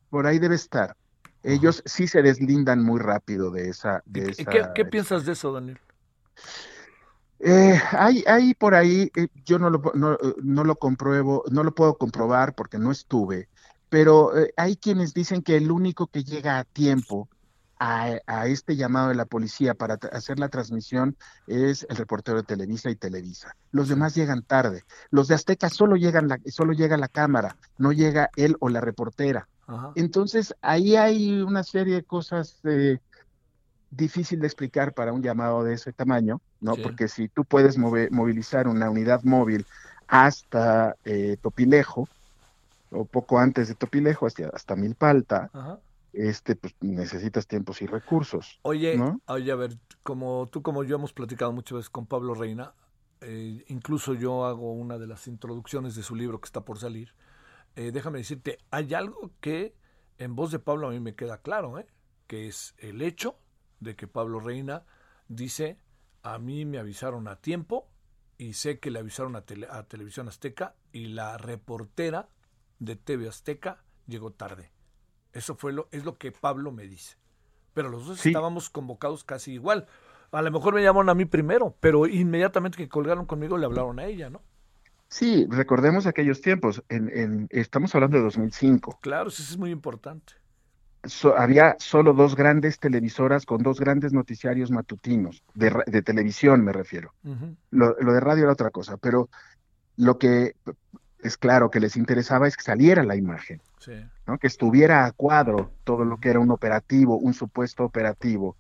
Por 0.09 0.27
ahí 0.27 0.41
debe 0.41 0.57
estar. 0.57 0.97
Ellos 1.43 1.83
sí 1.87 2.09
se 2.09 2.21
deslindan 2.23 2.83
muy 2.83 2.99
rápido 2.99 3.51
de 3.53 3.69
esa. 3.69 4.03
De 4.05 4.27
¿Y 4.27 4.31
esa 4.31 4.51
¿Qué, 4.51 4.67
qué 4.75 4.85
piensas 4.85 5.25
de 5.25 5.33
eso, 5.33 5.53
Daniel? 5.53 5.79
Eh, 7.39 7.81
hay, 7.93 8.23
hay 8.27 8.55
por 8.55 8.75
ahí, 8.75 9.11
eh, 9.17 9.29
yo 9.45 9.59
no 9.59 9.71
lo, 9.71 9.81
no, 9.95 10.19
no 10.43 10.65
lo 10.65 10.77
compruebo, 10.77 11.45
no 11.51 11.63
lo 11.65 11.73
puedo 11.75 11.97
comprobar 11.97 12.55
porque 12.55 12.79
no 12.79 12.91
estuve, 12.91 13.49
pero 13.91 14.39
eh, 14.39 14.55
hay 14.57 14.77
quienes 14.77 15.13
dicen 15.13 15.43
que 15.43 15.57
el 15.57 15.71
único 15.71 16.07
que 16.07 16.25
llega 16.25 16.59
a 16.59 16.65
tiempo 16.65 17.29
a, 17.79 18.19
a 18.27 18.47
este 18.47 18.77
llamado 18.77 19.09
de 19.09 19.15
la 19.15 19.25
policía 19.25 19.75
para 19.75 19.99
hacer 20.13 20.39
la 20.39 20.49
transmisión 20.49 21.17
es 21.47 21.87
el 21.91 21.97
reportero 21.97 22.39
de 22.39 22.45
Televisa 22.45 22.91
y 22.91 22.97
Televisa. 22.97 23.57
Los 23.73 23.89
demás 23.89 24.15
llegan 24.15 24.43
tarde. 24.43 24.85
Los 25.11 25.29
de 25.29 25.35
Azteca 25.35 25.69
solo 25.69 25.97
llegan 25.97 26.29
la, 26.29 26.39
solo 26.47 26.73
llega 26.73 26.97
la 26.97 27.09
cámara, 27.09 27.57
no 27.79 27.93
llega 27.93 28.31
él 28.37 28.57
o 28.61 28.69
la 28.69 28.81
reportera. 28.81 29.49
Ajá. 29.67 29.93
Entonces, 29.97 30.55
ahí 30.63 30.97
hay 30.97 31.41
una 31.43 31.65
serie 31.65 31.95
de 31.95 32.03
cosas 32.05 32.61
eh, 32.65 32.99
difícil 33.91 34.41
de 34.41 34.47
explicar 34.47 34.93
para 34.93 35.13
un 35.13 35.23
llamado 35.23 35.65
de 35.65 35.75
ese 35.75 35.93
tamaño, 35.93 36.41
¿no? 36.61 36.75
Sí. 36.75 36.83
Porque 36.83 37.09
si 37.09 37.29
tú 37.29 37.45
puedes 37.45 37.77
movilizar 37.79 38.69
una 38.69 38.91
unidad 38.91 39.23
móvil 39.25 39.67
hasta 40.07 40.97
eh, 41.05 41.37
Topilejo, 41.41 42.09
o 42.91 43.05
poco 43.05 43.39
antes 43.39 43.69
de 43.69 43.75
Topilejo, 43.75 44.27
hasta, 44.27 44.49
hasta 44.49 44.77
Milpalta, 44.77 45.51
Ajá. 45.53 45.81
este, 46.13 46.57
pues 46.57 46.75
necesitas 46.81 47.47
tiempos 47.47 47.83
y 47.83 47.87
recursos. 47.87 48.59
Oye, 48.63 48.97
¿no? 48.97 49.21
oye, 49.27 49.51
a 49.53 49.57
ver, 49.57 49.79
como 50.03 50.49
tú 50.51 50.63
como 50.63 50.85
yo 50.85 50.97
hemos 50.97 51.13
platicado 51.13 51.53
muchas 51.53 51.77
veces 51.77 51.91
con 51.91 52.07
Pablo 52.07 52.35
Reina, 52.35 52.75
eh, 53.21 53.65
incluso 53.69 54.15
yo 54.15 54.45
hago 54.47 54.73
una 54.73 54.99
de 54.99 55.07
las 55.07 55.27
introducciones 55.29 55.95
de 55.95 56.03
su 56.03 56.15
libro 56.17 56.41
que 56.41 56.47
está 56.47 56.65
por 56.65 56.79
salir. 56.79 57.15
Eh, 57.77 57.93
déjame 57.93 58.19
decirte, 58.19 58.59
hay 58.71 58.95
algo 58.95 59.31
que 59.41 59.75
en 60.19 60.35
voz 60.35 60.51
de 60.51 60.59
Pablo 60.59 60.89
a 60.89 60.91
mí 60.91 61.01
me 61.01 61.15
queda 61.15 61.39
claro, 61.43 61.79
¿eh? 61.79 61.87
que 62.27 62.49
es 62.49 62.75
el 62.79 63.03
hecho 63.03 63.37
de 63.79 63.95
que 63.97 64.07
Pablo 64.09 64.41
Reina 64.41 64.85
dice, 65.29 65.79
a 66.23 66.39
mí 66.39 66.65
me 66.65 66.79
avisaron 66.79 67.29
a 67.29 67.37
tiempo 67.37 67.89
y 68.37 68.55
sé 68.55 68.79
que 68.81 68.91
le 68.91 68.99
avisaron 68.99 69.37
a, 69.37 69.43
Tele- 69.47 69.69
a 69.71 69.85
Televisión 69.85 70.29
Azteca 70.29 70.75
y 70.93 71.07
la 71.09 71.39
reportera 71.39 72.29
de 72.81 72.97
TV 72.97 73.29
Azteca 73.29 73.83
llegó 74.09 74.33
tarde. 74.33 74.73
Eso 75.33 75.55
fue 75.55 75.73
lo, 75.73 75.89
es 75.93 76.05
lo 76.05 76.19
que 76.19 76.33
Pablo 76.33 76.73
me 76.73 76.89
dice. 76.89 77.17
Pero 77.73 77.89
los 77.89 78.07
dos 78.07 78.19
Sí. 78.19 78.31
estábamos 78.31 78.69
convocados 78.69 79.23
casi 79.23 79.53
igual. 79.53 79.87
A 80.33 80.43
lo 80.43 80.51
mejor 80.51 80.75
me 80.75 80.83
llamaron 80.83 81.09
a 81.09 81.15
mí 81.15 81.25
primero, 81.25 81.77
pero 81.81 82.07
inmediatamente 82.07 82.77
que 82.79 82.89
colgaron 82.89 83.27
conmigo 83.27 83.57
le 83.57 83.67
hablaron 83.67 84.01
a 84.01 84.07
ella, 84.07 84.29
¿no? 84.31 84.43
Sí, 85.09 85.47
recordemos 85.51 86.07
aquellos 86.07 86.41
tiempos. 86.41 86.83
En, 86.89 87.09
en- 87.17 87.47
estamos 87.51 87.95
hablando 87.95 88.17
de 88.17 88.23
2005. 88.25 88.99
Claro, 89.01 89.29
eso 89.29 89.43
es 89.43 89.57
muy 89.57 89.71
importante. 89.71 90.35
So- 91.05 91.37
había 91.37 91.77
solo 91.79 92.13
dos 92.13 92.37
grandes 92.37 92.79
televisoras 92.79 93.47
con 93.47 93.63
dos 93.63 93.81
grandes 93.81 94.13
noticiarios 94.13 94.71
matutinos, 94.71 95.43
de, 95.55 95.75
de 95.87 96.03
televisión 96.03 96.63
me 96.65 96.73
refiero. 96.73 97.15
Lo, 97.71 97.97
lo 97.99 98.13
de 98.13 98.21
radio 98.21 98.45
era 98.45 98.53
otra 98.53 98.71
cosa, 98.71 98.99
pero 98.99 99.29
lo 99.97 100.19
que 100.19 100.55
es 101.23 101.37
claro 101.37 101.71
que 101.71 101.81
les 101.81 101.97
interesaba 101.97 102.49
es 102.49 102.57
que 102.57 102.63
saliera 102.63 103.03
la 103.03 103.17
imagen, 103.17 103.61
Sí. 103.79 103.93
¿no? 104.27 104.39
Que 104.39 104.47
estuviera 104.47 105.05
a 105.07 105.13
cuadro 105.13 105.73
todo 105.85 106.05
lo 106.05 106.19
que 106.19 106.31
era 106.31 106.41
un 106.41 106.51
operativo, 106.51 107.17
un 107.17 107.35
supuesto 107.35 107.85
operativo 107.85 108.57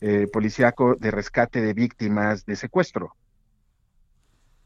eh, 0.00 0.26
policíaco 0.32 0.96
de 0.96 1.10
rescate 1.10 1.60
de 1.60 1.74
víctimas 1.74 2.44
de 2.44 2.56
secuestro. 2.56 3.14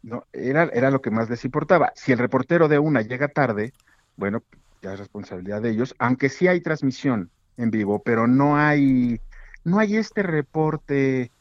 ¿no? 0.03 0.25
Era, 0.33 0.65
era 0.73 0.91
lo 0.91 1.01
que 1.03 1.11
más 1.11 1.29
les 1.29 1.45
importaba. 1.45 1.93
Si 1.95 2.13
el 2.13 2.19
reportero 2.19 2.69
de 2.69 2.79
una 2.79 3.03
llega 3.03 3.29
tarde, 3.29 3.73
bueno, 4.17 4.43
ya 4.83 4.93
es 4.93 4.99
responsabilidad 4.99 5.61
de 5.63 5.71
ellos, 5.71 5.95
aunque 5.99 6.29
sí 6.29 6.47
hay 6.49 6.61
transmisión 6.61 7.31
en 7.57 7.71
vivo, 7.71 8.01
pero 8.03 8.27
no 8.27 8.57
hay, 8.57 9.21
no 9.65 9.79
hay 9.79 9.97
este 9.97 10.23
reporte 10.23 11.33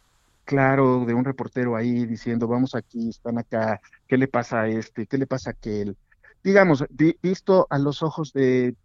claro 0.45 1.03
de 1.05 1.13
un 1.13 1.25
reportero 1.25 1.75
ahí 1.75 2.05
diciendo, 2.05 2.47
vamos 2.47 2.75
aquí, 2.75 3.09
están 3.09 3.37
acá, 3.37 3.81
¿qué 4.07 4.17
le 4.17 4.27
pasa 4.27 4.61
a 4.61 4.67
este? 4.67 5.07
¿Qué 5.07 5.17
le 5.17 5.27
pasa 5.27 5.49
a 5.49 5.53
aquel? 5.53 5.97
Digamos, 6.43 6.85
vi- 6.89 7.17
visto 7.21 7.67
a 7.69 7.77
los 7.79 8.03
ojos 8.03 8.31
de 8.31 8.75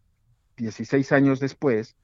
16 0.56 1.12
años 1.12 1.40
después, 1.40 1.94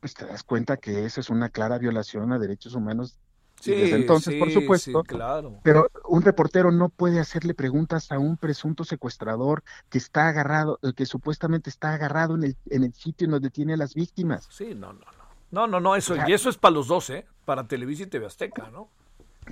pues 0.00 0.14
te 0.14 0.26
das 0.26 0.44
cuenta 0.44 0.76
que 0.76 1.04
esa 1.04 1.20
es 1.20 1.30
una 1.30 1.48
clara 1.48 1.78
violación 1.78 2.32
a 2.32 2.38
derechos 2.38 2.74
humanos 2.74 3.18
y 3.64 3.72
desde 3.72 3.96
entonces, 3.96 4.36
por 4.38 4.48
sí, 4.48 4.54
supuesto, 4.54 5.02
sí, 5.02 5.08
claro. 5.08 5.58
pero 5.64 5.90
un 6.08 6.22
reportero 6.22 6.70
no 6.70 6.90
puede 6.90 7.18
hacerle 7.18 7.54
preguntas 7.54 8.12
a 8.12 8.18
un 8.20 8.36
presunto 8.36 8.84
secuestrador 8.84 9.64
que 9.88 9.98
está 9.98 10.28
agarrado, 10.28 10.78
eh, 10.82 10.92
que 10.94 11.06
supuestamente 11.06 11.68
está 11.68 11.92
agarrado 11.94 12.36
en 12.36 12.44
el, 12.44 12.56
en 12.66 12.84
el 12.84 12.94
sitio 12.94 13.24
en 13.24 13.32
donde 13.32 13.50
tiene 13.50 13.74
a 13.74 13.76
las 13.76 13.94
víctimas. 13.94 14.46
Sí, 14.50 14.74
no, 14.76 14.92
no, 14.92 15.00
no. 15.00 15.28
No, 15.50 15.66
no, 15.66 15.80
no, 15.80 15.96
eso, 15.96 16.12
O 16.12 16.16
sea- 16.16 16.28
y 16.28 16.34
eso 16.34 16.50
es 16.50 16.56
para 16.58 16.74
los 16.74 16.86
dos, 16.86 17.10
¿eh? 17.10 17.26
Para 17.44 17.66
Televisa 17.66 18.04
y 18.04 18.06
TV 18.06 18.26
Azteca, 18.26 18.70
¿no? 18.70 18.90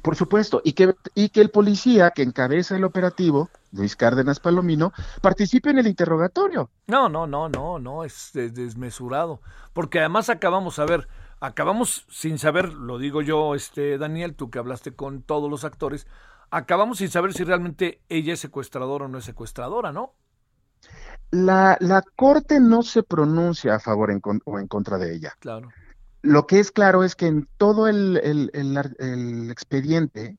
Por 0.02 0.16
supuesto, 0.16 0.60
y 0.64 0.72
que, 0.74 0.94
y 1.14 1.28
que 1.30 1.40
el 1.40 1.50
policía 1.50 2.10
que 2.10 2.22
encabeza 2.22 2.76
el 2.76 2.84
operativo, 2.84 3.50
Luis 3.72 3.96
Cárdenas 3.96 4.40
Palomino, 4.40 4.92
participe 5.20 5.70
en 5.70 5.78
el 5.78 5.86
interrogatorio. 5.86 6.70
No, 6.86 7.08
no, 7.08 7.26
no, 7.26 7.48
no, 7.48 7.78
no, 7.78 8.04
es 8.04 8.30
des- 8.32 8.54
desmesurado. 8.54 9.40
Porque 9.72 9.98
además 10.00 10.30
acabamos, 10.30 10.78
a 10.78 10.86
ver, 10.86 11.08
acabamos 11.40 12.06
sin 12.08 12.38
saber, 12.38 12.72
lo 12.72 12.98
digo 12.98 13.22
yo, 13.22 13.54
este 13.54 13.98
Daniel, 13.98 14.34
tú 14.34 14.50
que 14.50 14.58
hablaste 14.58 14.94
con 14.94 15.22
todos 15.22 15.50
los 15.50 15.64
actores, 15.64 16.06
acabamos 16.50 16.98
sin 16.98 17.10
saber 17.10 17.32
si 17.32 17.44
realmente 17.44 18.00
ella 18.08 18.34
es 18.34 18.40
secuestradora 18.40 19.06
o 19.06 19.08
no 19.08 19.18
es 19.18 19.24
secuestradora, 19.24 19.92
¿no? 19.92 20.14
La, 21.30 21.76
la 21.80 22.02
corte 22.14 22.60
no 22.60 22.82
se 22.82 23.02
pronuncia 23.02 23.74
a 23.74 23.80
favor 23.80 24.10
en 24.10 24.20
con- 24.20 24.40
o 24.44 24.58
en 24.58 24.68
contra 24.68 24.96
de 24.98 25.14
ella. 25.14 25.32
Claro. 25.40 25.68
Lo 26.26 26.48
que 26.48 26.58
es 26.58 26.72
claro 26.72 27.04
es 27.04 27.14
que 27.14 27.28
en 27.28 27.48
todo 27.56 27.86
el, 27.86 28.50
expediente 29.48 30.36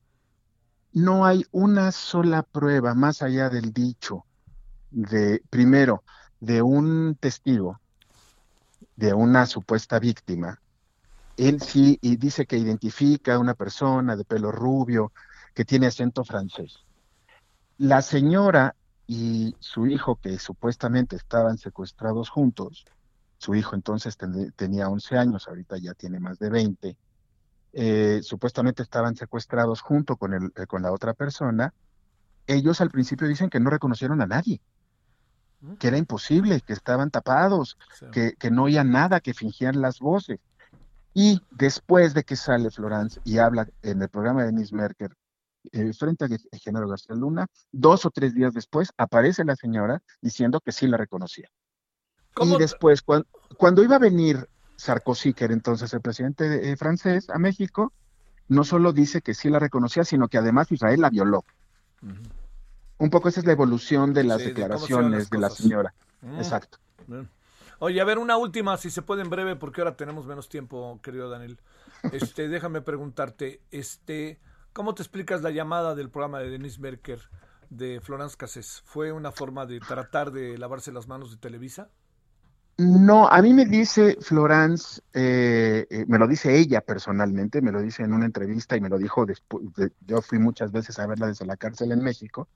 no 0.92 1.24
hay 1.24 1.46
una 1.50 1.92
sola 1.92 2.42
prueba 2.42 2.92
más 2.92 3.22
allá 3.22 3.48
del 3.48 3.72
dicho 3.72 4.26
de, 4.90 5.42
primero, 5.48 6.04
de 6.40 6.60
un 6.60 7.16
testigo, 7.18 7.80
de 8.96 9.14
una 9.14 9.46
supuesta 9.46 9.98
víctima. 9.98 10.60
Él 11.38 11.62
sí 11.62 11.98
y 12.02 12.16
dice 12.16 12.44
que 12.44 12.58
identifica 12.58 13.36
a 13.36 13.38
una 13.38 13.54
persona 13.54 14.14
de 14.14 14.24
pelo 14.24 14.52
rubio 14.52 15.10
que 15.54 15.64
tiene 15.64 15.86
acento 15.86 16.22
francés. 16.22 16.80
La 17.78 18.02
señora 18.02 18.76
y 19.06 19.56
su 19.58 19.86
hijo, 19.86 20.16
que 20.16 20.38
supuestamente 20.38 21.16
estaban 21.16 21.56
secuestrados 21.56 22.28
juntos, 22.28 22.84
su 23.38 23.54
hijo 23.54 23.74
entonces 23.74 24.16
ten- 24.16 24.52
tenía 24.52 24.88
11 24.88 25.16
años, 25.16 25.48
ahorita 25.48 25.78
ya 25.78 25.94
tiene 25.94 26.20
más 26.20 26.38
de 26.38 26.50
20, 26.50 26.96
eh, 27.72 28.20
supuestamente 28.22 28.82
estaban 28.82 29.14
secuestrados 29.16 29.80
junto 29.80 30.16
con, 30.16 30.34
el, 30.34 30.52
eh, 30.56 30.66
con 30.66 30.82
la 30.82 30.92
otra 30.92 31.14
persona. 31.14 31.72
Ellos 32.46 32.80
al 32.80 32.90
principio 32.90 33.28
dicen 33.28 33.50
que 33.50 33.60
no 33.60 33.70
reconocieron 33.70 34.20
a 34.22 34.26
nadie, 34.26 34.60
que 35.78 35.88
era 35.88 35.98
imposible, 35.98 36.60
que 36.60 36.72
estaban 36.72 37.10
tapados, 37.10 37.76
Sí. 37.98 38.06
que, 38.12 38.32
que 38.38 38.50
no 38.50 38.64
oían 38.64 38.90
nada, 38.90 39.20
que 39.20 39.34
fingían 39.34 39.80
las 39.80 39.98
voces. 39.98 40.38
Y 41.14 41.40
después 41.50 42.14
de 42.14 42.22
que 42.24 42.36
sale 42.36 42.70
Florence 42.70 43.20
y 43.24 43.38
habla 43.38 43.68
en 43.82 44.00
el 44.02 44.08
programa 44.08 44.40
de 44.42 44.46
Denise 44.52 44.74
Merker 44.74 45.14
eh, 45.72 45.92
frente 45.92 46.24
a 46.24 46.28
Ge- 46.28 46.38
Genaro 46.52 46.88
García 46.88 47.14
Luna, 47.16 47.46
dos 47.72 48.06
o 48.06 48.10
tres 48.10 48.34
días 48.34 48.54
después 48.54 48.90
aparece 48.96 49.44
la 49.44 49.56
señora 49.56 50.00
diciendo 50.22 50.60
que 50.60 50.72
sí 50.72 50.86
la 50.86 50.96
reconocía. 50.96 51.48
¿Cómo 52.38 52.56
Y 52.56 52.58
después, 52.58 53.02
cuan- 53.02 53.26
cuando 53.56 53.82
iba 53.82 53.96
a 53.96 53.98
venir 53.98 54.48
Sarkozy, 54.76 55.34
que 55.34 55.44
era 55.44 55.54
entonces 55.54 55.92
el 55.92 56.00
presidente 56.00 56.70
eh, 56.70 56.76
francés, 56.76 57.28
a 57.30 57.38
México, 57.38 57.92
no 58.48 58.64
solo 58.64 58.92
dice 58.92 59.20
que 59.20 59.34
sí 59.34 59.50
la 59.50 59.58
reconocía, 59.58 60.04
sino 60.04 60.28
que 60.28 60.38
además 60.38 60.70
Israel 60.72 61.00
la 61.00 61.10
violó. 61.10 61.44
Un 62.98 63.10
poco 63.10 63.28
esa 63.28 63.40
es 63.40 63.46
la 63.46 63.52
evolución 63.52 64.12
de 64.14 64.24
las 64.24 64.38
Sí, 64.38 64.44
de 64.44 64.48
declaraciones 64.50 65.30
de 65.30 65.38
la 65.38 65.50
señora. 65.50 65.94
Mm. 66.22 66.38
Exacto. 66.38 66.78
Bien. 67.06 67.28
Oye, 67.80 68.00
a 68.00 68.04
ver, 68.04 68.18
una 68.18 68.36
última, 68.36 68.76
si 68.76 68.90
se 68.90 69.02
puede 69.02 69.22
en 69.22 69.30
breve, 69.30 69.54
porque 69.54 69.80
ahora 69.80 69.96
tenemos 69.96 70.26
menos 70.26 70.48
tiempo, 70.48 70.98
querido 71.02 71.28
Daniel. 71.28 71.58
Este, 72.12 72.48
déjame 72.48 72.80
preguntarte, 72.80 73.60
este, 73.70 74.38
¿cómo 74.72 74.94
te 74.94 75.02
explicas 75.02 75.42
la 75.42 75.50
llamada 75.50 75.94
del 75.94 76.10
programa 76.10 76.38
de 76.38 76.50
Denis 76.50 76.78
Merker 76.78 77.20
de 77.70 78.00
Florence 78.00 78.36
Cassés? 78.36 78.82
¿Fue 78.84 79.12
una 79.12 79.32
forma 79.32 79.66
de 79.66 79.80
tratar 79.80 80.30
de 80.30 80.56
lavarse 80.58 80.92
las 80.92 81.08
manos 81.08 81.30
de 81.32 81.36
Televisa? 81.38 81.90
No, 82.80 83.26
a 83.28 83.42
mí 83.42 83.52
me 83.54 83.64
dice 83.66 84.16
Florence, 84.20 85.00
eh, 85.12 85.84
eh, 85.90 86.04
me 86.06 86.16
lo 86.16 86.28
dice 86.28 86.56
ella 86.56 86.80
personalmente, 86.80 87.60
me 87.60 87.72
lo 87.72 87.82
dice 87.82 88.04
en 88.04 88.12
una 88.12 88.26
entrevista 88.26 88.76
y 88.76 88.80
me 88.80 88.88
lo 88.88 88.98
dijo 88.98 89.26
después, 89.26 89.64
de- 89.74 89.90
yo 90.06 90.22
fui 90.22 90.38
muchas 90.38 90.70
veces 90.70 90.96
a 91.00 91.06
verla 91.08 91.26
desde 91.26 91.44
la 91.44 91.56
cárcel 91.56 91.90
en 91.90 92.04
México, 92.04 92.48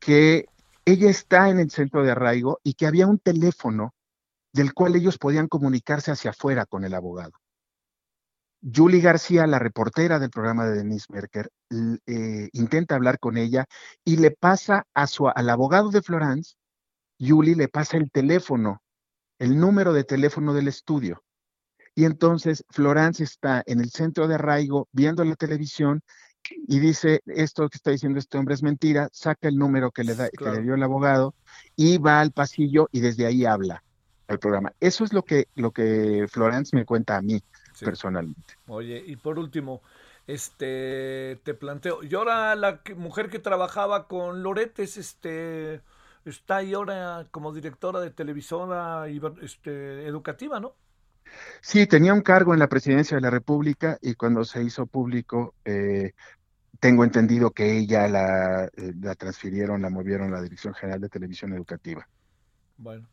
que 0.00 0.46
ella 0.84 1.10
está 1.10 1.48
en 1.48 1.60
el 1.60 1.70
centro 1.70 2.02
de 2.02 2.10
arraigo 2.10 2.58
y 2.64 2.74
que 2.74 2.86
había 2.86 3.06
un 3.06 3.18
teléfono 3.18 3.94
del 4.52 4.74
cual 4.74 4.96
ellos 4.96 5.18
podían 5.18 5.48
comunicarse 5.48 6.10
hacia 6.10 6.30
afuera 6.32 6.66
con 6.66 6.84
el 6.84 6.94
abogado. 6.94 7.32
Julie 8.62 9.00
García, 9.00 9.46
la 9.46 9.58
reportera 9.58 10.18
del 10.18 10.30
programa 10.30 10.66
de 10.66 10.78
Denise 10.78 11.06
Merker, 11.10 11.50
eh, 12.06 12.48
intenta 12.52 12.96
hablar 12.96 13.18
con 13.20 13.36
ella 13.36 13.64
y 14.04 14.16
le 14.16 14.32
pasa 14.32 14.86
a 14.92 15.06
su, 15.06 15.28
al 15.28 15.48
abogado 15.50 15.90
de 15.90 16.02
Florence, 16.02 16.54
Julie 17.20 17.54
le 17.56 17.68
pasa 17.68 17.96
el 17.96 18.10
teléfono 18.10 18.82
el 19.40 19.58
número 19.58 19.92
de 19.92 20.04
teléfono 20.04 20.54
del 20.54 20.68
estudio. 20.68 21.24
Y 21.96 22.04
entonces 22.04 22.64
Florence 22.70 23.24
está 23.24 23.64
en 23.66 23.80
el 23.80 23.90
centro 23.90 24.28
de 24.28 24.36
arraigo 24.36 24.86
viendo 24.92 25.24
la 25.24 25.34
televisión 25.34 26.02
y 26.68 26.78
dice, 26.78 27.20
esto 27.26 27.68
que 27.68 27.76
está 27.76 27.90
diciendo 27.90 28.18
este 28.18 28.38
hombre 28.38 28.54
es 28.54 28.62
mentira, 28.62 29.08
saca 29.12 29.48
el 29.48 29.56
número 29.56 29.90
que 29.90 30.04
le, 30.04 30.14
da, 30.14 30.30
que 30.30 30.44
le 30.50 30.62
dio 30.62 30.74
el 30.74 30.82
abogado 30.82 31.34
y 31.74 31.98
va 31.98 32.20
al 32.20 32.30
pasillo 32.30 32.88
y 32.92 33.00
desde 33.00 33.26
ahí 33.26 33.44
habla 33.44 33.82
al 34.28 34.38
programa. 34.38 34.72
Eso 34.78 35.04
es 35.04 35.12
lo 35.12 35.24
que, 35.24 35.48
lo 35.56 35.72
que 35.72 36.26
Florence 36.30 36.76
me 36.76 36.84
cuenta 36.84 37.16
a 37.16 37.22
mí 37.22 37.42
Sí. 37.74 37.84
personalmente. 37.84 38.54
Oye, 38.66 39.02
y 39.06 39.16
por 39.16 39.38
último, 39.38 39.80
este, 40.26 41.40
te 41.44 41.54
planteo, 41.54 42.02
y 42.02 42.14
ahora 42.14 42.54
la 42.54 42.82
que- 42.82 42.94
mujer 42.94 43.30
que 43.30 43.38
trabajaba 43.38 44.06
con 44.06 44.42
Loretes, 44.42 44.96
este, 44.96 45.80
está 46.24 46.56
ahí 46.56 46.74
ahora 46.74 47.26
como 47.30 47.52
directora 47.52 48.00
de 48.00 48.10
televisora 48.10 49.06
este, 49.42 50.06
educativa, 50.06 50.60
¿no? 50.60 50.74
Sí, 51.60 51.86
tenía 51.86 52.12
un 52.12 52.22
cargo 52.22 52.52
en 52.52 52.58
la 52.58 52.68
presidencia 52.68 53.16
de 53.16 53.20
la 53.20 53.30
República 53.30 53.98
y 54.00 54.14
cuando 54.14 54.44
se 54.44 54.62
hizo 54.62 54.86
público, 54.86 55.54
eh, 55.64 56.12
tengo 56.80 57.04
entendido 57.04 57.50
que 57.50 57.78
ella 57.78 58.08
la, 58.08 58.64
eh, 58.64 58.92
la 59.00 59.14
transfirieron, 59.14 59.82
la 59.82 59.90
movieron 59.90 60.28
a 60.32 60.36
la 60.36 60.42
Dirección 60.42 60.74
General 60.74 61.00
de 61.00 61.08
Televisión 61.08 61.52
Educativa. 61.52 62.08
Bueno. 62.76 63.08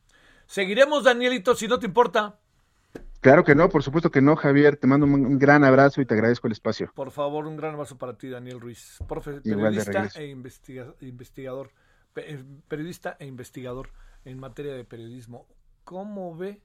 Seguiremos, 0.47 1.03
Danielito, 1.03 1.53
si 1.53 1.67
no 1.67 1.77
te 1.77 1.85
importa. 1.85 2.39
Claro 3.19 3.43
que 3.43 3.55
no, 3.55 3.67
por 3.67 3.83
supuesto 3.83 4.09
que 4.09 4.21
no, 4.21 4.35
Javier. 4.37 4.77
Te 4.77 4.87
mando 4.87 5.05
un, 5.05 5.37
gran 5.37 5.63
abrazo 5.65 5.99
y 6.01 6.05
te 6.05 6.13
agradezco 6.13 6.47
el 6.47 6.53
espacio. 6.53 6.91
Por 6.95 7.11
favor, 7.11 7.45
un 7.45 7.57
gran 7.57 7.73
abrazo 7.73 7.97
para 7.97 8.17
ti, 8.17 8.29
Daniel 8.29 8.61
Ruiz, 8.61 8.99
profe, 9.07 9.41
periodista 9.41 10.07
e 10.15 10.27
investiga- 10.27 10.95
investigador, 11.01 11.71
periodista 12.67 13.15
e 13.19 13.25
investigador 13.25 13.89
en 14.25 14.39
materia 14.39 14.73
de 14.73 14.83
periodismo. 14.83 15.47
¿Cómo 15.83 16.35
ve? 16.35 16.61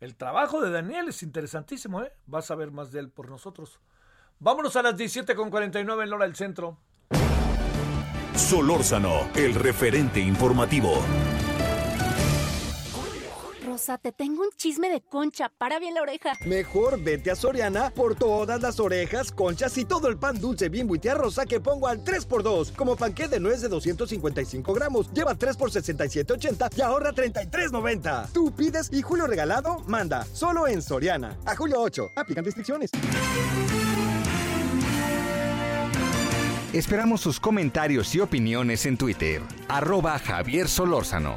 El 0.00 0.16
trabajo 0.16 0.60
de 0.60 0.70
Daniel 0.70 1.08
es 1.08 1.22
interesantísimo, 1.22 2.02
¿eh? 2.02 2.12
Vas 2.26 2.50
a 2.50 2.54
ver 2.54 2.70
más 2.70 2.92
de 2.92 3.00
él 3.00 3.08
por 3.08 3.30
nosotros. 3.30 3.80
Vámonos 4.38 4.74
a 4.76 4.82
las 4.82 4.96
17.49 4.96 6.02
en 6.02 6.10
la 6.10 6.16
hora 6.16 6.26
del 6.26 6.34
centro. 6.34 6.78
Solórzano, 8.34 9.30
el 9.34 9.54
referente 9.54 10.20
informativo. 10.20 11.02
Rosa, 13.72 13.96
te 13.96 14.12
tengo 14.12 14.42
un 14.42 14.50
chisme 14.54 14.90
de 14.90 15.00
concha. 15.00 15.48
Para 15.48 15.78
bien 15.78 15.94
la 15.94 16.02
oreja. 16.02 16.34
Mejor 16.44 17.02
vete 17.02 17.30
a 17.30 17.34
Soriana 17.34 17.88
por 17.88 18.14
todas 18.14 18.60
las 18.60 18.78
orejas, 18.78 19.32
conchas 19.32 19.78
y 19.78 19.86
todo 19.86 20.08
el 20.08 20.18
pan 20.18 20.38
dulce 20.38 20.68
bimbo 20.68 20.94
y 20.94 20.98
tía 20.98 21.14
rosa 21.14 21.46
que 21.46 21.58
pongo 21.58 21.88
al 21.88 22.04
3x2. 22.04 22.76
Como 22.76 22.96
panqué 22.96 23.28
de 23.28 23.40
nuez 23.40 23.62
de 23.62 23.68
255 23.68 24.74
gramos. 24.74 25.10
Lleva 25.14 25.34
3 25.34 25.56
por 25.56 25.70
67.80 25.70 26.76
y 26.76 26.82
ahorra 26.82 27.12
33.90. 27.12 28.32
Tú 28.32 28.52
pides 28.52 28.90
y 28.92 29.00
Julio 29.00 29.26
Regalado 29.26 29.78
manda. 29.86 30.26
Solo 30.34 30.66
en 30.66 30.82
Soriana. 30.82 31.38
A 31.46 31.56
julio 31.56 31.80
8. 31.80 32.10
Aplican 32.14 32.44
restricciones. 32.44 32.90
Esperamos 36.74 37.22
sus 37.22 37.40
comentarios 37.40 38.14
y 38.14 38.20
opiniones 38.20 38.84
en 38.84 38.98
Twitter. 38.98 39.40
Arroba 39.68 40.18
Javier 40.18 40.68
Solórzano. 40.68 41.36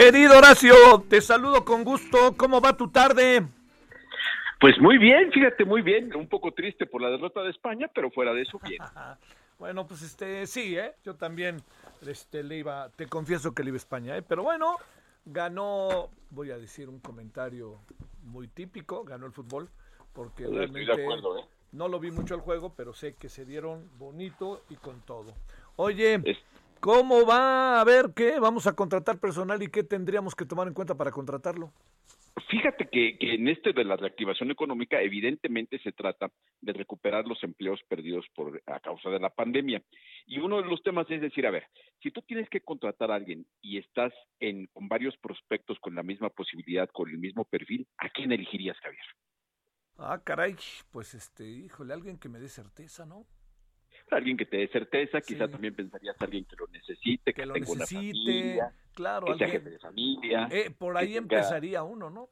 Querido 0.00 0.38
Horacio, 0.38 0.74
te 1.10 1.20
saludo 1.20 1.62
con 1.62 1.84
gusto. 1.84 2.34
¿Cómo 2.34 2.58
va 2.62 2.74
tu 2.74 2.88
tarde? 2.88 3.42
Pues 4.58 4.80
muy 4.80 4.96
bien, 4.96 5.30
fíjate, 5.30 5.66
muy 5.66 5.82
bien. 5.82 6.16
Un 6.16 6.26
poco 6.26 6.52
triste 6.52 6.86
por 6.86 7.02
la 7.02 7.10
derrota 7.10 7.42
de 7.42 7.50
España, 7.50 7.86
pero 7.94 8.10
fuera 8.10 8.32
de 8.32 8.40
eso, 8.40 8.58
bien. 8.66 8.80
Bueno, 9.58 9.86
pues 9.86 10.00
este, 10.00 10.46
sí, 10.46 10.74
¿eh? 10.78 10.94
Yo 11.04 11.16
también 11.16 11.58
este, 12.06 12.42
le 12.42 12.56
iba, 12.56 12.88
te 12.96 13.08
confieso 13.08 13.54
que 13.54 13.62
le 13.62 13.68
iba 13.68 13.76
a 13.76 13.76
España, 13.76 14.16
¿eh? 14.16 14.22
Pero 14.22 14.42
bueno, 14.42 14.78
ganó, 15.26 16.08
voy 16.30 16.50
a 16.50 16.56
decir 16.56 16.88
un 16.88 16.98
comentario 17.00 17.78
muy 18.22 18.48
típico, 18.48 19.04
ganó 19.04 19.26
el 19.26 19.32
fútbol, 19.32 19.68
porque 20.14 20.44
Estoy 20.44 20.60
realmente 20.60 20.92
acuerdo, 20.92 21.40
¿eh? 21.40 21.44
no 21.72 21.88
lo 21.88 22.00
vi 22.00 22.10
mucho 22.10 22.34
el 22.34 22.40
juego, 22.40 22.72
pero 22.74 22.94
sé 22.94 23.16
que 23.16 23.28
se 23.28 23.44
dieron 23.44 23.90
bonito 23.98 24.62
y 24.70 24.76
con 24.76 25.02
todo. 25.02 25.34
Oye, 25.76 26.22
¿cómo 26.80 27.26
va? 27.26 27.80
A 27.80 27.84
ver, 27.84 28.12
¿qué? 28.14 28.40
¿Vamos 28.40 28.66
a 28.66 28.74
contratar 28.74 29.18
personal 29.20 29.62
y 29.62 29.68
qué 29.68 29.84
tendríamos 29.84 30.34
que 30.34 30.44
tomar 30.44 30.66
en 30.66 30.74
cuenta 30.74 30.96
para 30.96 31.10
contratarlo? 31.10 31.72
Fíjate 32.48 32.88
que, 32.88 33.18
que 33.18 33.34
en 33.34 33.48
este 33.48 33.72
de 33.72 33.84
la 33.84 33.96
reactivación 33.96 34.50
económica, 34.50 35.00
evidentemente 35.00 35.78
se 35.80 35.92
trata 35.92 36.30
de 36.60 36.72
recuperar 36.72 37.26
los 37.26 37.42
empleos 37.44 37.80
perdidos 37.88 38.24
por 38.34 38.60
a 38.66 38.80
causa 38.80 39.10
de 39.10 39.20
la 39.20 39.30
pandemia. 39.30 39.82
Y 40.26 40.38
uno 40.38 40.62
de 40.62 40.68
los 40.68 40.82
temas 40.82 41.10
es 41.10 41.20
decir, 41.20 41.46
a 41.46 41.50
ver, 41.50 41.66
si 42.02 42.10
tú 42.10 42.22
tienes 42.22 42.48
que 42.48 42.60
contratar 42.60 43.10
a 43.10 43.16
alguien 43.16 43.46
y 43.60 43.78
estás 43.78 44.12
en 44.40 44.66
con 44.68 44.88
varios 44.88 45.16
prospectos 45.18 45.78
con 45.80 45.94
la 45.94 46.02
misma 46.02 46.30
posibilidad, 46.30 46.88
con 46.92 47.10
el 47.10 47.18
mismo 47.18 47.44
perfil, 47.44 47.86
¿a 47.98 48.08
quién 48.08 48.32
elegirías, 48.32 48.78
Javier? 48.78 49.04
Ah, 49.98 50.20
caray, 50.24 50.56
pues 50.90 51.14
este, 51.14 51.44
híjole, 51.44 51.92
alguien 51.92 52.18
que 52.18 52.28
me 52.28 52.38
dé 52.38 52.48
certeza, 52.48 53.04
¿no? 53.04 53.26
Alguien 54.10 54.36
que 54.36 54.46
te 54.46 54.56
dé 54.58 54.68
certeza, 54.68 55.20
quizá 55.20 55.46
también 55.48 55.74
pensarías 55.74 56.16
alguien 56.20 56.44
que 56.44 56.56
lo 56.56 56.66
necesite, 56.68 57.32
que, 57.32 57.42
Que 57.42 57.46
lo 57.46 57.54
tenga 57.54 57.70
una 57.70 57.80
necesite, 57.80 58.12
familia, 58.16 58.72
claro, 58.94 59.26
que 59.26 59.34
sea 59.38 59.46
alguien- 59.46 59.62
jefe 59.62 59.70
de 59.70 59.78
familia. 59.78 60.48
Eh, 60.50 60.70
por 60.76 60.96
ahí 60.96 61.06
tenga- 61.14 61.18
empezaría 61.18 61.82
uno, 61.82 62.10
¿no? 62.10 62.28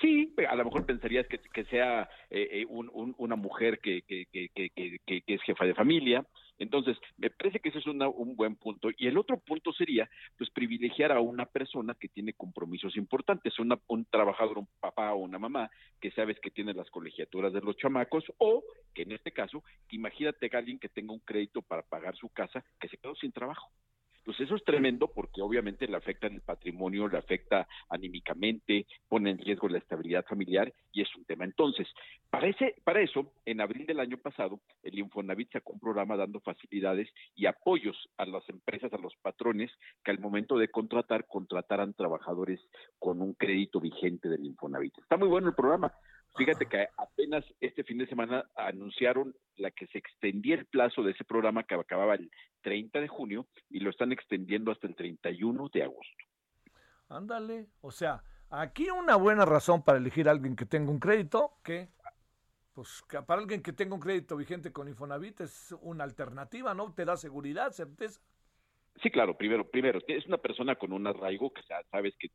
Sí, 0.00 0.34
a 0.48 0.54
lo 0.56 0.64
mejor 0.64 0.86
pensarías 0.86 1.26
que, 1.28 1.38
que 1.38 1.64
sea 1.66 2.08
eh, 2.30 2.48
eh, 2.62 2.66
un- 2.68 2.90
un- 2.94 3.14
una 3.18 3.36
mujer 3.36 3.78
que- 3.80 4.02
que- 4.02 4.26
que 4.32 5.22
es 5.26 5.42
jefa 5.42 5.64
de 5.66 5.74
familia. 5.74 6.24
Entonces, 6.62 6.96
me 7.16 7.28
parece 7.28 7.58
que 7.58 7.70
ese 7.70 7.80
es 7.80 7.86
una- 7.88 8.08
un 8.08 8.36
buen 8.36 8.54
punto. 8.54 8.88
Y 8.96 9.08
el 9.08 9.18
otro 9.18 9.38
punto 9.40 9.72
sería, 9.72 10.08
pues, 10.38 10.48
privilegiar 10.50 11.10
a 11.10 11.20
una 11.20 11.44
persona 11.46 11.94
que 11.98 12.08
tiene 12.08 12.34
compromisos 12.34 12.96
importantes, 12.96 13.58
una, 13.58 13.78
un 13.88 14.04
trabajador, 14.04 14.58
un 14.58 14.68
papá 14.78 15.12
o 15.12 15.16
una 15.18 15.40
mamá, 15.40 15.68
que 16.00 16.12
sabes 16.12 16.38
que 16.40 16.52
tiene 16.52 16.72
las 16.72 16.88
colegiaturas 16.90 17.52
de 17.52 17.60
los 17.62 17.76
chamacos, 17.76 18.24
o 18.38 18.62
que 18.94 19.02
en 19.02 19.12
este 19.12 19.32
caso, 19.32 19.64
que 19.88 19.96
imagínate 19.96 20.48
a 20.52 20.58
alguien 20.58 20.78
que 20.78 20.88
tenga 20.88 21.12
un 21.12 21.20
crédito 21.20 21.62
para 21.62 21.82
pagar 21.82 22.14
su 22.16 22.28
casa, 22.28 22.64
que 22.78 22.88
se 22.88 22.96
quedó 22.96 23.14
sin 23.16 23.32
trabajo. 23.32 23.70
Pues 24.24 24.38
eso 24.40 24.54
es 24.54 24.64
tremendo 24.64 25.08
porque 25.08 25.42
obviamente 25.42 25.88
le 25.88 25.96
afecta 25.96 26.28
en 26.28 26.34
el 26.34 26.40
patrimonio, 26.42 27.08
le 27.08 27.18
afecta 27.18 27.66
anímicamente, 27.88 28.86
pone 29.08 29.30
en 29.30 29.38
riesgo 29.38 29.68
la 29.68 29.78
estabilidad 29.78 30.24
familiar 30.24 30.72
y 30.92 31.02
es 31.02 31.16
un 31.16 31.24
tema. 31.24 31.44
Entonces, 31.44 31.88
para, 32.30 32.46
ese, 32.46 32.76
para 32.84 33.00
eso, 33.00 33.32
en 33.44 33.60
abril 33.60 33.86
del 33.86 34.00
año 34.00 34.18
pasado, 34.18 34.60
el 34.82 34.98
Infonavit 34.98 35.52
sacó 35.52 35.72
un 35.72 35.80
programa 35.80 36.16
dando 36.16 36.40
facilidades 36.40 37.08
y 37.34 37.46
apoyos 37.46 37.96
a 38.16 38.24
las 38.24 38.48
empresas, 38.48 38.92
a 38.92 38.98
los 38.98 39.14
patrones, 39.16 39.70
que 40.04 40.12
al 40.12 40.20
momento 40.20 40.56
de 40.56 40.68
contratar, 40.68 41.26
contrataran 41.26 41.94
trabajadores 41.94 42.60
con 42.98 43.20
un 43.20 43.34
crédito 43.34 43.80
vigente 43.80 44.28
del 44.28 44.44
Infonavit. 44.44 44.98
Está 44.98 45.16
muy 45.16 45.28
bueno 45.28 45.48
el 45.48 45.54
programa. 45.54 45.92
Fíjate 46.36 46.64
que 46.66 46.86
apenas 46.96 47.44
este 47.60 47.84
fin 47.84 47.98
de 47.98 48.06
semana 48.06 48.46
anunciaron 48.56 49.34
la 49.56 49.70
que 49.70 49.86
se 49.88 49.98
extendía 49.98 50.54
el 50.54 50.64
plazo 50.64 51.02
de 51.02 51.12
ese 51.12 51.24
programa 51.24 51.64
que 51.64 51.74
acababa 51.74 52.14
el 52.14 52.30
30 52.62 53.00
de 53.00 53.08
junio 53.08 53.46
y 53.70 53.80
lo 53.80 53.90
están 53.90 54.12
extendiendo 54.12 54.70
hasta 54.72 54.86
el 54.86 54.94
31 54.94 55.68
de 55.72 55.82
agosto. 55.82 56.24
Ándale, 57.08 57.68
o 57.82 57.90
sea, 57.90 58.22
aquí 58.48 58.88
una 58.90 59.16
buena 59.16 59.44
razón 59.44 59.82
para 59.82 59.98
elegir 59.98 60.28
a 60.28 60.30
alguien 60.30 60.56
que 60.56 60.64
tenga 60.64 60.90
un 60.90 60.98
crédito, 60.98 61.58
que 61.62 61.90
pues 62.72 63.04
para 63.26 63.40
alguien 63.40 63.62
que 63.62 63.72
tenga 63.74 63.94
un 63.94 64.00
crédito 64.00 64.36
vigente 64.36 64.72
con 64.72 64.88
Infonavit 64.88 65.42
es 65.42 65.74
una 65.82 66.04
alternativa, 66.04 66.72
¿no? 66.72 66.92
Te 66.94 67.04
da 67.04 67.16
seguridad, 67.16 67.72
certeza. 67.72 68.20
Sí, 69.00 69.10
claro, 69.10 69.36
primero, 69.36 69.68
primero, 69.68 69.98
es 70.06 70.26
una 70.26 70.36
persona 70.38 70.76
con 70.76 70.92
un 70.92 71.06
arraigo 71.06 71.50
que 71.52 71.62
sa- 71.62 71.82
sabes 71.90 72.14
que, 72.18 72.28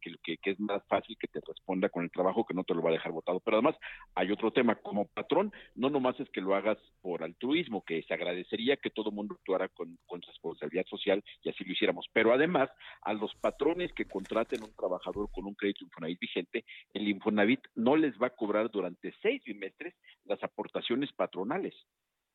es 0.51 0.59
más 0.59 0.83
fácil 0.87 1.15
que 1.17 1.27
te 1.27 1.39
responda 1.39 1.87
con 1.87 2.03
el 2.03 2.11
trabajo, 2.11 2.45
que 2.45 2.53
no 2.53 2.63
te 2.63 2.73
lo 2.73 2.81
va 2.81 2.89
a 2.89 2.93
dejar 2.93 3.11
votado. 3.11 3.39
Pero 3.39 3.57
además 3.57 3.75
hay 4.15 4.31
otro 4.31 4.51
tema, 4.51 4.75
como 4.75 5.05
patrón, 5.07 5.51
no 5.75 5.89
nomás 5.89 6.19
es 6.19 6.29
que 6.31 6.41
lo 6.41 6.55
hagas 6.55 6.77
por 7.01 7.23
altruismo, 7.23 7.83
que 7.85 8.01
se 8.03 8.13
agradecería 8.13 8.75
que 8.75 8.89
todo 8.89 9.11
mundo 9.11 9.35
actuara 9.35 9.69
con, 9.69 9.97
con 10.07 10.21
responsabilidad 10.21 10.85
social 10.87 11.23
y 11.43 11.49
así 11.49 11.63
lo 11.63 11.71
hiciéramos. 11.71 12.07
Pero 12.11 12.33
además, 12.33 12.69
a 13.01 13.13
los 13.13 13.33
patrones 13.35 13.93
que 13.93 14.05
contraten 14.05 14.63
un 14.63 14.73
trabajador 14.75 15.29
con 15.31 15.45
un 15.45 15.55
crédito 15.55 15.85
Infonavit 15.85 16.19
vigente, 16.19 16.65
el 16.93 17.07
Infonavit 17.07 17.61
no 17.75 17.95
les 17.95 18.15
va 18.21 18.27
a 18.27 18.35
cobrar 18.35 18.69
durante 18.71 19.13
seis 19.21 19.41
bimestres 19.45 19.93
las 20.25 20.43
aportaciones 20.43 21.13
patronales 21.13 21.75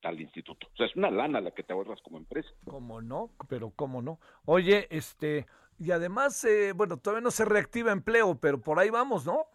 al 0.08 0.20
instituto. 0.20 0.66
O 0.72 0.76
sea, 0.76 0.86
es 0.86 0.96
una 0.96 1.10
lana 1.10 1.40
la 1.40 1.50
que 1.52 1.62
te 1.62 1.72
ahorras 1.72 2.00
como 2.02 2.18
empresa. 2.18 2.48
¿Cómo 2.64 3.00
no? 3.00 3.30
Pero 3.48 3.70
¿cómo 3.74 4.02
no? 4.02 4.18
Oye, 4.44 4.86
este, 4.90 5.46
y 5.78 5.90
además, 5.90 6.44
eh, 6.44 6.72
bueno, 6.74 6.96
todavía 6.96 7.22
no 7.22 7.30
se 7.30 7.44
reactiva 7.44 7.92
empleo, 7.92 8.38
pero 8.40 8.60
por 8.60 8.78
ahí 8.78 8.90
vamos, 8.90 9.26
¿no? 9.26 9.46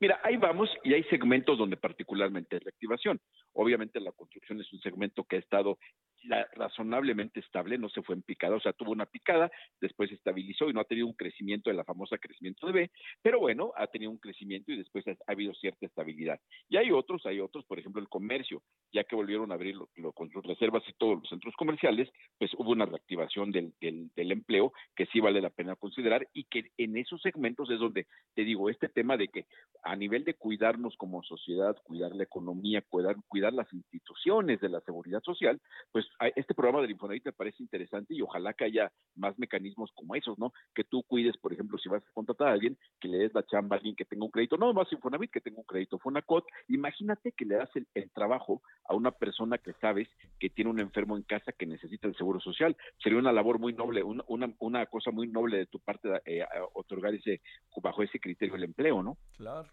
Mira, 0.00 0.20
ahí 0.24 0.36
vamos 0.36 0.68
y 0.82 0.94
hay 0.94 1.04
segmentos 1.04 1.56
donde 1.58 1.76
particularmente 1.76 2.56
es 2.56 2.64
reactivación. 2.64 3.20
Obviamente 3.52 4.00
la 4.00 4.12
construcción 4.12 4.60
es 4.60 4.72
un 4.72 4.80
segmento 4.80 5.24
que 5.24 5.36
ha 5.36 5.38
estado 5.38 5.78
la- 6.15 6.15
razonablemente 6.54 7.40
estable, 7.40 7.78
no 7.78 7.88
se 7.88 8.02
fue 8.02 8.14
en 8.14 8.22
picada, 8.22 8.56
o 8.56 8.60
sea, 8.60 8.72
tuvo 8.72 8.92
una 8.92 9.06
picada, 9.06 9.50
después 9.80 10.08
se 10.10 10.16
estabilizó 10.16 10.68
y 10.68 10.72
no 10.72 10.80
ha 10.80 10.84
tenido 10.84 11.06
un 11.06 11.14
crecimiento 11.14 11.70
de 11.70 11.76
la 11.76 11.84
famosa 11.84 12.18
crecimiento 12.18 12.66
de 12.66 12.72
B, 12.72 12.90
pero 13.22 13.38
bueno, 13.40 13.72
ha 13.76 13.86
tenido 13.86 14.10
un 14.10 14.18
crecimiento 14.18 14.72
y 14.72 14.76
después 14.78 15.06
ha, 15.08 15.12
ha 15.12 15.32
habido 15.32 15.54
cierta 15.54 15.86
estabilidad. 15.86 16.40
Y 16.68 16.76
hay 16.76 16.90
otros, 16.90 17.24
hay 17.26 17.40
otros, 17.40 17.64
por 17.66 17.78
ejemplo, 17.78 18.00
el 18.00 18.08
comercio, 18.08 18.62
ya 18.92 19.04
que 19.04 19.16
volvieron 19.16 19.50
a 19.52 19.54
abrir 19.54 19.76
lo- 19.76 19.88
lo- 19.96 20.12
con 20.12 20.30
sus 20.30 20.44
reservas 20.44 20.82
y 20.88 20.92
todos 20.94 21.18
los 21.20 21.28
centros 21.28 21.54
comerciales, 21.56 22.08
pues 22.38 22.50
hubo 22.54 22.70
una 22.72 22.86
reactivación 22.86 23.50
del, 23.52 23.72
del, 23.80 24.10
del 24.14 24.32
empleo 24.32 24.72
que 24.94 25.06
sí 25.06 25.20
vale 25.20 25.40
la 25.40 25.50
pena 25.50 25.76
considerar 25.76 26.26
y 26.32 26.44
que 26.44 26.70
en 26.76 26.96
esos 26.96 27.20
segmentos 27.22 27.70
es 27.70 27.78
donde 27.78 28.06
te 28.34 28.44
digo, 28.44 28.70
este 28.70 28.88
tema 28.88 29.16
de 29.16 29.28
que 29.28 29.46
a 29.82 29.96
nivel 29.96 30.24
de 30.24 30.34
cuidarnos 30.34 30.96
como 30.96 31.22
sociedad, 31.22 31.76
cuidar 31.84 32.14
la 32.14 32.24
economía, 32.24 32.82
cuidar, 32.82 33.16
cuidar 33.28 33.52
las 33.52 33.72
instituciones 33.72 34.60
de 34.60 34.68
la 34.68 34.80
seguridad 34.80 35.22
social, 35.22 35.60
pues 35.92 36.06
este 36.34 36.54
programa 36.54 36.80
del 36.82 36.90
Infonavit 36.92 37.24
me 37.26 37.32
parece 37.32 37.62
interesante 37.62 38.14
y 38.14 38.22
ojalá 38.22 38.54
que 38.54 38.64
haya 38.64 38.92
más 39.14 39.38
mecanismos 39.38 39.90
como 39.94 40.14
esos, 40.14 40.38
¿no? 40.38 40.52
Que 40.74 40.84
tú 40.84 41.02
cuides, 41.02 41.36
por 41.36 41.52
ejemplo, 41.52 41.78
si 41.78 41.88
vas 41.88 42.02
a 42.02 42.12
contratar 42.12 42.48
a 42.48 42.52
alguien, 42.52 42.78
que 43.00 43.08
le 43.08 43.18
des 43.18 43.34
la 43.34 43.44
chamba 43.44 43.76
a 43.76 43.78
alguien 43.78 43.96
que 43.96 44.04
tenga 44.04 44.24
un 44.24 44.30
crédito, 44.30 44.56
no 44.56 44.72
más 44.72 44.92
Infonavit, 44.92 45.30
que 45.30 45.40
tenga 45.40 45.58
un 45.58 45.64
crédito 45.64 45.98
Fonacot. 45.98 46.44
Imagínate 46.68 47.32
que 47.32 47.44
le 47.44 47.56
das 47.56 47.70
el, 47.74 48.10
trabajo 48.12 48.62
a 48.88 48.94
una 48.94 49.10
persona 49.10 49.58
que 49.58 49.72
sabes 49.74 50.08
que 50.38 50.48
tiene 50.48 50.70
un 50.70 50.80
enfermo 50.80 51.16
en 51.16 51.22
casa 51.22 51.52
que 51.52 51.66
necesita 51.66 52.08
el 52.08 52.16
seguro 52.16 52.40
social. 52.40 52.76
Sería 53.02 53.18
una 53.18 53.32
labor 53.32 53.58
muy 53.58 53.72
noble, 53.72 54.02
una, 54.02 54.24
una, 54.28 54.52
una 54.58 54.86
cosa 54.86 55.10
muy 55.10 55.28
noble 55.28 55.58
de 55.58 55.66
tu 55.66 55.80
parte 55.80 56.08
eh, 56.24 56.42
a- 56.42 56.48
otorgar 56.74 57.14
ese, 57.14 57.40
bajo 57.82 58.02
ese 58.02 58.18
criterio 58.20 58.54
el 58.54 58.64
empleo, 58.64 59.02
¿no? 59.02 59.18
Claro. 59.36 59.68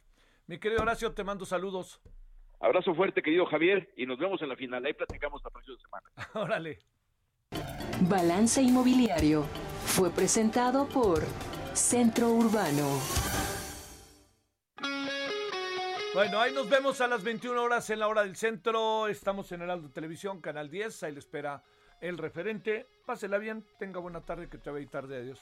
Mi 0.47 0.57
querido 0.57 0.81
Horacio, 0.81 1.13
te 1.13 1.23
mando 1.23 1.45
saludos. 1.45 2.01
Abrazo 2.63 2.95
fuerte, 2.95 3.21
querido 3.21 3.45
Javier, 3.45 3.91
y 3.97 4.05
nos 4.05 4.17
vemos 4.17 4.41
en 4.41 4.47
la 4.47 4.55
final. 4.55 4.85
Ahí 4.85 4.93
platicamos 4.93 5.43
la 5.43 5.49
próxima 5.49 5.77
semana. 5.79 6.29
Órale. 6.33 6.79
Balance 8.07 8.61
Inmobiliario 8.61 9.43
fue 9.85 10.09
presentado 10.09 10.87
por 10.87 11.23
Centro 11.73 12.29
Urbano. 12.29 12.87
Bueno, 16.13 16.39
ahí 16.39 16.53
nos 16.53 16.69
vemos 16.69 17.01
a 17.01 17.07
las 17.09 17.21
21 17.21 17.61
horas 17.61 17.89
en 17.89 17.99
la 17.99 18.07
hora 18.07 18.23
del 18.23 18.37
centro. 18.37 19.09
Estamos 19.09 19.51
en 19.51 19.63
Heraldo 19.63 19.89
Televisión, 19.89 20.39
Canal 20.39 20.69
10. 20.69 21.03
Ahí 21.03 21.11
le 21.11 21.19
espera 21.19 21.61
el 21.99 22.17
referente. 22.17 22.85
Pásela 23.05 23.39
bien, 23.39 23.65
tenga 23.77 23.99
buena 23.99 24.21
tarde, 24.21 24.47
que 24.47 24.57
te 24.57 24.71
vea 24.71 24.81
y 24.81 24.87
tarde. 24.87 25.17
Adiós. 25.17 25.41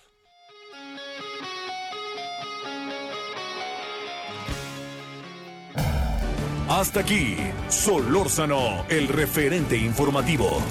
Hasta 6.73 7.01
aquí, 7.01 7.35
Solórzano, 7.67 8.85
el 8.89 9.09
referente 9.09 9.75
informativo. 9.75 10.61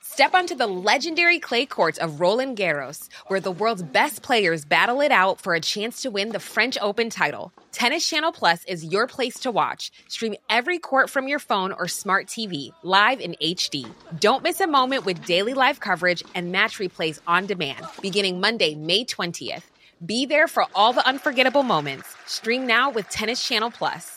Step 0.00 0.34
onto 0.34 0.56
the 0.56 0.66
legendary 0.66 1.38
clay 1.38 1.64
courts 1.64 1.98
of 1.98 2.20
Roland 2.20 2.58
Garros, 2.58 3.08
where 3.28 3.38
the 3.38 3.52
world's 3.52 3.84
best 3.84 4.22
players 4.22 4.64
battle 4.64 5.00
it 5.00 5.12
out 5.12 5.40
for 5.40 5.54
a 5.54 5.60
chance 5.60 6.02
to 6.02 6.10
win 6.10 6.30
the 6.30 6.40
French 6.40 6.76
Open 6.80 7.08
title. 7.08 7.52
Tennis 7.70 8.08
Channel 8.08 8.32
Plus 8.32 8.64
is 8.64 8.84
your 8.84 9.06
place 9.06 9.38
to 9.40 9.52
watch. 9.52 9.92
Stream 10.08 10.34
every 10.50 10.80
court 10.80 11.08
from 11.08 11.28
your 11.28 11.38
phone 11.38 11.70
or 11.70 11.86
smart 11.86 12.26
TV, 12.26 12.72
live 12.82 13.20
in 13.20 13.36
HD. 13.40 13.88
Don't 14.18 14.42
miss 14.42 14.60
a 14.60 14.66
moment 14.66 15.04
with 15.04 15.24
daily 15.24 15.54
live 15.54 15.78
coverage 15.78 16.24
and 16.34 16.50
match 16.50 16.78
replays 16.78 17.20
on 17.28 17.46
demand, 17.46 17.86
beginning 18.02 18.40
Monday, 18.40 18.74
May 18.74 19.04
20th. 19.04 19.62
Be 20.04 20.26
there 20.26 20.46
for 20.46 20.66
all 20.74 20.92
the 20.92 21.06
unforgettable 21.06 21.62
moments. 21.62 22.14
Stream 22.26 22.66
now 22.66 22.90
with 22.90 23.08
Tennis 23.08 23.42
Channel 23.46 23.70
Plus. 23.70 24.15